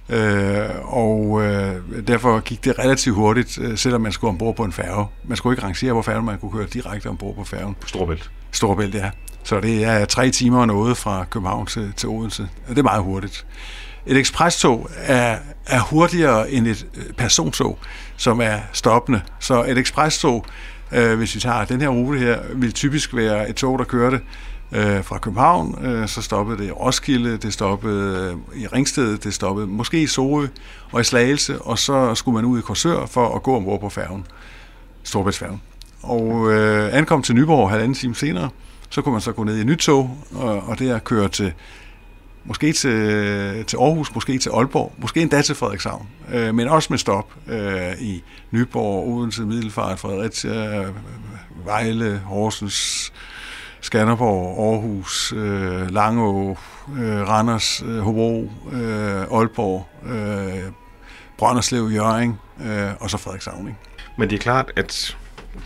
Øh, 0.09 0.69
og 0.83 1.41
øh, 1.41 1.75
derfor 2.07 2.39
gik 2.39 2.65
det 2.65 2.79
relativt 2.79 3.15
hurtigt, 3.15 3.59
øh, 3.61 3.77
selvom 3.77 4.01
man 4.01 4.11
skulle 4.11 4.29
ombord 4.29 4.55
på 4.55 4.63
en 4.63 4.71
færge. 4.71 5.07
Man 5.23 5.37
skulle 5.37 5.53
ikke 5.53 5.63
rangere 5.63 5.93
på 5.93 6.01
færgen, 6.01 6.25
man 6.25 6.37
kunne 6.37 6.51
køre 6.51 6.67
direkte 6.73 7.07
ombord 7.07 7.35
på 7.35 7.43
færgen. 7.43 7.75
Storbælt. 7.85 8.31
Storbælt, 8.51 8.95
ja. 8.95 9.09
Så 9.43 9.59
det 9.59 9.83
er 9.83 10.05
tre 10.05 10.31
timer 10.31 10.59
og 10.59 10.67
noget 10.67 10.97
fra 10.97 11.25
København 11.29 11.65
til, 11.65 11.93
til 11.97 12.09
Odense. 12.09 12.47
Det 12.69 12.77
er 12.77 12.83
meget 12.83 13.03
hurtigt. 13.03 13.45
Et 14.05 14.17
ekspresstog 14.17 14.89
er, 14.97 15.37
er 15.65 15.79
hurtigere 15.79 16.51
end 16.51 16.67
et 16.67 16.87
øh, 16.97 17.13
persontog, 17.13 17.79
som 18.17 18.41
er 18.41 18.59
stoppende. 18.73 19.21
Så 19.39 19.63
et 19.63 19.77
ekspresstog, 19.77 20.45
øh, 20.91 21.17
hvis 21.17 21.35
vi 21.35 21.39
tager 21.39 21.65
den 21.65 21.81
her 21.81 21.89
rute 21.89 22.19
her, 22.19 22.39
vil 22.53 22.73
typisk 22.73 23.15
være 23.15 23.49
et 23.49 23.55
tog, 23.55 23.79
der 23.79 23.85
kørte 23.85 24.19
øh, 24.71 25.03
fra 25.03 25.17
København, 25.17 25.85
øh, 25.85 26.07
så 26.07 26.21
stoppede 26.21 26.57
det 26.57 26.67
i 26.67 26.71
Roskilde, 26.71 27.37
det 27.37 27.53
stoppede 27.53 28.37
øh, 28.55 28.61
i 28.61 28.67
Ringsted, 28.67 29.17
det 29.17 29.33
stoppede 29.33 29.67
måske 29.67 30.01
i 30.01 30.07
Sorø 30.07 30.47
og 30.91 31.01
i 31.01 31.03
Slagelse, 31.03 31.61
og 31.61 31.79
så 31.79 32.15
skulle 32.15 32.35
man 32.35 32.45
ud 32.45 32.59
i 32.59 32.61
Korsør 32.61 33.05
for 33.05 33.35
at 33.35 33.43
gå 33.43 33.55
ombord 33.55 33.81
på 33.81 33.89
færgen, 33.89 34.27
Storbritannien. 35.03 35.61
Og 36.01 36.51
øh, 36.51 36.97
ankom 36.97 37.21
til 37.21 37.35
Nyborg 37.35 37.69
halvanden 37.69 37.95
time 37.95 38.15
senere, 38.15 38.49
så 38.89 39.01
kunne 39.01 39.11
man 39.11 39.21
så 39.21 39.31
gå 39.31 39.43
ned 39.43 39.57
i 39.57 39.63
nyt 39.63 39.77
tog, 39.77 40.17
og, 40.35 40.63
og 40.67 40.79
der 40.79 40.99
køre 40.99 41.29
til 41.29 41.53
måske 42.45 42.73
til, 42.73 43.65
til 43.65 43.77
Aarhus, 43.77 44.15
måske 44.15 44.37
til 44.37 44.49
Aalborg, 44.49 44.93
måske 44.97 45.21
endda 45.21 45.41
til 45.41 45.55
Frederikshavn, 45.55 46.07
øh, 46.33 46.55
men 46.55 46.67
også 46.67 46.87
med 46.89 46.97
stop 46.97 47.33
øh, 47.47 48.01
i 48.01 48.23
Nyborg, 48.51 49.07
Odense, 49.07 49.41
Middelfart, 49.41 49.99
Fredericia, 49.99 50.85
Vejle, 51.65 52.21
Horsens, 52.25 53.13
Skanderborg, 53.81 54.73
Aarhus, 54.73 55.33
øh, 55.35 55.91
Langå, 55.91 56.57
øh, 56.97 57.27
Randers, 57.27 57.83
øh, 57.85 57.99
Hobro, 57.99 58.51
øh, 58.71 59.37
Aalborg, 59.37 59.87
øh, 60.05 60.71
Brønderslev, 61.37 61.89
Jørgen 61.93 62.39
øh, 62.65 62.91
og 62.99 63.09
så 63.09 63.17
Frederikshavn. 63.17 63.67
Ikke? 63.67 63.79
Men 64.17 64.29
det 64.29 64.35
er 64.35 64.39
klart, 64.41 64.71
at 64.75 65.17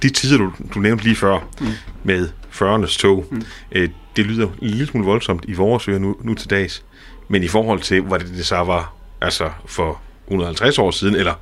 de 0.01 0.09
tider, 0.09 0.37
du, 0.37 0.53
du 0.73 0.79
nævnte 0.79 1.03
lige 1.03 1.15
før 1.15 1.39
mm. 1.61 1.67
med 2.03 2.29
40'ernes 2.51 2.99
tog, 2.99 3.25
mm. 3.31 3.41
øh, 3.71 3.89
det 4.17 4.25
lyder 4.25 4.47
en 4.61 4.67
lille 4.67 4.87
smule 4.87 5.05
voldsomt 5.05 5.45
i 5.47 5.53
vores 5.53 5.87
ører 5.87 5.99
nu, 5.99 6.15
nu 6.21 6.33
til 6.33 6.49
dags. 6.49 6.83
Men 7.27 7.43
i 7.43 7.47
forhold 7.47 7.81
til, 7.81 8.01
hvad 8.01 8.19
det, 8.19 8.27
det 8.27 8.45
så 8.45 8.57
var 8.57 8.93
altså 9.21 9.49
for 9.65 10.01
150 10.27 10.79
år 10.79 10.91
siden, 10.91 11.15
eller 11.15 11.33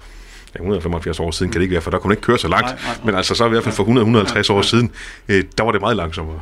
ja, 0.56 0.60
175 0.60 1.20
år 1.20 1.32
siden 1.32 1.52
kan 1.52 1.60
det 1.60 1.64
ikke 1.64 1.74
være, 1.74 1.82
for 1.82 1.92
der 1.92 2.00
kunne 2.00 2.14
ikke 2.14 2.22
køre 2.22 2.38
så 2.38 2.48
langt. 2.48 2.66
Nej, 2.66 2.76
nej, 2.76 2.94
nej. 2.96 3.06
Men 3.06 3.16
altså 3.16 3.36
så 3.36 3.46
i 3.46 3.50
hvert 3.50 3.64
fald 3.64 3.76
for 3.76 3.84
100-150 4.44 4.54
år 4.54 4.62
siden, 4.62 4.92
øh, 5.28 5.44
der 5.58 5.64
var 5.64 5.72
det 5.72 5.82
meget 5.82 5.98
langsommere. 5.98 6.40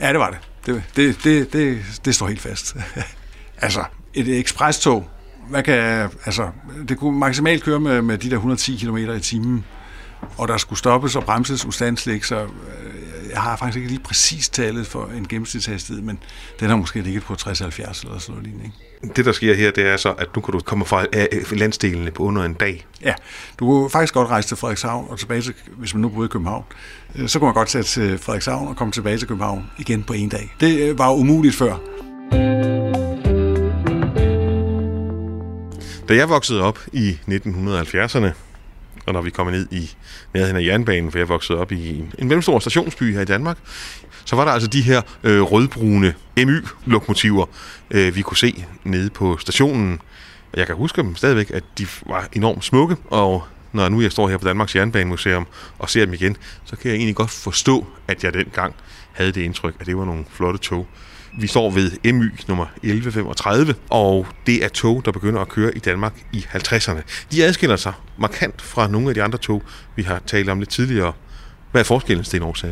Ja, 0.00 0.12
det 0.12 0.18
var 0.18 0.30
det. 0.30 0.38
Det, 0.66 0.82
det, 0.96 1.24
det, 1.24 1.52
det, 1.52 1.78
det 2.04 2.14
står 2.14 2.26
helt 2.26 2.40
fast. 2.40 2.76
altså, 3.62 3.84
et 4.14 4.38
ekspresstog, 4.38 5.10
man 5.50 5.64
kan, 5.64 6.08
altså, 6.24 6.48
det 6.88 6.98
kunne 6.98 7.18
maksimalt 7.18 7.64
køre 7.64 7.80
med, 7.80 8.02
med 8.02 8.18
de 8.18 8.30
der 8.30 8.36
110 8.36 8.76
km 8.76 8.96
i 8.96 9.20
timen, 9.20 9.64
og 10.38 10.48
der 10.48 10.56
skulle 10.56 10.78
stoppes 10.78 11.16
og 11.16 11.24
bremses 11.24 11.66
ustandsligt, 11.66 12.26
så 12.26 12.36
øh, 12.36 12.48
jeg 13.36 13.42
har 13.42 13.56
faktisk 13.56 13.76
ikke 13.76 13.88
lige 13.88 14.02
præcis 14.02 14.48
tallet 14.48 14.86
for 14.86 15.10
en 15.16 15.28
gennemsnitshastighed, 15.28 16.02
men 16.02 16.18
den 16.60 16.68
har 16.68 16.76
måske 16.76 17.00
ligget 17.00 17.22
på 17.22 17.34
60-70 17.34 17.46
eller 17.46 17.94
sådan 17.94 18.12
noget 18.28 18.42
lignende. 18.42 18.70
Det, 19.16 19.24
der 19.24 19.32
sker 19.32 19.54
her, 19.54 19.70
det 19.70 19.86
er 19.86 19.96
så, 19.96 20.12
at 20.12 20.28
nu 20.36 20.40
kan 20.40 20.52
du 20.52 20.60
komme 20.60 20.84
fra 20.84 21.06
landsdelene 21.52 22.10
på 22.10 22.22
under 22.22 22.44
en 22.44 22.54
dag. 22.54 22.86
Ja, 23.02 23.14
du 23.58 23.66
kunne 23.66 23.90
faktisk 23.90 24.14
godt 24.14 24.28
rejse 24.28 24.48
til 24.48 24.56
Frederikshavn 24.56 25.06
og 25.10 25.18
tilbage 25.18 25.42
til, 25.42 25.54
hvis 25.76 25.94
man 25.94 26.00
nu 26.00 26.08
boede 26.08 26.26
i 26.26 26.28
København, 26.28 26.64
øh, 27.14 27.28
så 27.28 27.38
kunne 27.38 27.46
man 27.46 27.54
godt 27.54 27.68
tage 27.68 27.84
til 27.84 28.18
Frederikshavn 28.18 28.68
og 28.68 28.76
komme 28.76 28.92
tilbage 28.92 29.18
til 29.18 29.28
København 29.28 29.66
igen 29.78 30.02
på 30.02 30.12
en 30.12 30.28
dag. 30.28 30.54
Det 30.60 30.80
øh, 30.80 30.98
var 30.98 31.12
umuligt 31.12 31.54
før. 31.54 31.76
Da 36.08 36.14
jeg 36.14 36.28
voksede 36.28 36.62
op 36.62 36.78
i 36.92 37.18
1970'erne, 37.28 38.30
og 39.06 39.12
når 39.12 39.20
vi 39.20 39.30
kommer 39.30 39.52
ned 39.52 39.66
i 39.70 39.90
nærheden 40.34 40.56
af 40.56 40.64
jernbanen, 40.64 41.12
for 41.12 41.18
jeg 41.18 41.28
voksede 41.28 41.58
op 41.58 41.72
i 41.72 41.98
en, 41.98 42.12
en 42.18 42.28
mellemstor 42.28 42.58
stationsby 42.58 43.14
her 43.14 43.20
i 43.20 43.24
Danmark, 43.24 43.58
så 44.24 44.36
var 44.36 44.44
der 44.44 44.52
altså 44.52 44.68
de 44.68 44.82
her 44.82 45.02
øh, 45.22 45.40
rødbrune 45.40 46.14
MY-lokomotiver, 46.36 47.46
øh, 47.90 48.16
vi 48.16 48.22
kunne 48.22 48.36
se 48.36 48.64
nede 48.84 49.10
på 49.10 49.38
stationen. 49.38 50.00
Jeg 50.56 50.66
kan 50.66 50.76
huske 50.76 51.02
dem 51.02 51.16
stadigvæk, 51.16 51.50
at 51.50 51.64
de 51.78 51.86
var 52.06 52.28
enormt 52.32 52.64
smukke, 52.64 52.96
og 53.04 53.44
når 53.72 53.88
nu 53.88 54.00
jeg 54.00 54.12
står 54.12 54.28
her 54.28 54.38
på 54.38 54.46
Danmarks 54.46 54.76
Jernbanemuseum 54.76 55.46
og 55.78 55.90
ser 55.90 56.04
dem 56.04 56.14
igen, 56.14 56.36
så 56.64 56.76
kan 56.76 56.90
jeg 56.90 56.96
egentlig 56.96 57.16
godt 57.16 57.30
forstå, 57.30 57.86
at 58.08 58.24
jeg 58.24 58.34
dengang 58.34 58.74
havde 59.12 59.32
det 59.32 59.42
indtryk, 59.42 59.74
at 59.80 59.86
det 59.86 59.96
var 59.96 60.04
nogle 60.04 60.24
flotte 60.30 60.58
tog. 60.58 60.86
Vi 61.38 61.46
står 61.46 61.70
ved 61.70 62.12
MY 62.12 62.32
nummer 62.48 62.66
1135, 62.76 63.74
og 63.90 64.26
det 64.46 64.64
er 64.64 64.68
tog, 64.68 65.04
der 65.04 65.12
begynder 65.12 65.40
at 65.40 65.48
køre 65.48 65.76
i 65.76 65.78
Danmark 65.78 66.12
i 66.32 66.46
50'erne. 66.54 67.00
De 67.32 67.44
adskiller 67.44 67.76
sig 67.76 67.92
markant 68.18 68.62
fra 68.62 68.88
nogle 68.88 69.08
af 69.08 69.14
de 69.14 69.22
andre 69.22 69.38
tog, 69.38 69.62
vi 69.96 70.02
har 70.02 70.20
talt 70.26 70.48
om 70.48 70.58
lidt 70.58 70.70
tidligere. 70.70 71.12
Hvad 71.72 71.80
er 71.80 71.84
forskellen, 71.84 72.24
Sten 72.24 72.42
Aarhus? 72.42 72.64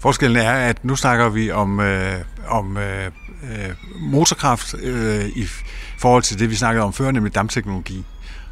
Forskellen 0.00 0.36
er, 0.36 0.52
at 0.52 0.84
nu 0.84 0.96
snakker 0.96 1.28
vi 1.28 1.50
om, 1.50 1.80
øh, 1.80 2.14
om 2.48 2.76
øh, 2.76 3.06
øh 3.06 3.10
motorkraft 4.00 4.74
øh, 4.82 5.26
i 5.26 5.46
forhold 5.98 6.22
til 6.22 6.38
det, 6.38 6.50
vi 6.50 6.54
snakkede 6.54 6.84
om 6.84 6.92
før, 6.92 7.10
nemlig 7.10 7.34
dampteknologi. 7.34 8.04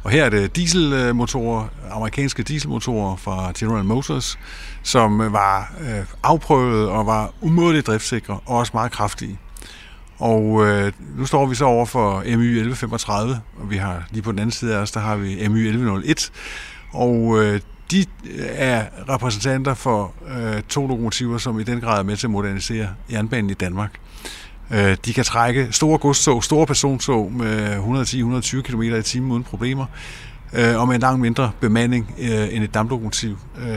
Og 0.03 0.11
her 0.11 0.25
er 0.25 0.29
det 0.29 0.55
dieselmotorer, 0.55 1.67
amerikanske 1.91 2.43
dieselmotorer 2.43 3.15
fra 3.15 3.51
General 3.57 3.85
Motors, 3.85 4.39
som 4.83 5.19
var 5.33 5.73
øh, 5.81 6.05
afprøvet 6.23 6.89
og 6.89 7.05
var 7.05 7.33
umådeligt 7.41 7.87
driftsikre 7.87 8.39
og 8.45 8.57
også 8.57 8.71
meget 8.73 8.91
kraftige. 8.91 9.39
Og 10.19 10.65
øh, 10.65 10.91
nu 11.17 11.25
står 11.25 11.45
vi 11.45 11.55
så 11.55 11.65
over 11.65 11.85
for 11.85 12.19
MY 12.19 12.47
1135, 12.57 13.41
og 13.57 13.69
vi 13.69 13.77
har 13.77 14.03
lige 14.11 14.21
på 14.21 14.31
den 14.31 14.39
anden 14.39 14.51
side 14.51 14.75
af 14.75 14.79
os, 14.79 14.91
der 14.91 14.99
har 14.99 15.15
vi 15.15 15.47
MY 15.47 15.67
1101. 15.67 16.31
Og 16.93 17.43
øh, 17.43 17.61
de 17.91 17.99
øh, 17.99 18.45
er 18.49 18.85
repræsentanter 19.09 19.73
for 19.73 20.13
øh, 20.27 20.61
to 20.69 20.87
lokomotiver, 20.87 21.37
som 21.37 21.59
i 21.59 21.63
den 21.63 21.81
grad 21.81 21.99
er 21.99 22.03
med 22.03 22.17
til 22.17 22.27
at 22.27 22.31
modernisere 22.31 22.87
jernbanen 23.11 23.49
i 23.49 23.53
Danmark. 23.53 23.91
Øh, 24.71 24.97
de 25.05 25.13
kan 25.13 25.23
trække 25.23 25.67
store 25.71 25.97
godstog, 25.97 26.43
store 26.43 26.65
persontog 26.65 27.31
med 27.31 27.77
110-120 27.77 28.61
km 28.61 28.81
i 28.81 29.01
timen 29.01 29.31
uden 29.31 29.43
problemer, 29.43 29.85
øh, 30.53 30.79
og 30.79 30.87
med 30.87 30.95
en 30.95 31.01
langt 31.01 31.19
mindre 31.19 31.51
bemanding 31.59 32.15
øh, 32.19 32.55
end 32.55 32.63
et 32.63 32.73
damplokomotiv. 32.73 33.37
Øh, 33.59 33.67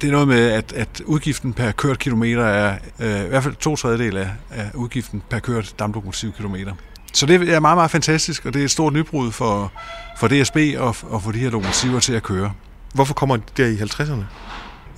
det 0.00 0.08
er 0.08 0.10
noget 0.10 0.28
med, 0.28 0.50
at, 0.50 0.72
at 0.72 1.02
udgiften 1.06 1.52
per 1.52 1.72
kørt 1.72 1.98
kilometer 1.98 2.44
er 2.44 2.78
øh, 2.98 3.24
i 3.24 3.28
hvert 3.28 3.42
fald 3.42 3.54
to 3.54 3.76
tredjedel 3.76 4.16
af, 4.16 4.30
af 4.50 4.70
udgiften 4.74 5.22
per 5.30 5.38
kørt 5.38 5.74
damplokomotivkilometer. 5.78 6.72
Så 7.12 7.26
det 7.26 7.54
er 7.54 7.60
meget, 7.60 7.76
meget 7.76 7.90
fantastisk, 7.90 8.46
og 8.46 8.54
det 8.54 8.60
er 8.60 8.64
et 8.64 8.70
stort 8.70 8.92
nybrud 8.92 9.32
for, 9.32 9.72
for 10.18 10.28
DSB 10.28 10.56
og, 10.78 10.96
og 11.02 11.22
for 11.22 11.32
de 11.32 11.38
her 11.38 11.50
lokomotiver 11.50 12.00
til 12.00 12.12
at 12.12 12.22
køre. 12.22 12.52
Hvorfor 12.94 13.14
kommer 13.14 13.36
det 13.36 13.56
der 13.56 13.66
i 13.66 13.76
50'erne? 13.76 14.24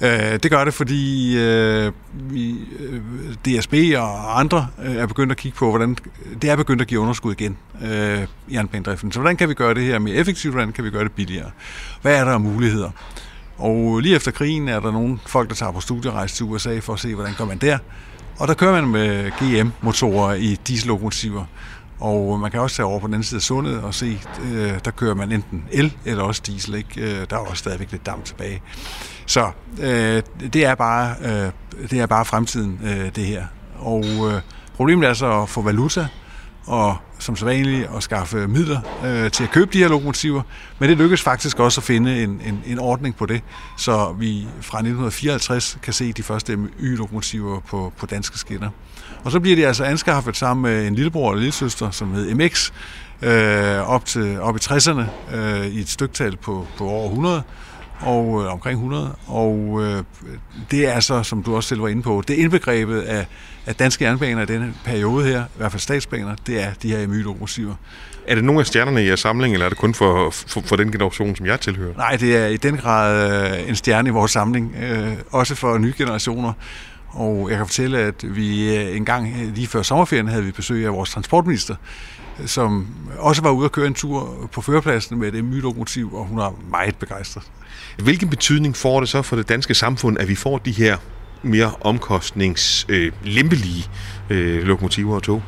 Øh, 0.03 0.39
det 0.43 0.51
gør 0.51 0.65
det, 0.65 0.75
fordi 0.75 1.37
øh, 1.39 1.93
vi, 2.13 2.55
øh, 2.79 3.01
DSB 3.45 3.75
og 3.97 4.41
andre 4.41 4.67
øh, 4.85 4.97
er 4.97 5.07
begyndt 5.07 5.33
at 5.33 5.39
kigge 5.39 5.59
på, 5.59 5.69
hvordan 5.69 5.97
det 6.43 6.51
er 6.51 6.57
begyndt 6.57 6.83
at 6.83 6.89
give 6.89 7.01
underskud 7.01 7.33
igen 7.33 7.57
øh, 7.83 8.23
i 8.49 8.55
jernbanedriften. 8.55 9.13
Så 9.13 9.21
hvordan 9.21 9.37
kan 9.37 9.49
vi 9.49 9.55
gøre 9.55 9.75
det 9.75 9.83
her 9.83 9.99
mere 9.99 10.15
effektivt, 10.15 10.55
hvordan 10.55 10.73
kan 10.73 10.85
vi 10.85 10.91
gøre 10.91 11.05
det 11.05 11.13
billigere? 11.13 11.51
Hvad 12.03 12.17
er 12.17 12.25
der 12.25 12.33
af 12.33 12.41
muligheder? 12.41 12.91
Og 13.59 14.01
lige 14.01 14.17
efter 14.17 14.31
krigen 14.31 14.69
er 14.69 14.81
der 14.81 14.93
nogle 14.93 15.19
folk, 15.27 15.49
der 15.49 15.55
tager 15.55 15.73
på 15.73 15.81
studierejse 15.81 16.37
til 16.37 16.47
USA 16.47 16.79
for 16.79 16.93
at 16.93 17.01
se, 17.01 17.15
hvordan 17.15 17.35
gør 17.39 17.45
man 17.45 17.59
der. 17.59 17.79
Og 18.39 18.49
der 18.49 18.55
kører 18.55 18.73
man 18.73 18.87
med 18.87 19.31
GM-motorer 19.31 20.35
i 20.35 20.59
diesellokomotiver. 20.67 21.45
Og 22.01 22.41
man 22.41 22.51
kan 22.51 22.61
også 22.61 22.77
tage 22.77 22.87
over 22.87 23.01
på 23.01 23.07
den 23.07 23.15
anden 23.15 23.25
side 23.25 23.39
af 23.39 23.43
sundet 23.43 23.81
og 23.83 23.95
se, 23.95 24.21
øh, 24.43 24.73
der 24.85 24.91
kører 24.91 25.15
man 25.15 25.33
enten 25.33 25.65
el 25.73 25.97
eller 26.05 26.23
også 26.23 26.43
diesel. 26.47 26.75
Ikke? 26.75 27.01
Øh, 27.01 27.27
der 27.31 27.37
er 27.37 27.41
også 27.41 27.57
stadigvæk 27.57 27.93
lidt 27.93 28.07
damp 28.07 28.25
tilbage. 28.25 28.63
Så 29.27 29.51
øh, 29.81 30.23
det, 30.53 30.65
er 30.65 30.75
bare, 30.75 31.15
øh, 31.23 31.51
det 31.91 32.01
er 32.01 32.07
bare 32.07 32.25
fremtiden, 32.25 32.81
øh, 32.85 33.15
det 33.17 33.27
her. 33.27 33.45
Og 33.79 34.05
øh, 34.05 34.41
problemet 34.77 35.09
er 35.09 35.15
så 35.15 35.43
at 35.43 35.49
få 35.49 35.63
valuta, 35.63 36.09
og 36.67 36.97
som 37.19 37.37
så 37.37 37.45
vanligt 37.45 37.91
at 37.97 38.03
skaffe 38.03 38.49
midler 38.49 38.81
øh, 39.05 39.31
til 39.31 39.45
at 39.45 39.51
købe 39.51 39.73
de 39.73 39.79
her 39.79 39.89
lokomotiver. 39.89 40.43
Men 40.79 40.89
det 40.89 40.99
lykkedes 40.99 41.23
faktisk 41.23 41.59
også 41.59 41.81
at 41.81 41.85
finde 41.85 42.23
en, 42.23 42.41
en, 42.47 42.63
en 42.67 42.79
ordning 42.79 43.17
på 43.17 43.27
det, 43.27 43.43
så 43.77 44.13
vi 44.19 44.47
fra 44.61 44.79
1954 44.79 45.79
kan 45.83 45.93
se 45.93 46.13
de 46.13 46.23
første 46.23 46.59
Y-lokomotiver 46.81 47.61
på, 47.61 47.93
på 47.97 48.07
danske 48.07 48.39
skinner. 48.39 48.71
Og 49.25 49.33
så 49.33 49.41
bliver 49.41 49.57
de 49.57 49.67
altså 49.67 49.85
anskaffet 49.85 50.37
sammen 50.37 50.63
med 50.63 50.87
en 50.87 50.95
lillebror 50.95 51.31
og 51.31 51.37
lillesøster, 51.37 51.91
som 51.91 52.15
hed 52.15 52.35
MX, 52.35 52.73
øh, 53.23 53.91
op, 53.91 54.05
til, 54.05 54.41
op 54.41 54.57
i 54.57 54.59
60'erne 54.59 55.35
øh, 55.37 55.67
i 55.67 55.81
et 55.81 55.89
styktal 55.89 56.37
på, 56.37 56.67
på 56.79 56.89
over 56.89 57.09
100 57.09 57.43
og 58.01 58.43
øh, 58.43 58.53
omkring 58.53 58.75
100, 58.75 59.17
og 59.27 59.81
øh, 59.83 60.03
det 60.71 60.89
er 60.89 61.01
så, 61.01 61.23
som 61.23 61.43
du 61.43 61.57
også 61.57 61.69
selv 61.69 61.83
var 61.83 61.89
inde 61.89 62.03
på, 62.03 62.23
det 62.29 62.35
indbegrebet 62.35 63.01
af, 63.01 63.27
af 63.67 63.75
danske 63.75 64.05
jernbaner 64.05 64.43
i 64.43 64.47
denne 64.47 64.75
periode 64.85 65.27
her, 65.27 65.45
i 65.45 65.57
hvert 65.57 65.73
fald 65.73 65.81
statsbaner, 65.81 66.35
det 66.47 66.63
er 66.63 66.71
de 66.83 66.97
her 66.97 67.07
mylokomotiver. 67.07 67.75
Er 68.27 68.35
det 68.35 68.45
nogle 68.45 68.61
af 68.61 68.67
stjernerne 68.67 69.03
i 69.03 69.07
jeres 69.07 69.21
samling, 69.21 69.55
eller 69.55 69.67
er 69.67 69.69
det 69.69 69.79
kun 69.79 69.95
for, 69.95 70.31
for, 70.31 70.61
for 70.61 70.77
den 70.77 70.93
generation, 70.93 71.37
som 71.37 71.47
jeg 71.47 71.61
tilhører? 71.61 71.95
Nej, 71.97 72.17
det 72.17 72.37
er 72.37 72.47
i 72.47 72.57
den 72.57 72.77
grad 72.77 73.61
øh, 73.61 73.69
en 73.69 73.77
stjerne 73.77 74.09
i 74.09 74.13
vores 74.13 74.33
samling, 74.33 74.75
øh, 74.83 75.13
også 75.31 75.55
for 75.55 75.79
nye 75.79 75.95
generationer. 75.99 76.53
Og 77.11 77.47
jeg 77.51 77.57
kan 77.57 77.67
fortælle, 77.67 77.99
at 77.99 78.37
vi 78.37 78.77
øh, 78.77 78.97
en 78.97 79.05
gang 79.05 79.35
lige 79.55 79.67
før 79.67 79.83
sommerferien 79.83 80.29
havde 80.29 80.45
vi 80.45 80.51
besøg 80.51 80.87
af 80.87 80.93
vores 80.93 81.11
transportminister, 81.11 81.75
som 82.47 82.87
også 83.19 83.43
var 83.43 83.51
ude 83.51 83.65
at 83.65 83.73
køre 83.73 83.87
en 83.87 83.95
tur 83.95 84.49
på 84.53 84.61
førerpladsen 84.61 85.19
med 85.19 85.35
et 85.35 85.45
MY-lokomotiv, 85.45 86.15
og 86.15 86.25
hun 86.25 86.39
var 86.39 86.55
meget 86.71 86.97
begejstret. 86.97 87.43
Hvilken 87.99 88.29
betydning 88.29 88.77
får 88.77 89.01
det 89.01 89.09
så 89.09 89.23
for 89.23 89.37
det 89.37 89.49
danske 89.49 89.75
samfund, 89.75 90.19
at 90.19 90.29
vi 90.29 90.35
får 90.35 90.59
de 90.59 90.73
her 90.73 90.97
mere 91.43 91.73
omkostningslempelige 91.81 93.89
øh, 94.31 94.59
øh, 94.59 94.63
lokomotiver 94.63 95.15
og 95.15 95.23
tog? 95.23 95.43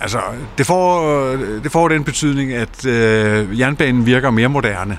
Altså, 0.00 0.20
det 0.58 0.66
får, 0.66 1.20
det 1.36 1.72
får 1.72 1.88
den 1.88 2.04
betydning, 2.04 2.52
at 2.52 2.86
øh, 2.86 3.60
jernbanen 3.60 4.06
virker 4.06 4.30
mere 4.30 4.48
moderne. 4.48 4.98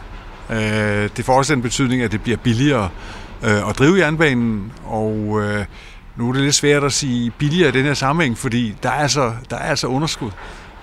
Øh, 0.50 1.10
det 1.18 1.26
får 1.26 1.38
også 1.38 1.56
den 1.56 1.62
betydning, 1.62 2.02
at 2.02 2.12
det 2.12 2.22
bliver 2.22 2.38
billigere 2.38 2.90
øh, 3.44 3.70
at 3.70 3.80
drive 3.80 3.98
jernbanen, 3.98 4.72
og 4.86 5.42
øh, 5.42 5.66
nu 6.16 6.30
er 6.30 6.34
det 6.34 6.42
lidt 6.42 6.56
svært 6.56 6.84
at 6.84 6.94
sige 6.94 7.32
billigere 7.32 7.70
i 7.70 7.72
den 7.72 7.86
her 7.86 7.94
sammenhæng, 7.94 8.38
fordi 8.38 8.76
der 8.84 8.90
er 8.90 8.94
altså, 8.94 9.34
der 9.50 9.56
er 9.56 9.70
altså 9.70 9.88
underskud. 9.88 10.32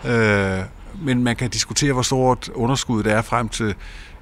Øh, 0.04 0.58
men 1.02 1.24
man 1.24 1.36
kan 1.36 1.50
diskutere, 1.50 1.92
hvor 1.92 2.02
stort 2.02 2.50
underskud 2.54 3.02
det 3.02 3.12
er 3.12 3.22
frem 3.22 3.48
til 3.48 3.74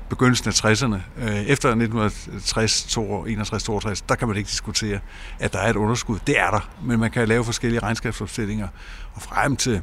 begyndelsen 0.08 0.48
af 0.48 0.64
60'erne. 0.64 0.96
Øh, 1.22 1.36
efter 1.36 1.68
1960, 1.68 2.96
61, 3.26 3.62
62, 3.62 4.00
der 4.00 4.14
kan 4.14 4.28
man 4.28 4.36
ikke 4.36 4.48
diskutere, 4.48 4.98
at 5.38 5.52
der 5.52 5.58
er 5.58 5.70
et 5.70 5.76
underskud. 5.76 6.18
Det 6.26 6.38
er 6.38 6.50
der, 6.50 6.70
men 6.82 7.00
man 7.00 7.10
kan 7.10 7.28
lave 7.28 7.44
forskellige 7.44 7.80
regnskabsopstillinger. 7.80 8.68
Og 9.14 9.22
frem 9.22 9.56
til 9.56 9.80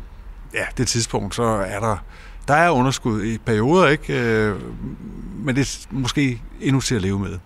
ja, 0.53 0.63
det 0.77 0.87
tidspunkt, 0.87 1.35
så 1.35 1.43
er 1.43 1.79
der 1.79 1.97
der 2.47 2.53
er 2.53 2.69
underskud 2.69 3.23
i 3.23 3.37
perioder, 3.37 3.87
ikke? 3.87 4.19
Øh, 4.19 4.61
men 5.35 5.55
det 5.55 5.61
er 5.61 5.87
måske 5.91 6.41
endnu 6.61 6.81
til 6.81 6.95
at 6.95 7.01
leve 7.01 7.19
med. 7.19 7.37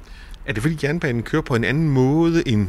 Er 0.47 0.53
det 0.53 0.61
fordi 0.61 0.77
jernbanen 0.83 1.23
kører 1.23 1.41
på 1.41 1.55
en 1.55 1.63
anden 1.63 1.89
måde 1.89 2.47
end, 2.47 2.67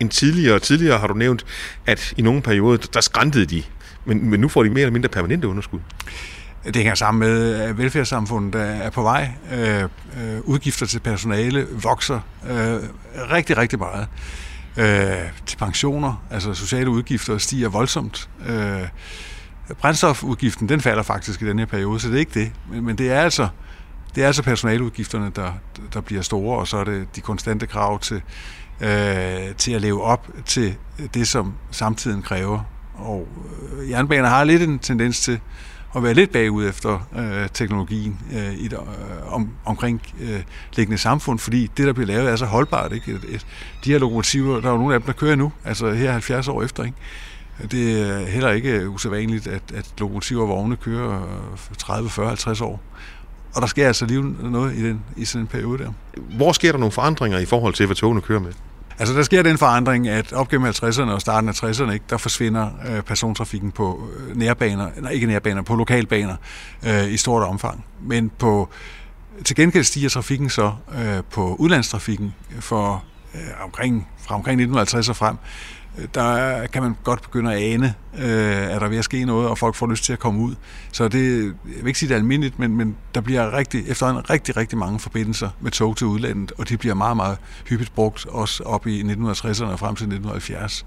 end 0.00 0.10
tidligere? 0.10 0.58
Tidligere 0.58 0.98
har 0.98 1.06
du 1.06 1.14
nævnt, 1.14 1.44
at 1.86 2.14
i 2.16 2.22
nogle 2.22 2.42
perioder, 2.42 2.86
der 2.94 3.00
skræntede 3.00 3.46
de, 3.46 3.62
men, 4.04 4.30
men 4.30 4.40
nu 4.40 4.48
får 4.48 4.62
de 4.62 4.70
mere 4.70 4.80
eller 4.80 4.92
mindre 4.92 5.08
permanente 5.08 5.48
underskud. 5.48 5.80
Det 6.64 6.76
hænger 6.76 6.94
sammen 6.94 7.20
med, 7.20 7.54
at 7.54 7.78
velfærdssamfundet 7.78 8.60
er 8.60 8.90
på 8.90 9.02
vej. 9.02 9.30
Øh, 9.52 9.82
øh, 9.82 10.40
udgifter 10.44 10.86
til 10.86 11.00
personale 11.00 11.66
vokser 11.82 12.20
øh, 12.50 12.78
rigtig, 13.30 13.56
rigtig 13.56 13.78
meget. 13.78 14.06
Øh, 14.76 15.30
til 15.46 15.56
pensioner, 15.56 16.24
altså 16.30 16.54
sociale 16.54 16.90
udgifter, 16.90 17.38
stiger 17.38 17.68
voldsomt. 17.68 18.28
Øh, 18.46 18.88
brændstofudgiften, 19.80 20.68
den 20.68 20.80
falder 20.80 21.02
faktisk 21.02 21.42
i 21.42 21.46
den 21.48 21.58
her 21.58 21.66
periode, 21.66 22.00
så 22.00 22.08
det 22.08 22.14
er 22.14 22.20
ikke 22.20 22.40
det. 22.40 22.52
Men, 22.70 22.84
men 22.84 22.98
det 22.98 23.10
er 23.10 23.20
altså 23.20 23.48
det 24.14 24.22
er 24.22 24.26
altså 24.26 24.42
personaleudgifterne, 24.42 25.32
der, 25.36 25.52
der 25.94 26.00
bliver 26.00 26.22
store, 26.22 26.58
og 26.58 26.68
så 26.68 26.76
er 26.76 26.84
det 26.84 27.16
de 27.16 27.20
konstante 27.20 27.66
krav 27.66 27.98
til, 27.98 28.22
øh, 28.80 29.54
til 29.58 29.72
at 29.72 29.80
leve 29.80 30.02
op 30.02 30.28
til 30.46 30.74
det, 31.14 31.28
som 31.28 31.54
samtiden 31.70 32.22
kræver. 32.22 32.60
Og 32.94 33.28
øh, 33.78 33.90
jernbaner 33.90 34.28
har 34.28 34.44
lidt 34.44 34.62
en 34.62 34.78
tendens 34.78 35.20
til 35.20 35.40
at 35.96 36.02
være 36.02 36.14
lidt 36.14 36.32
bagud 36.32 36.68
efter 36.68 37.08
øh, 37.16 37.48
teknologien 37.54 38.18
øh, 38.32 38.54
i 38.54 38.66
et 38.66 38.72
øh, 38.72 39.34
om, 39.34 39.48
omkring 39.64 40.02
øh, 40.20 40.42
liggende 40.76 40.98
samfund, 40.98 41.38
fordi 41.38 41.70
det, 41.76 41.86
der 41.86 41.92
bliver 41.92 42.06
lavet, 42.06 42.30
er 42.30 42.36
så 42.36 42.46
holdbart. 42.46 42.92
Ikke? 42.92 43.12
Et, 43.12 43.24
et, 43.28 43.46
de 43.84 43.92
her 43.92 43.98
lokomotiver, 43.98 44.60
der 44.60 44.68
er 44.68 44.72
jo 44.72 44.78
nogle 44.78 44.94
af 44.94 45.00
dem, 45.00 45.06
der 45.06 45.12
kører 45.12 45.36
nu, 45.36 45.52
altså 45.64 45.92
her 45.92 46.12
70 46.12 46.48
år 46.48 46.62
efter. 46.62 46.84
Ikke? 46.84 46.96
Det 47.70 48.10
er 48.10 48.26
heller 48.26 48.50
ikke 48.50 48.88
usædvanligt, 48.88 49.46
at, 49.46 49.62
at 49.74 49.94
lokomotiver 49.98 50.42
og 50.42 50.48
vogne 50.48 50.76
kører 50.76 51.22
30, 51.78 52.10
40, 52.10 52.26
50 52.28 52.60
år. 52.60 52.80
Og 53.54 53.62
der 53.62 53.66
sker 53.68 53.86
altså 53.86 54.06
lige 54.06 54.50
noget 54.50 54.74
i, 54.74 54.88
den, 54.88 55.00
i 55.16 55.24
sådan 55.24 55.40
en 55.40 55.46
periode 55.46 55.78
der. 55.84 55.92
Hvor 56.36 56.52
sker 56.52 56.72
der 56.72 56.78
nogle 56.78 56.92
forandringer 56.92 57.38
i 57.38 57.44
forhold 57.44 57.74
til, 57.74 57.86
hvad 57.86 57.96
togene 57.96 58.20
kører 58.20 58.40
med? 58.40 58.52
Altså 58.98 59.14
der 59.14 59.22
sker 59.22 59.42
den 59.42 59.58
forandring, 59.58 60.08
at 60.08 60.32
op 60.32 60.48
gennem 60.48 60.68
50'erne 60.68 61.10
og 61.10 61.20
starten 61.20 61.48
af 61.48 61.62
60'erne, 61.62 61.90
ikke, 61.90 62.04
der 62.10 62.16
forsvinder 62.16 62.70
øh, 62.88 63.02
persontrafikken 63.02 63.70
på 63.70 64.08
øh, 64.16 64.36
nærbaner, 64.36 64.88
nej 65.00 65.10
ikke 65.10 65.26
nærbaner, 65.26 65.62
på 65.62 65.74
lokalbaner 65.74 66.36
øh, 66.86 67.12
i 67.12 67.16
stort 67.16 67.42
omfang. 67.42 67.84
Men 68.00 68.30
på, 68.38 68.68
til 69.44 69.56
gengæld 69.56 69.84
stiger 69.84 70.08
trafikken 70.08 70.50
så 70.50 70.72
øh, 70.98 71.22
på 71.30 71.56
udlandstrafikken 71.58 72.34
for 72.60 73.04
øh, 73.34 73.40
omkring, 73.64 74.08
fra 74.18 74.34
omkring 74.34 74.54
1950 74.54 75.08
og 75.08 75.16
frem 75.16 75.36
der 76.14 76.66
kan 76.66 76.82
man 76.82 76.96
godt 77.04 77.22
begynde 77.22 77.54
at 77.54 77.62
ane, 77.62 77.94
øh, 78.18 78.74
at 78.74 78.80
der 78.80 78.86
er 78.86 78.88
ved 78.88 78.98
at 78.98 79.04
ske 79.04 79.24
noget, 79.24 79.48
og 79.48 79.58
folk 79.58 79.74
får 79.74 79.86
lyst 79.86 80.04
til 80.04 80.12
at 80.12 80.18
komme 80.18 80.40
ud. 80.40 80.54
Så 80.92 81.08
det, 81.08 81.44
jeg 81.44 81.52
vil 81.64 81.86
ikke 81.86 81.98
sige, 81.98 82.08
det 82.08 82.14
er 82.14 82.18
almindeligt, 82.18 82.58
men, 82.58 82.76
men 82.76 82.96
der 83.14 83.20
bliver 83.20 83.56
rigtig, 83.56 83.88
efterhånden 83.88 84.30
rigtig, 84.30 84.56
rigtig 84.56 84.78
mange 84.78 84.98
forbindelser 84.98 85.50
med 85.60 85.70
tog 85.70 85.96
til 85.96 86.06
udlandet, 86.06 86.52
og 86.58 86.68
de 86.68 86.76
bliver 86.76 86.94
meget, 86.94 87.16
meget 87.16 87.38
hyppigt 87.68 87.94
brugt, 87.94 88.26
også 88.26 88.62
op 88.62 88.86
i 88.86 89.02
1960'erne 89.02 89.64
og 89.64 89.78
frem 89.78 89.96
til 89.96 90.06
1970, 90.06 90.86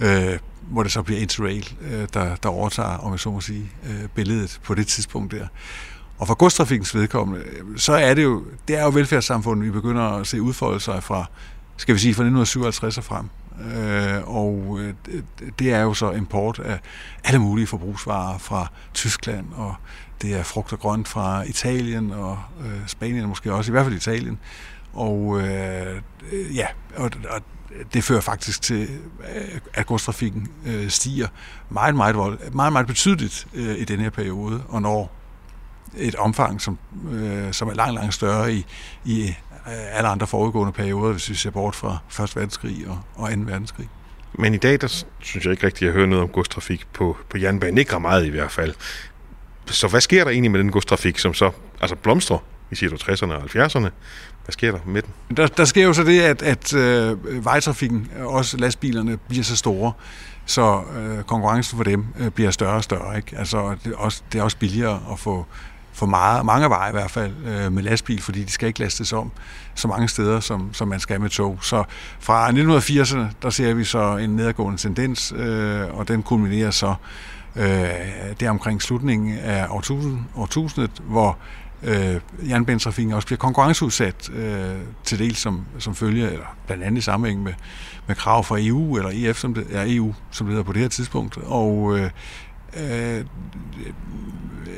øh, 0.00 0.38
hvor 0.60 0.82
det 0.82 0.92
så 0.92 1.02
bliver 1.02 1.20
Interrail, 1.20 1.74
øh, 1.80 2.08
der, 2.14 2.36
der 2.36 2.48
overtager, 2.48 2.96
om 2.98 3.12
jeg 3.12 3.20
så 3.20 3.30
må 3.30 3.40
sige, 3.40 3.70
øh, 3.84 4.08
billedet 4.14 4.60
på 4.64 4.74
det 4.74 4.86
tidspunkt 4.86 5.32
der. 5.32 5.46
Og 6.18 6.26
for 6.26 6.34
godstrafikens 6.34 6.94
vedkommende, 6.94 7.44
så 7.76 7.92
er 7.92 8.14
det 8.14 8.22
jo, 8.22 8.44
det 8.68 8.78
er 8.78 8.82
jo 8.82 8.90
velfærdssamfundet, 8.90 9.66
vi 9.66 9.70
begynder 9.70 10.02
at 10.02 10.26
se 10.26 10.42
udfolde 10.42 10.80
sig 10.80 11.02
fra, 11.02 11.26
skal 11.76 11.94
vi 11.94 12.00
sige, 12.00 12.14
fra 12.14 12.22
1957 12.22 12.98
og 12.98 13.04
frem. 13.04 13.28
Øh, 13.64 14.28
og 14.36 14.78
øh, 14.80 14.94
det 15.58 15.72
er 15.72 15.80
jo 15.80 15.94
så 15.94 16.10
import 16.10 16.58
af 16.58 16.80
alle 17.24 17.38
mulige 17.38 17.66
forbrugsvarer 17.66 18.38
fra 18.38 18.66
Tyskland, 18.94 19.46
og 19.56 19.74
det 20.22 20.34
er 20.34 20.42
frugt 20.42 20.72
og 20.72 20.78
grønt 20.78 21.08
fra 21.08 21.42
Italien 21.42 22.10
og 22.10 22.38
øh, 22.64 22.86
Spanien 22.86 23.28
måske 23.28 23.54
også, 23.54 23.70
i 23.70 23.72
hvert 23.72 23.84
fald 23.84 23.96
Italien. 23.96 24.38
Og 24.92 25.40
øh, 25.40 26.02
ja, 26.32 26.66
og, 26.96 27.10
og 27.30 27.40
det 27.92 28.04
fører 28.04 28.20
faktisk 28.20 28.62
til, 28.62 28.88
øh, 29.34 29.60
at 29.74 29.86
godstrafikken 29.86 30.48
øh, 30.66 30.88
stiger 30.88 31.28
meget, 31.68 31.94
meget, 31.94 32.16
vold, 32.16 32.50
meget, 32.50 32.72
meget 32.72 32.86
betydeligt 32.86 33.46
øh, 33.54 33.78
i 33.78 33.84
den 33.84 34.00
her 34.00 34.10
periode, 34.10 34.62
og 34.68 34.82
når 34.82 35.12
et 35.96 36.14
omfang, 36.14 36.60
som, 36.60 36.78
øh, 37.10 37.52
som 37.52 37.68
er 37.68 37.74
langt, 37.74 37.94
langt 37.94 38.14
større 38.14 38.54
i, 38.54 38.66
i 39.04 39.34
alle 39.66 40.08
andre 40.08 40.26
foregående 40.26 40.72
perioder, 40.72 41.12
hvis 41.12 41.30
vi 41.30 41.34
ser 41.34 41.50
bort 41.50 41.74
fra 41.74 42.24
1. 42.24 42.36
verdenskrig 42.36 42.86
og, 42.88 42.98
og 43.14 43.30
2. 43.30 43.40
verdenskrig. 43.40 43.88
Men 44.34 44.54
i 44.54 44.56
dag, 44.56 44.80
der 44.80 45.04
synes 45.20 45.44
jeg 45.44 45.52
ikke 45.52 45.66
rigtigt, 45.66 45.82
at 45.82 45.86
jeg 45.86 45.92
hører 45.92 46.06
noget 46.06 46.22
om 46.22 46.28
godstrafik 46.28 46.86
på, 46.92 47.16
på 47.30 47.38
jernbanen. 47.38 47.78
Ikke 47.78 48.00
meget 48.00 48.26
i 48.26 48.28
hvert 48.28 48.50
fald. 48.50 48.74
Så 49.66 49.88
hvad 49.88 50.00
sker 50.00 50.24
der 50.24 50.30
egentlig 50.30 50.50
med 50.50 50.60
den 50.60 50.70
godstrafik, 50.70 51.18
som 51.18 51.34
så 51.34 51.50
altså 51.80 51.96
blomstrer 51.96 52.38
i 52.70 52.74
siger 52.74 52.90
du 52.90 52.96
60'erne 52.96 53.32
og 53.32 53.42
70'erne? 53.42 53.88
Hvad 54.44 54.52
sker 54.52 54.72
der 54.72 54.78
med 54.86 55.02
den? 55.02 55.36
Der, 55.36 55.46
der 55.46 55.64
sker 55.64 55.84
jo 55.84 55.92
så 55.92 56.04
det, 56.04 56.20
at, 56.20 56.42
at 56.42 56.74
øh, 56.74 57.44
vejtrafikken, 57.44 58.10
også 58.18 58.56
lastbilerne, 58.56 59.16
bliver 59.16 59.44
så 59.44 59.56
store, 59.56 59.92
så 60.46 60.82
øh, 60.96 61.24
konkurrencen 61.24 61.76
for 61.76 61.84
dem 61.84 62.06
øh, 62.18 62.30
bliver 62.30 62.50
større 62.50 62.74
og 62.74 62.84
større. 62.84 63.16
Ikke? 63.16 63.38
Altså, 63.38 63.76
det, 63.84 63.92
er 63.92 63.96
også, 63.96 64.22
det 64.32 64.38
er 64.38 64.42
også 64.42 64.56
billigere 64.56 65.00
at 65.12 65.18
få 65.18 65.46
for 65.92 66.06
meget, 66.06 66.46
mange 66.46 66.70
veje 66.70 66.90
i 66.90 66.92
hvert 66.92 67.10
fald 67.10 67.32
øh, 67.46 67.72
med 67.72 67.82
lastbil, 67.82 68.22
fordi 68.22 68.44
de 68.44 68.50
skal 68.50 68.68
ikke 68.68 68.80
lastes 68.80 69.12
om 69.12 69.30
så 69.74 69.88
mange 69.88 70.08
steder, 70.08 70.40
som, 70.40 70.74
som 70.74 70.88
man 70.88 71.00
skal 71.00 71.20
med 71.20 71.30
tog. 71.30 71.58
Så 71.62 71.84
fra 72.20 72.50
1980'erne, 72.50 73.34
der 73.42 73.50
ser 73.50 73.74
vi 73.74 73.84
så 73.84 74.16
en 74.16 74.30
nedadgående 74.30 74.78
tendens, 74.78 75.32
øh, 75.36 75.98
og 75.98 76.08
den 76.08 76.22
kulminerer 76.22 76.70
så 76.70 76.94
øh, 77.56 77.64
der 78.40 78.50
omkring 78.50 78.82
slutningen 78.82 79.38
af 79.38 79.66
årtusind, 79.70 80.18
årtusindet, 80.36 80.90
hvor 81.00 81.38
øh, 81.82 82.20
jernbanetrafikken 82.48 83.14
også 83.14 83.26
bliver 83.26 83.38
konkurrenceudsat 83.38 84.30
øh, 84.30 84.76
til 85.04 85.18
del 85.18 85.36
som, 85.36 85.64
som 85.78 85.94
følge, 85.94 86.30
eller 86.30 86.56
blandt 86.66 86.84
andet 86.84 86.98
i 86.98 87.04
sammenhæng 87.04 87.42
med, 87.42 87.52
med 88.06 88.16
krav 88.16 88.44
fra 88.44 88.56
EU, 88.60 88.96
eller 88.96 89.10
EF, 89.14 89.36
som 89.36 89.54
det 89.54 89.66
er 89.72 89.84
EU, 89.86 90.14
som 90.30 90.46
det 90.46 90.52
hedder 90.52 90.64
på 90.64 90.72
det 90.72 90.82
her 90.82 90.88
tidspunkt. 90.88 91.36
Og 91.36 91.98
øh, 91.98 92.10
øh, 92.76 93.24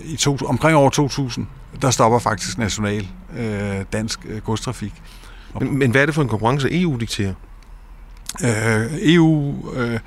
i 0.04 0.16
to, 0.16 0.36
omkring 0.46 0.76
år 0.76 0.90
2000, 0.90 1.46
der 1.82 1.90
stopper 1.90 2.18
faktisk 2.18 2.58
national 2.58 3.08
øh, 3.36 3.84
dansk 3.92 4.20
øh, 4.28 4.42
godstrafik. 4.42 5.02
Men, 5.60 5.78
men 5.78 5.90
hvad 5.90 6.02
er 6.02 6.06
det 6.06 6.14
for 6.14 6.22
en 6.22 6.28
konkurrence, 6.28 6.82
EU 6.82 6.96
dikterer? 6.96 7.34
Øh, 8.44 8.86
EU, 8.92 9.54
øh, 9.76 10.00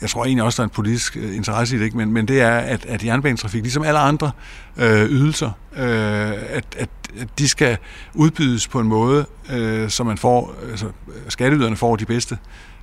jeg 0.00 0.10
tror 0.10 0.24
egentlig 0.24 0.44
også, 0.44 0.62
der 0.62 0.66
er 0.66 0.68
en 0.68 0.74
politisk 0.74 1.16
øh, 1.16 1.36
interesse 1.36 1.76
i 1.76 1.78
det, 1.78 1.84
ikke? 1.84 1.96
Men, 1.96 2.12
men 2.12 2.28
det 2.28 2.40
er, 2.40 2.58
at, 2.58 2.86
at 2.86 3.04
jernbanetrafik, 3.04 3.62
ligesom 3.62 3.82
alle 3.82 3.98
andre 3.98 4.30
øh, 4.76 5.10
ydelser, 5.10 5.50
øh, 5.76 6.32
at, 6.48 6.64
at, 6.76 6.88
at 7.20 7.28
de 7.38 7.48
skal 7.48 7.78
udbydes 8.14 8.68
på 8.68 8.80
en 8.80 8.86
måde, 8.86 9.26
øh, 9.52 9.90
så 9.90 10.04
man 10.04 10.18
får, 10.18 10.54
altså, 10.70 10.86
skatteyderne 11.28 11.76
får 11.76 11.96
de 11.96 12.04
bedste, 12.04 12.38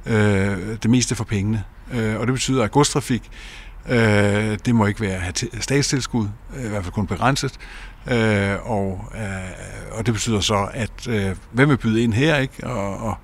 øh, 0.05 0.57
det 0.83 0.89
meste 0.89 1.15
for 1.15 1.23
pengene. 1.23 1.63
Øh, 1.93 2.19
og 2.19 2.27
det 2.27 2.33
betyder, 2.33 2.63
at 2.63 2.71
godstrafik 2.71 3.29
Øh, 3.89 4.57
det 4.65 4.75
må 4.75 4.85
ikke 4.85 5.01
være 5.01 5.19
have 5.19 5.33
statstilskud, 5.59 6.27
øh, 6.55 6.65
i 6.65 6.67
hvert 6.67 6.83
fald 6.83 6.93
kun 6.93 7.07
begrænset. 7.07 7.59
Øh, 8.11 8.71
og, 8.71 9.05
øh, 9.15 9.97
og 9.97 10.05
det 10.05 10.13
betyder 10.13 10.39
så, 10.39 10.67
at 10.73 11.07
øh, 11.07 11.35
hvem 11.51 11.69
vil 11.69 11.77
byde 11.77 12.03
ind 12.03 12.13
her, 12.13 12.37
ikke? 12.37 12.67
Og, 12.67 12.97
og 12.97 13.17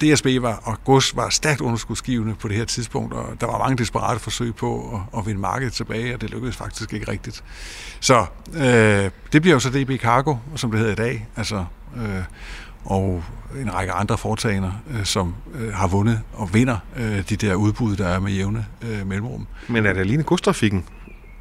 DSB 0.00 0.26
var, 0.40 0.60
og 0.64 0.84
gods 0.84 1.16
var 1.16 1.28
stærkt 1.28 1.60
underskudsgivende 1.60 2.34
på 2.34 2.48
det 2.48 2.56
her 2.56 2.64
tidspunkt, 2.64 3.14
og 3.14 3.40
der 3.40 3.46
var 3.46 3.58
mange 3.58 3.76
desperate 3.78 4.20
forsøg 4.20 4.54
på 4.54 4.94
at, 4.94 5.18
at 5.18 5.26
vinde 5.26 5.40
markedet 5.40 5.72
tilbage, 5.72 6.14
og 6.14 6.20
det 6.20 6.30
lykkedes 6.30 6.56
faktisk 6.56 6.92
ikke 6.92 7.10
rigtigt. 7.10 7.44
Så 8.00 8.26
øh, 8.54 9.10
det 9.32 9.42
bliver 9.42 9.54
jo 9.54 9.60
så 9.60 9.70
DB 9.70 10.00
Cargo, 10.00 10.36
som 10.56 10.70
det 10.70 10.80
hedder 10.80 10.92
i 10.92 10.96
dag, 10.96 11.26
altså, 11.36 11.64
øh, 11.96 12.22
og 12.88 13.24
en 13.60 13.74
række 13.74 13.92
andre 13.92 14.18
foretagender, 14.18 14.72
øh, 14.90 15.04
som 15.04 15.34
øh, 15.54 15.72
har 15.74 15.88
vundet 15.88 16.20
og 16.32 16.54
vinder 16.54 16.76
øh, 16.96 17.28
de 17.28 17.36
der 17.36 17.54
udbud, 17.54 17.96
der 17.96 18.08
er 18.08 18.20
med 18.20 18.32
jævne 18.32 18.66
øh, 18.82 19.06
mellemrum. 19.06 19.46
Men 19.68 19.86
er 19.86 19.92
det 19.92 20.00
alene 20.00 20.22
godstrafikken, 20.22 20.84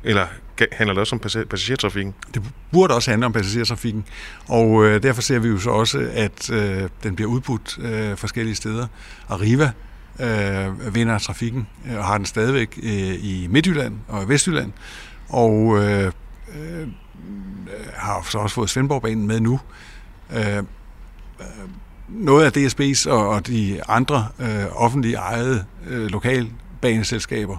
eller 0.03 0.25
handler 0.71 0.93
det 0.93 1.01
også 1.01 1.15
om 1.15 1.19
passagertrafikken? 1.49 2.13
Det 2.33 2.43
burde 2.71 2.95
også 2.95 3.11
handle 3.11 3.25
om 3.25 3.33
passagertrafikken, 3.33 4.05
og 4.47 4.85
øh, 4.85 5.03
derfor 5.03 5.21
ser 5.21 5.39
vi 5.39 5.47
jo 5.47 5.59
så 5.59 5.69
også, 5.69 6.09
at 6.13 6.49
øh, 6.49 6.89
den 7.03 7.15
bliver 7.15 7.29
udbudt 7.29 7.77
øh, 7.81 8.17
forskellige 8.17 8.55
steder. 8.55 8.87
Arriva 9.29 9.71
øh, 10.19 10.95
vinder 10.95 11.17
trafikken 11.19 11.67
og 11.97 12.05
har 12.05 12.17
den 12.17 12.25
stadigvæk 12.25 12.79
øh, 12.83 13.25
i 13.25 13.47
Midtjylland 13.49 13.95
og 14.07 14.29
Vestjylland, 14.29 14.71
og 15.29 15.77
øh, 15.83 16.11
øh, 16.55 16.87
har 17.93 18.27
så 18.29 18.37
også 18.37 18.55
fået 18.55 18.69
Svendborgbanen 18.69 19.27
med 19.27 19.39
nu. 19.39 19.59
Øh, 20.35 20.63
Øh, 21.39 21.69
noget 22.09 22.45
af 22.45 22.57
DSB's 22.57 23.09
og, 23.09 23.29
og 23.29 23.47
de 23.47 23.81
andre 23.87 24.27
øh, 24.39 24.65
offentlige 24.71 25.15
ejede 25.15 25.65
øh, 25.87 26.05
lokalbaneselskaber, 26.05 27.57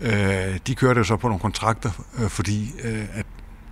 øh, 0.00 0.58
de 0.66 0.74
kørte 0.74 0.98
jo 0.98 1.04
så 1.04 1.16
på 1.16 1.28
nogle 1.28 1.40
kontrakter, 1.40 2.04
øh, 2.18 2.28
fordi 2.28 2.74
øh, 2.84 3.04
at, 3.12 3.26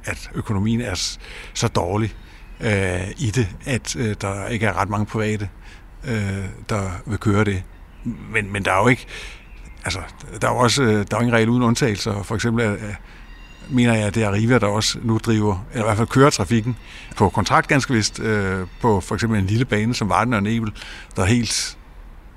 at 0.05 0.31
økonomien 0.35 0.81
er 0.81 1.19
så 1.55 1.69
dårlig 1.69 2.15
øh, 2.61 3.11
i 3.19 3.31
det, 3.31 3.49
at 3.67 3.97
øh, 3.97 4.17
der 4.21 4.47
ikke 4.47 4.67
er 4.67 4.81
ret 4.81 4.89
mange 4.89 5.07
private, 5.07 5.49
øh, 6.05 6.45
der 6.69 6.91
vil 7.07 7.19
køre 7.19 7.45
det. 7.45 7.63
Men, 8.05 8.53
men 8.53 8.65
der 8.65 8.73
er 8.73 8.83
jo 8.83 8.89
ikke, 8.89 9.07
altså, 9.85 10.01
der 10.41 10.49
er 10.49 10.53
jo 10.53 10.59
også, 10.59 10.83
øh, 10.83 10.89
der 10.89 10.97
er 10.99 11.05
jo 11.13 11.19
ingen 11.21 11.35
regel 11.35 11.49
uden 11.49 11.63
undtagelser. 11.63 12.23
For 12.23 12.35
eksempel 12.35 12.65
er, 12.65 12.77
mener 13.71 13.95
jeg, 13.95 14.07
at 14.07 14.15
det 14.15 14.23
er 14.23 14.29
Arriva, 14.29 14.59
der 14.59 14.67
også 14.67 14.99
nu 15.03 15.19
driver, 15.19 15.67
eller 15.73 15.85
i 15.85 15.87
hvert 15.87 15.97
fald 15.97 16.09
kører 16.09 16.31
trafikken 16.31 16.77
på 17.17 17.29
kontrakt 17.29 17.69
ganske 17.69 17.95
vist, 17.95 18.21
øh, 18.21 18.67
på 18.81 19.01
for 19.01 19.15
eksempel 19.15 19.39
en 19.39 19.47
lille 19.47 19.65
bane 19.65 19.95
som 19.95 20.09
Varden 20.09 20.35
og 20.35 20.43
Nebel, 20.43 20.73
der 21.17 21.23
er 21.23 21.27
helt, 21.27 21.79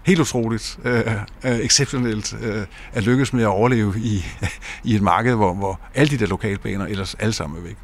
helt 0.03 0.19
utroligt, 0.19 0.79
øh, 0.85 1.01
øh, 1.45 1.59
exceptionelt 1.59 2.35
øh, 2.41 2.63
at 2.93 3.03
lykkes 3.03 3.33
med 3.33 3.43
at 3.43 3.47
overleve 3.47 3.93
i, 3.97 4.25
i 4.89 4.95
et 4.95 5.01
marked, 5.01 5.35
hvor, 5.35 5.53
hvor 5.53 5.79
alle 5.95 6.09
de 6.09 6.17
der 6.17 6.27
lokalbaner 6.27 6.85
ellers 6.85 7.15
alle 7.19 7.33
sammen 7.33 7.59
er 7.59 7.63
væk. 7.63 7.77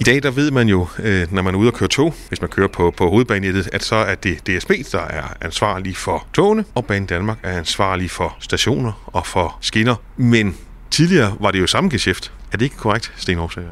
I 0.00 0.02
dag 0.02 0.22
der 0.22 0.30
ved 0.30 0.50
man 0.50 0.68
jo, 0.68 0.86
øh, 0.98 1.32
når 1.32 1.42
man 1.42 1.54
er 1.54 1.58
ude 1.58 1.68
og 1.68 1.74
køre 1.74 1.88
tog, 1.88 2.14
hvis 2.28 2.40
man 2.40 2.50
kører 2.50 2.68
på, 2.68 2.94
på 2.96 3.10
hovedbanenettet, 3.10 3.68
at 3.72 3.84
så 3.84 3.96
er 3.96 4.14
det 4.14 4.46
DSB, 4.46 4.70
der 4.92 5.00
er 5.00 5.22
ansvarlig 5.40 5.96
for 5.96 6.26
togene, 6.32 6.64
og 6.74 6.84
Banen 6.84 7.06
Danmark 7.06 7.38
er 7.42 7.58
ansvarlig 7.58 8.10
for 8.10 8.36
stationer 8.38 8.92
og 9.06 9.26
for 9.26 9.58
skinner. 9.60 9.94
Men 10.16 10.56
Tidligere 10.90 11.36
var 11.40 11.50
det 11.50 11.60
jo 11.60 11.66
samme 11.66 11.90
geschæft. 11.90 12.32
Er 12.52 12.56
det 12.56 12.64
ikke 12.64 12.76
korrekt, 12.76 13.12
Sten 13.16 13.38
Aarhusager? 13.38 13.70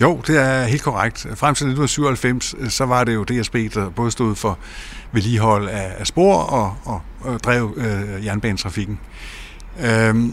Jo, 0.00 0.20
det 0.26 0.36
er 0.36 0.64
helt 0.64 0.82
korrekt. 0.82 1.18
Frem 1.20 1.54
til 1.54 1.66
1997, 1.66 2.54
øh, 2.58 2.70
så 2.70 2.84
var 2.84 3.04
det 3.04 3.14
jo 3.14 3.24
DSB, 3.24 3.56
der 3.74 3.90
både 3.90 4.10
stod 4.10 4.36
for 4.36 4.58
vedligehold 5.12 5.68
af, 5.68 5.92
af 5.98 6.06
spor 6.06 6.36
og, 6.36 6.76
og, 6.84 7.02
og 7.20 7.40
drev 7.44 7.74
øh, 7.76 8.24
jernbanetrafikken. 8.24 9.00
Øhm, 9.80 10.26
øh, 10.26 10.32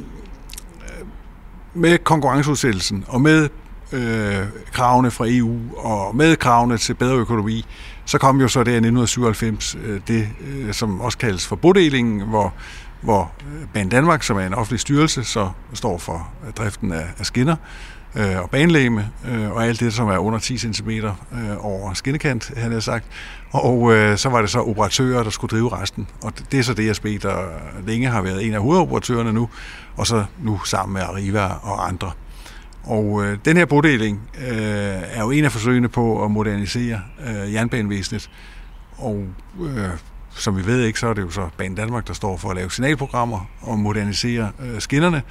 med 1.74 1.98
konkurrenceudsættelsen 1.98 3.06
og 3.08 3.22
med 3.22 3.50
øh, 3.92 4.46
kravene 4.72 5.12
fra 5.12 5.26
EU 5.28 5.58
og 5.78 6.16
med 6.16 6.36
kravene 6.36 6.78
til 6.78 6.94
bedre 6.94 7.16
økonomi, 7.16 7.66
så 8.06 8.18
kom 8.18 8.42
jo 8.42 8.48
så 8.48 8.64
der 8.64 8.72
i 8.72 8.76
1997 8.76 9.76
øh, 9.84 10.02
det, 10.08 10.30
øh, 10.42 10.74
som 10.74 11.02
også 11.02 11.18
kaldes 11.18 11.48
for 11.48 11.56
bodelingen, 11.56 12.22
hvor 12.22 12.54
hvor 13.02 13.32
øh, 13.42 13.68
Ban 13.74 13.90
Danmark, 13.90 14.24
som 14.24 14.38
er 14.38 14.46
en 14.48 14.54
offentlig 14.54 14.80
styrelse, 14.80 15.24
så 15.24 15.50
står 15.74 15.98
for 15.98 16.30
øh, 16.48 16.54
driften 16.54 16.92
af, 16.92 17.06
af 17.20 17.26
skinner 17.26 17.56
øh, 18.16 18.42
og 18.42 18.50
banelæme, 18.50 19.10
øh, 19.28 19.52
og 19.52 19.66
alt 19.66 19.80
det, 19.80 19.94
som 19.94 20.10
er 20.10 20.18
under 20.18 20.40
10 20.40 20.58
cm 20.58 20.90
øh, 20.90 21.12
over 21.60 21.94
skinnekant, 21.94 22.52
han 22.58 22.72
har 22.72 22.80
sagt. 22.80 23.06
Og 23.52 23.94
øh, 23.94 24.18
så 24.18 24.30
var 24.30 24.42
det 24.42 24.50
så 24.50 24.60
operatører, 24.60 25.24
der 25.24 25.30
skulle 25.30 25.58
drive 25.58 25.82
resten. 25.82 26.08
Og 26.24 26.34
det 26.52 26.60
er 26.60 26.64
så 26.64 26.74
DSB, 26.74 27.06
der 27.06 27.44
længe 27.86 28.08
har 28.08 28.22
været 28.22 28.46
en 28.46 28.54
af 28.54 28.62
hovedoperatørerne 28.62 29.34
nu, 29.34 29.50
og 29.98 30.08
så 30.08 30.26
nu 30.40 30.60
sammen 30.64 30.94
med 30.94 31.02
Arriva 31.02 31.46
og 31.62 31.88
andre. 31.88 32.12
Og 32.88 33.26
øh, 33.26 33.38
den 33.46 33.58
her 33.58 33.66
bodeling 33.66 34.30
øh, 34.38 34.48
er 35.18 35.22
jo 35.22 35.32
en 35.32 35.46
af 35.46 35.52
forsøgene 35.52 35.90
på 35.90 36.26
at 36.26 36.32
modernisere 36.32 37.02
øh, 37.28 37.54
jernbanevæsenet, 37.54 38.30
og 38.98 39.26
øh, 39.62 39.90
som 40.30 40.58
vi 40.58 40.66
ved 40.66 40.84
ikke, 40.84 41.00
så 41.00 41.08
er 41.08 41.14
det 41.14 41.22
jo 41.22 41.30
så 41.30 41.50
Banen 41.58 41.76
Danmark, 41.76 42.08
der 42.08 42.14
står 42.14 42.38
for 42.38 42.50
at 42.50 42.56
lave 42.56 42.72
signalprogrammer 42.72 43.50
og 43.62 43.80
modernisere 43.80 44.52
øh, 44.60 44.82
skinnerne. 44.82 45.22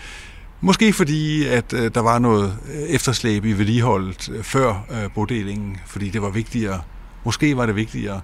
Måske 0.61 0.93
fordi, 0.93 1.47
at 1.47 1.73
øh, 1.73 1.91
der 1.95 2.01
var 2.01 2.19
noget 2.19 2.59
øh, 2.75 2.83
efterslæb 2.83 3.45
i 3.45 3.53
vedligeholdet 3.53 4.29
øh, 4.33 4.43
før 4.43 4.87
øh, 4.91 5.11
bodelingen, 5.15 5.77
fordi 5.87 6.11
det 6.11 6.23
var 6.23 6.31
vigtigere, 6.31 6.81
måske 7.25 7.57
var 7.57 7.67
det 7.67 7.77
vigtigere 7.77 8.21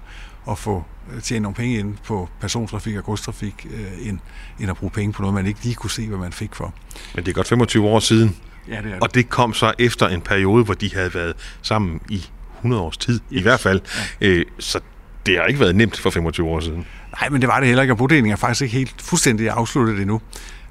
at 0.49 0.57
få 0.57 0.83
øh, 1.13 1.21
tjene 1.21 1.43
nogle 1.43 1.55
penge 1.55 1.79
ind 1.79 1.97
på 2.07 2.29
persontrafik 2.41 2.95
og 2.95 3.03
godstrafik, 3.03 3.67
øh, 3.73 4.07
end, 4.07 4.19
end 4.59 4.69
at 4.69 4.77
bruge 4.77 4.91
penge 4.91 5.13
på 5.13 5.21
noget, 5.21 5.33
man 5.33 5.45
ikke 5.45 5.63
lige 5.63 5.75
kunne 5.75 5.91
se, 5.91 6.07
hvad 6.07 6.17
man 6.17 6.31
fik 6.33 6.55
for. 6.55 6.73
Men 7.15 7.25
det 7.25 7.31
er 7.31 7.35
godt 7.35 7.47
25 7.47 7.87
år 7.87 7.99
siden, 7.99 8.35
Ja, 8.67 8.77
det 8.77 8.85
er 8.85 8.93
det. 8.93 9.01
og 9.01 9.15
det 9.15 9.29
kom 9.29 9.53
så 9.53 9.73
efter 9.79 10.07
en 10.07 10.21
periode, 10.21 10.63
hvor 10.63 10.73
de 10.73 10.93
havde 10.93 11.13
været 11.13 11.33
sammen 11.61 11.99
i 12.09 12.25
100 12.57 12.81
års 12.81 12.97
tid, 12.97 13.19
yes. 13.31 13.39
i 13.39 13.41
hvert 13.41 13.59
fald. 13.59 13.81
Ja. 14.21 14.27
Øh, 14.27 14.45
så 14.59 14.79
det 15.25 15.37
har 15.37 15.45
ikke 15.45 15.59
været 15.59 15.75
nemt 15.75 15.99
for 15.99 16.09
25 16.09 16.47
år 16.47 16.59
siden. 16.59 16.85
Nej, 17.21 17.29
men 17.29 17.41
det 17.41 17.49
var 17.49 17.59
det 17.59 17.67
heller 17.67 17.81
ikke, 17.81 17.93
og 17.93 17.97
bodelingen 17.97 18.31
er 18.31 18.35
faktisk 18.35 18.61
ikke 18.61 18.75
helt 18.75 18.95
fuldstændig 19.01 19.49
afsluttet 19.49 19.99
endnu. 19.99 20.21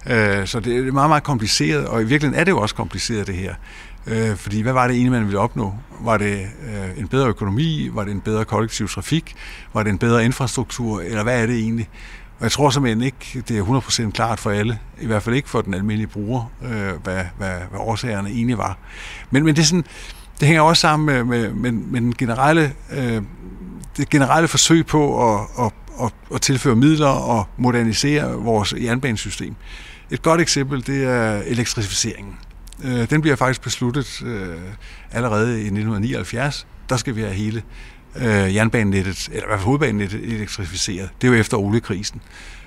Øh, 0.07 0.47
så 0.47 0.61
det 0.61 0.77
er 0.77 0.93
meget, 0.93 1.11
meget 1.11 1.23
kompliceret, 1.23 1.87
og 1.87 2.03
i 2.03 2.05
virkeligheden 2.05 2.41
er 2.41 2.45
det 2.45 2.51
jo 2.51 2.59
også 2.59 2.75
kompliceret, 2.75 3.27
det 3.27 3.35
her. 3.35 3.55
Øh, 4.07 4.37
fordi 4.37 4.61
hvad 4.61 4.73
var 4.73 4.87
det 4.87 4.95
egentlig, 4.95 5.13
man 5.13 5.25
ville 5.25 5.39
opnå? 5.39 5.75
Var 6.01 6.17
det 6.17 6.41
øh, 6.67 6.99
en 6.99 7.09
bedre 7.09 7.29
økonomi? 7.29 7.91
Var 7.93 8.05
det 8.05 8.11
en 8.11 8.21
bedre 8.21 8.45
kollektiv 8.45 8.89
trafik? 8.89 9.35
Var 9.75 9.83
det 9.83 9.91
en 9.91 9.99
bedre 9.99 10.25
infrastruktur? 10.25 11.01
Eller 11.01 11.23
hvad 11.23 11.43
er 11.43 11.47
det 11.47 11.57
egentlig? 11.57 11.89
Og 12.43 12.45
jeg 12.45 12.53
tror 12.53 12.71
simpelthen 12.71 13.03
ikke, 13.03 13.43
det 13.49 13.59
er 13.59 14.07
100% 14.09 14.11
klart 14.11 14.41
for 14.41 14.51
alle, 14.51 14.79
i 15.01 15.07
hvert 15.07 15.23
fald 15.23 15.37
ikke 15.37 15.49
for 15.49 15.61
den 15.61 15.75
almindelige 15.75 16.07
bruger, 16.07 16.53
øh, 16.63 16.71
hvad, 17.03 17.25
hvad, 17.39 17.55
hvad 17.71 17.81
årsagerne 17.81 18.29
egentlig 18.29 18.59
var. 18.59 18.79
Men, 19.31 19.45
men 19.45 19.57
det, 19.57 19.63
er 19.63 19.67
sådan, 19.67 19.85
det 20.41 20.49
hænger 20.49 20.63
også 20.63 20.81
sammen 20.81 21.07
med, 21.07 21.25
med, 21.25 21.53
med, 21.53 21.73
med 21.73 22.01
den 22.01 22.15
generelle, 22.15 22.73
øh, 22.93 23.23
det 23.97 24.11
generelle 24.11 24.49
forsøg 24.49 24.87
på 24.87 25.33
at, 25.35 25.41
at, 25.59 25.73
at, 26.03 26.13
at 26.35 26.41
tilføre 26.41 26.77
midler 26.77 27.09
og 27.09 27.47
modernisere 27.57 28.33
vores 28.33 28.75
jernbanesystem. 28.83 29.55
Et 30.11 30.23
godt 30.23 30.41
eksempel, 30.41 30.87
det 30.87 31.05
er 31.05 31.43
elektrificeringen. 31.47 32.37
Øh, 32.85 33.11
den 33.11 33.21
bliver 33.21 33.37
faktisk 33.37 33.63
besluttet 33.63 34.23
øh, 34.27 34.59
allerede 35.13 35.51
i 35.51 35.65
1979. 35.65 36.67
Der 36.89 36.97
skal 36.97 37.17
vi 37.17 37.21
have 37.21 37.35
hele 37.35 37.63
øh, 38.17 38.55
jernbanenettet, 38.55 39.29
eller 39.29 39.43
i 39.43 39.47
hvert 39.47 39.59
fald 39.59 39.65
hovedbanenettet 39.65 40.33
elektrificeret. 40.33 41.09
Det 41.23 41.29
er 41.29 41.33
jo 41.33 41.39
efter 41.39 41.57
oliekrisen. 41.57 42.21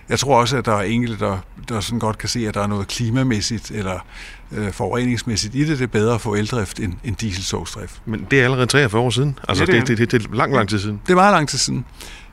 Jeg 0.10 0.20
tror 0.20 0.40
også, 0.40 0.58
at 0.58 0.66
der 0.66 0.74
er 0.76 0.82
enkelte, 0.82 1.26
der, 1.26 1.38
der 1.70 1.80
sådan 1.80 2.00
godt 2.00 2.18
kan 2.18 2.30
se, 2.30 2.48
at 2.48 2.54
der 2.54 2.62
er 2.62 2.68
noget 2.68 2.88
klimamæssigt 2.88 3.72
eller 3.72 4.06
øh, 4.52 4.72
forureningsmæssigt 4.72 5.56
i 5.56 5.60
det. 5.60 5.80
Det 5.80 5.84
er 5.84 5.88
bedre 5.88 6.16
at 6.16 6.22
få 6.22 6.36
eldrift 6.36 6.80
end, 6.80 6.94
end 7.04 7.16
dieselsogsdrift. 7.16 8.02
Men 8.06 8.28
det 8.32 8.40
er 8.40 8.44
allerede 8.44 8.66
43 8.66 9.02
år 9.02 9.10
siden. 9.10 9.40
Altså, 9.50 9.64
Ja, 9.64 9.66
det 9.66 9.74
det, 9.88 9.94
er 9.94 9.96
det, 9.96 10.12
det, 10.12 10.22
det 10.22 10.32
er 10.32 10.36
lang, 10.36 10.54
lang 10.54 10.70
tid 10.70 10.80
siden. 10.80 11.02
Det 11.06 11.12
er 11.12 11.16
meget 11.16 11.34
lang 11.34 11.50
tid 11.50 11.58
siden. 11.58 11.86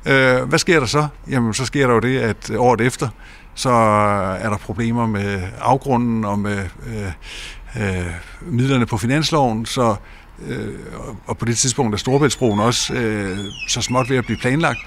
Øh, 0.06 0.42
hvad 0.42 0.58
sker 0.58 0.80
der 0.80 0.86
så? 0.86 1.06
Jamen, 1.30 1.54
så 1.54 1.64
sker 1.64 1.86
der 1.86 1.94
jo 1.94 2.00
det, 2.00 2.18
at 2.18 2.50
året 2.56 2.80
efter, 2.80 3.08
så 3.54 3.70
er 4.40 4.50
der 4.50 4.56
problemer 4.56 5.06
med 5.06 5.42
afgrunden 5.60 6.24
og 6.24 6.38
med 6.38 6.58
øh, 6.86 7.12
øh, 7.82 8.06
midlerne 8.40 8.86
på 8.86 8.96
finansloven, 8.96 9.66
så 9.66 9.96
øh, 10.48 10.74
og 11.26 11.38
på 11.38 11.44
det 11.44 11.58
tidspunkt 11.58 11.94
er 11.94 11.98
Storebæltsbroen 11.98 12.60
også 12.60 12.94
øh, 12.94 13.38
så 13.68 13.80
småt 13.80 14.10
ved 14.10 14.16
at 14.16 14.24
blive 14.24 14.38
planlagt. 14.38 14.78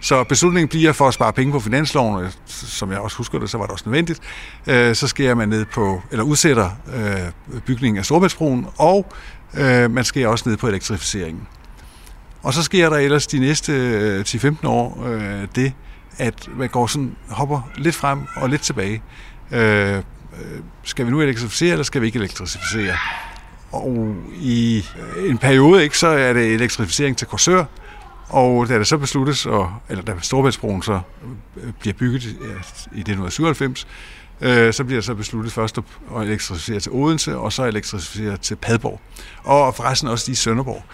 Så 0.00 0.24
beslutningen 0.24 0.68
bliver 0.68 0.92
for 0.92 1.08
at 1.08 1.14
spare 1.14 1.32
penge 1.32 1.52
på 1.52 1.60
finansloven, 1.60 2.24
og 2.24 2.30
som 2.46 2.90
jeg 2.90 2.98
også 2.98 3.16
husker 3.16 3.38
det, 3.38 3.50
så 3.50 3.58
var 3.58 3.64
det 3.64 3.72
også 3.72 3.84
nødvendigt, 3.86 4.20
øh, 4.66 4.94
så 4.94 5.08
skærer 5.08 5.34
man 5.34 5.48
ned 5.48 5.64
på, 5.64 6.02
eller 6.10 6.24
udsætter 6.24 6.70
øh, 6.94 7.60
bygningen 7.60 7.98
af 7.98 8.04
Storebæltsbroen, 8.04 8.66
og 8.76 9.12
øh, 9.54 9.90
man 9.90 10.04
skærer 10.04 10.28
også 10.28 10.48
ned 10.48 10.56
på 10.56 10.68
elektrificeringen. 10.68 11.46
Og 12.42 12.54
så 12.54 12.62
sker 12.62 12.90
der 12.90 12.96
ellers 12.96 13.26
de 13.26 13.38
næste 13.38 13.72
øh, 13.72 14.20
10-15 14.20 14.66
år 14.66 15.06
øh, 15.06 15.48
det, 15.54 15.72
at 16.18 16.48
man 16.56 16.68
går 16.68 16.86
sådan, 16.86 17.16
hopper 17.28 17.70
lidt 17.76 17.94
frem 17.94 18.18
og 18.36 18.48
lidt 18.48 18.62
tilbage. 18.62 19.02
Øh, 19.50 19.94
øh 19.94 20.02
skal 20.82 21.06
vi 21.06 21.10
nu 21.10 21.20
elektrificere, 21.20 21.70
eller 21.70 21.84
skal 21.84 22.00
vi 22.00 22.06
ikke 22.06 22.18
elektrificere? 22.18 22.96
Og 23.72 24.16
i 24.34 24.84
øh, 25.16 25.30
en 25.30 25.38
periode, 25.38 25.82
ikke, 25.82 25.98
så 25.98 26.06
er 26.06 26.32
det 26.32 26.54
elektrificering 26.54 27.16
til 27.16 27.26
Korsør, 27.26 27.64
og 28.28 28.68
da 28.68 28.78
det 28.78 28.86
så 28.86 28.98
besluttes, 28.98 29.46
og, 29.46 29.72
eller 29.88 30.04
da 30.04 30.14
Storbæltsbroen 30.22 30.82
så 30.82 31.00
øh, 31.56 31.72
bliver 31.80 31.94
bygget 31.94 32.24
øh, 32.40 32.50
i 32.92 33.00
1997, 33.00 33.86
øh, 34.40 34.72
så 34.72 34.84
bliver 34.84 34.96
det 34.96 35.04
så 35.04 35.14
besluttet 35.14 35.52
først 35.52 35.78
at 35.78 36.22
elektrificere 36.22 36.80
til 36.80 36.92
Odense, 36.92 37.36
og 37.36 37.52
så 37.52 37.64
elektrificere 37.64 38.36
til 38.36 38.56
Padborg. 38.56 39.00
Og 39.42 39.74
forresten 39.74 40.08
også 40.08 40.24
lige 40.28 40.36
Sønderborg, 40.36 40.84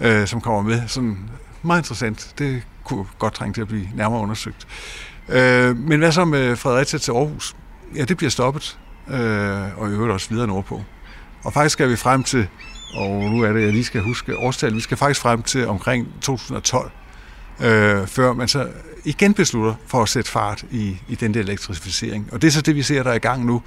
øh, 0.00 0.26
som 0.26 0.40
kommer 0.40 0.62
med. 0.62 0.82
Sådan 0.86 1.18
meget 1.62 1.80
interessant. 1.80 2.34
Det 2.38 2.62
kunne 2.84 3.04
godt 3.18 3.34
trænge 3.34 3.54
til 3.54 3.60
at 3.60 3.68
blive 3.68 3.88
nærmere 3.94 4.20
undersøgt. 4.20 4.66
Øh, 5.28 5.76
men 5.76 5.98
hvad 5.98 6.12
så 6.12 6.24
med 6.24 6.56
Fredericia 6.56 6.98
til 6.98 7.12
Aarhus? 7.12 7.56
Ja, 7.96 8.04
det 8.04 8.16
bliver 8.16 8.30
stoppet, 8.30 8.78
øh, 9.08 9.78
og 9.78 9.88
i 9.88 9.92
øvrigt 9.92 10.12
også 10.12 10.30
videre 10.30 10.46
nordpå. 10.46 10.82
Og 11.44 11.52
faktisk 11.52 11.72
skal 11.72 11.90
vi 11.90 11.96
frem 11.96 12.22
til, 12.22 12.48
og 12.94 13.10
nu 13.10 13.42
er 13.42 13.52
det, 13.52 13.62
jeg 13.62 13.72
lige 13.72 13.84
skal 13.84 14.00
huske 14.00 14.36
årstallet, 14.36 14.76
vi 14.76 14.80
skal 14.80 14.96
faktisk 14.96 15.20
frem 15.20 15.42
til 15.42 15.66
omkring 15.66 16.08
2012, 16.20 16.90
øh, 17.60 18.06
før 18.06 18.32
man 18.32 18.48
så 18.48 18.68
igen 19.04 19.34
beslutter 19.34 19.74
for 19.86 20.02
at 20.02 20.08
sætte 20.08 20.30
fart 20.30 20.64
i, 20.70 20.96
i 21.08 21.14
den 21.14 21.34
der 21.34 21.40
elektrificering. 21.40 22.28
Og 22.32 22.42
det 22.42 22.48
er 22.48 22.52
så 22.52 22.60
det, 22.60 22.74
vi 22.74 22.82
ser, 22.82 23.02
der 23.02 23.10
er 23.10 23.14
i 23.14 23.18
gang 23.18 23.44
nu 23.44 23.62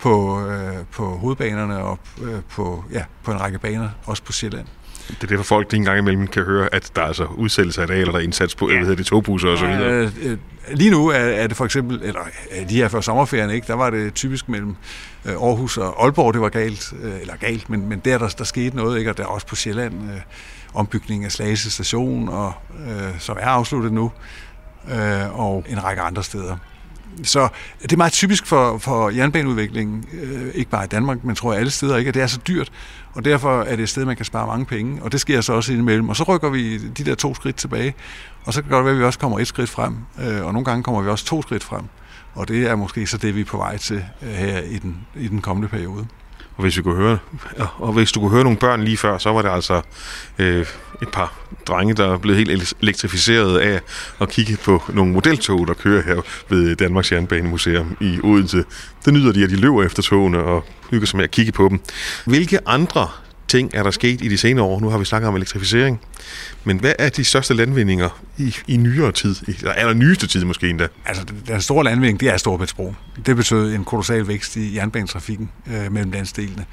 på, 0.00 0.46
øh, 0.46 0.76
på 0.92 1.16
hovedbanerne 1.16 1.78
og 1.78 1.98
øh, 2.22 2.42
på, 2.50 2.84
ja, 2.92 3.04
på 3.22 3.32
en 3.32 3.40
række 3.40 3.58
baner, 3.58 3.88
også 4.06 4.22
på 4.22 4.32
Sjælland. 4.32 4.66
Det 5.08 5.22
er 5.22 5.26
derfor 5.26 5.44
folk 5.44 5.72
lige 5.72 5.78
en 5.78 5.84
gang 5.84 5.98
imellem 5.98 6.26
kan 6.26 6.42
høre, 6.42 6.68
at 6.72 6.90
der 6.96 7.02
er 7.02 7.06
altså 7.06 7.24
udsættelse 7.24 7.82
af 7.82 7.86
arealer, 7.86 8.12
der 8.12 8.18
er 8.18 8.22
indsats 8.22 8.54
på, 8.54 8.68
ja. 8.68 8.74
hvad 8.74 8.82
hedder 8.82 8.96
det, 8.96 9.06
togbusser 9.06 9.48
og 9.48 9.58
så 9.58 9.66
videre. 9.66 9.92
Øh, 9.92 10.10
øh, 10.22 10.38
lige 10.74 10.90
nu 10.90 11.08
er, 11.08 11.14
er 11.14 11.46
det 11.46 11.56
for 11.56 11.64
eksempel, 11.64 12.00
eller 12.02 12.20
øh, 12.20 12.68
lige 12.68 12.80
her 12.80 12.88
før 12.88 13.00
sommerferien, 13.00 13.50
ikke, 13.50 13.66
der 13.66 13.74
var 13.74 13.90
det 13.90 14.14
typisk 14.14 14.48
mellem 14.48 14.76
øh, 15.24 15.32
Aarhus 15.32 15.78
og 15.78 16.04
Aalborg, 16.04 16.34
det 16.34 16.42
var 16.42 16.48
galt, 16.48 16.92
eller 17.20 17.36
galt, 17.36 17.70
men, 17.70 17.88
men 17.88 17.98
der, 18.04 18.18
der, 18.18 18.28
der 18.28 18.44
skete 18.44 18.76
noget, 18.76 18.98
ikke, 18.98 19.10
og 19.10 19.16
der 19.16 19.22
er 19.22 19.28
også 19.28 19.46
på 19.46 19.56
Sjælland 19.56 19.94
øh, 19.94 20.20
ombygning 20.74 21.24
af 21.24 21.32
Slagelse 21.32 21.70
station, 21.70 22.28
og, 22.28 22.52
øh, 22.88 23.18
som 23.18 23.36
er 23.40 23.46
afsluttet 23.46 23.92
nu, 23.92 24.12
øh, 24.90 25.40
og 25.40 25.64
en 25.68 25.84
række 25.84 26.02
andre 26.02 26.22
steder. 26.22 26.56
Så 27.22 27.48
det 27.82 27.92
er 27.92 27.96
meget 27.96 28.12
typisk 28.12 28.46
for, 28.46 28.78
for 28.78 29.10
jernbaneudviklingen, 29.10 30.04
øh, 30.12 30.54
ikke 30.54 30.70
bare 30.70 30.84
i 30.84 30.88
Danmark, 30.88 31.24
men 31.24 31.36
tror 31.36 31.52
jeg 31.52 31.60
alle 31.60 31.70
steder, 31.70 31.96
ikke? 31.96 32.08
at 32.08 32.14
det 32.14 32.22
er 32.22 32.26
så 32.26 32.40
dyrt, 32.48 32.72
og 33.14 33.24
derfor 33.24 33.62
er 33.62 33.76
det 33.76 33.82
et 33.82 33.88
sted, 33.88 34.04
man 34.04 34.16
kan 34.16 34.24
spare 34.24 34.46
mange 34.46 34.66
penge, 34.66 35.02
og 35.02 35.12
det 35.12 35.20
sker 35.20 35.40
så 35.40 35.52
også 35.52 35.72
indimellem. 35.72 36.08
Og 36.08 36.16
så 36.16 36.22
rykker 36.22 36.50
vi 36.50 36.78
de 36.78 37.04
der 37.04 37.14
to 37.14 37.34
skridt 37.34 37.56
tilbage, 37.56 37.94
og 38.44 38.52
så 38.52 38.60
kan 38.62 38.64
det 38.64 38.72
godt 38.72 38.84
være, 38.84 38.94
at 38.94 39.00
vi 39.00 39.04
også 39.04 39.18
kommer 39.18 39.38
et 39.38 39.46
skridt 39.46 39.70
frem, 39.70 39.96
øh, 40.20 40.44
og 40.44 40.52
nogle 40.52 40.64
gange 40.64 40.82
kommer 40.82 41.02
vi 41.02 41.08
også 41.08 41.24
to 41.24 41.42
skridt 41.42 41.64
frem. 41.64 41.84
Og 42.34 42.48
det 42.48 42.66
er 42.66 42.76
måske 42.76 43.06
så 43.06 43.16
det, 43.16 43.34
vi 43.34 43.40
er 43.40 43.44
på 43.44 43.56
vej 43.56 43.76
til 43.76 44.04
øh, 44.22 44.28
her 44.28 44.60
i 44.60 44.78
den, 44.78 45.06
i 45.14 45.28
den 45.28 45.40
kommende 45.40 45.68
periode. 45.68 46.06
Og 46.56 46.62
hvis, 46.62 46.76
vi 46.76 46.82
kunne 46.82 46.96
høre, 46.96 47.18
ja, 47.58 47.64
og 47.78 47.92
hvis 47.92 48.12
du 48.12 48.20
kunne 48.20 48.30
høre 48.30 48.42
nogle 48.42 48.58
børn 48.58 48.82
lige 48.82 48.96
før, 48.96 49.18
så 49.18 49.32
var 49.32 49.42
det 49.42 49.48
altså 49.48 49.82
øh, 50.38 50.66
et 51.02 51.08
par 51.12 51.34
drenge, 51.66 51.94
der 51.94 52.12
er 52.12 52.18
blevet 52.18 52.38
helt 52.38 52.74
elektrificeret 52.82 53.58
af 53.58 53.80
at 54.20 54.28
kigge 54.28 54.56
på 54.64 54.82
nogle 54.88 55.12
modeltog, 55.12 55.66
der 55.66 55.74
kører 55.74 56.02
her 56.02 56.20
ved 56.48 56.76
Danmarks 56.76 57.12
Jernbanemuseum 57.12 57.96
i 58.00 58.18
Odense. 58.24 58.64
Det 59.04 59.14
nyder 59.14 59.32
de, 59.32 59.44
at 59.44 59.50
de 59.50 59.56
løber 59.56 59.84
efter 59.84 60.02
togene 60.02 60.38
og 60.38 60.64
hygger 60.90 61.06
sig 61.06 61.16
med 61.16 61.24
at 61.24 61.30
kigge 61.30 61.52
på 61.52 61.68
dem. 61.68 61.80
Hvilke 62.24 62.68
andre 62.68 63.08
ting 63.48 63.70
er 63.74 63.82
der 63.82 63.90
sket 63.90 64.22
i 64.22 64.28
de 64.28 64.38
senere 64.38 64.64
år? 64.64 64.80
Nu 64.80 64.88
har 64.88 64.98
vi 64.98 65.04
snakket 65.04 65.28
om 65.28 65.36
elektrificering. 65.36 66.00
Men 66.64 66.78
hvad 66.78 66.92
er 66.98 67.08
de 67.08 67.24
største 67.24 67.54
landvindinger 67.54 68.22
i, 68.38 68.56
i 68.66 68.76
nyere 68.76 69.12
tid? 69.12 69.36
Eller 69.48 69.72
aller 69.72 69.94
nyeste 69.94 70.26
tid 70.26 70.44
måske 70.44 70.70
endda? 70.70 70.88
Altså, 71.06 71.24
den 71.46 71.60
store 71.60 71.84
landvinding, 71.84 72.20
det 72.20 72.28
er 72.28 72.36
Storebæltsbro. 72.36 72.94
Det 73.26 73.36
betød 73.36 73.74
en 73.74 73.84
kolossal 73.84 74.28
vækst 74.28 74.56
i 74.56 74.76
jernbanetrafikken 74.76 75.50
øh, 75.66 75.92
mellem 75.92 76.10
landsdelene, 76.10 76.64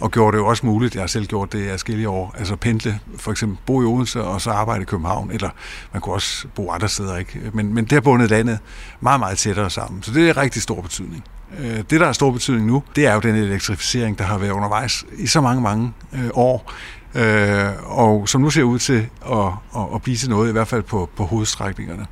og 0.00 0.10
gjorde 0.10 0.36
det 0.36 0.42
jo 0.42 0.46
også 0.46 0.66
muligt, 0.66 0.94
jeg 0.94 1.02
har 1.02 1.06
selv 1.06 1.26
gjort 1.26 1.52
det 1.52 1.66
i 1.66 1.70
forskellige 1.70 2.08
år, 2.08 2.34
altså 2.38 2.56
pendle, 2.56 3.00
for 3.16 3.30
eksempel 3.30 3.58
bo 3.66 3.82
i 3.82 3.84
Odense 3.84 4.22
og 4.22 4.40
så 4.40 4.50
arbejde 4.50 4.82
i 4.82 4.84
København, 4.84 5.30
eller 5.30 5.50
man 5.92 6.02
kunne 6.02 6.14
også 6.14 6.46
bo 6.54 6.70
andre 6.70 6.88
steder, 6.88 7.16
ikke? 7.16 7.50
Men, 7.52 7.74
men 7.74 7.84
det 7.84 7.92
har 7.92 8.00
bundet 8.00 8.30
landet 8.30 8.58
meget, 9.00 9.20
meget 9.20 9.38
tættere 9.38 9.70
sammen, 9.70 10.02
så 10.02 10.12
det 10.12 10.28
er 10.28 10.36
rigtig 10.36 10.62
stor 10.62 10.80
betydning. 10.80 11.24
Øh, 11.58 11.76
det, 11.76 12.00
der 12.00 12.06
har 12.06 12.12
stor 12.12 12.30
betydning 12.30 12.66
nu, 12.66 12.82
det 12.96 13.06
er 13.06 13.14
jo 13.14 13.20
den 13.20 13.34
elektrificering, 13.34 14.18
der 14.18 14.24
har 14.24 14.38
været 14.38 14.50
undervejs 14.50 15.04
i 15.18 15.26
så 15.26 15.40
mange, 15.40 15.62
mange 15.62 15.92
øh, 16.12 16.30
år, 16.34 16.72
øh, 17.14 17.72
og 17.84 18.28
som 18.28 18.40
nu 18.40 18.50
ser 18.50 18.62
ud 18.62 18.78
til 18.78 19.08
at, 19.32 19.46
at, 19.76 19.82
at 19.94 20.02
blive 20.02 20.16
til 20.16 20.30
noget, 20.30 20.48
i 20.48 20.52
hvert 20.52 20.68
fald 20.68 20.82
på, 20.82 21.10
på 21.16 21.24
hovedstrækningerne. 21.24 22.06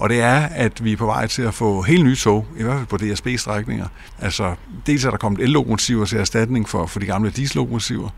Og 0.00 0.08
det 0.08 0.20
er, 0.20 0.36
at 0.36 0.84
vi 0.84 0.92
er 0.92 0.96
på 0.96 1.06
vej 1.06 1.26
til 1.26 1.42
at 1.42 1.54
få 1.54 1.82
helt 1.82 2.04
nye 2.04 2.16
tog, 2.16 2.46
i 2.58 2.62
hvert 2.62 2.76
fald 2.76 2.86
på 2.86 2.96
DSB-strækninger. 2.96 3.86
Altså, 4.18 4.54
dels 4.86 5.04
er 5.04 5.10
der 5.10 5.16
kommet 5.16 5.40
el-lokomotiver 5.40 6.04
til 6.04 6.18
erstatning 6.18 6.68
for, 6.68 6.86
for 6.86 7.00
de 7.00 7.06
gamle 7.06 7.30
diesellokomotiver, 7.30 8.08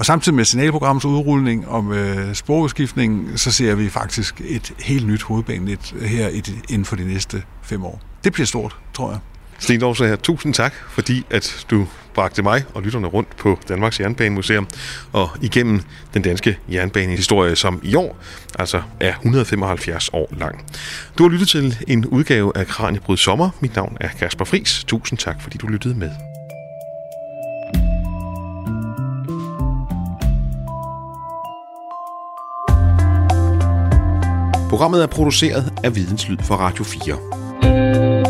og 0.00 0.06
samtidig 0.06 0.36
med 0.36 0.44
signalprogrammets 0.44 1.04
udrulning 1.04 1.68
og 1.68 1.84
med 1.84 2.34
sporudskiftningen, 2.34 3.38
så 3.38 3.52
ser 3.52 3.74
vi 3.74 3.88
faktisk 3.88 4.40
et 4.44 4.72
helt 4.78 5.06
nyt 5.06 5.22
hovedbanenet 5.22 5.94
her 6.02 6.28
i 6.28 6.42
inden 6.68 6.84
for 6.84 6.96
de 6.96 7.04
næste 7.04 7.42
fem 7.62 7.84
år. 7.84 8.00
Det 8.24 8.32
bliver 8.32 8.46
stort, 8.46 8.76
tror 8.94 9.10
jeg. 9.10 9.18
Sten 9.60 9.80
Dorsager, 9.80 10.16
tusind 10.16 10.54
tak, 10.54 10.74
fordi 10.88 11.26
at 11.30 11.66
du 11.70 11.86
bragte 12.14 12.42
mig 12.42 12.64
og 12.74 12.82
lytterne 12.82 13.06
rundt 13.06 13.36
på 13.36 13.58
Danmarks 13.68 14.00
Jernbanemuseum 14.00 14.66
og 15.12 15.30
igennem 15.42 15.82
den 16.14 16.22
danske 16.22 16.58
jernbanehistorie, 16.72 17.56
som 17.56 17.80
i 17.82 17.94
år 17.94 18.16
altså 18.58 18.82
er 19.00 19.12
175 19.12 20.10
år 20.12 20.28
lang. 20.38 20.64
Du 21.18 21.22
har 21.22 21.30
lyttet 21.30 21.48
til 21.48 21.78
en 21.88 22.06
udgave 22.06 22.52
af 22.56 22.66
Kranjebryd 22.66 23.16
Sommer. 23.16 23.50
Mit 23.60 23.76
navn 23.76 23.96
er 24.00 24.08
Kasper 24.08 24.44
Fris. 24.44 24.84
Tusind 24.84 25.18
tak, 25.18 25.42
fordi 25.42 25.58
du 25.58 25.66
lyttede 25.66 25.94
med. 25.94 26.10
Programmet 34.68 35.02
er 35.02 35.06
produceret 35.06 35.72
af 35.84 35.96
Videnslyd 35.96 36.38
for 36.42 36.54
Radio 36.54 36.84
4. 36.84 38.29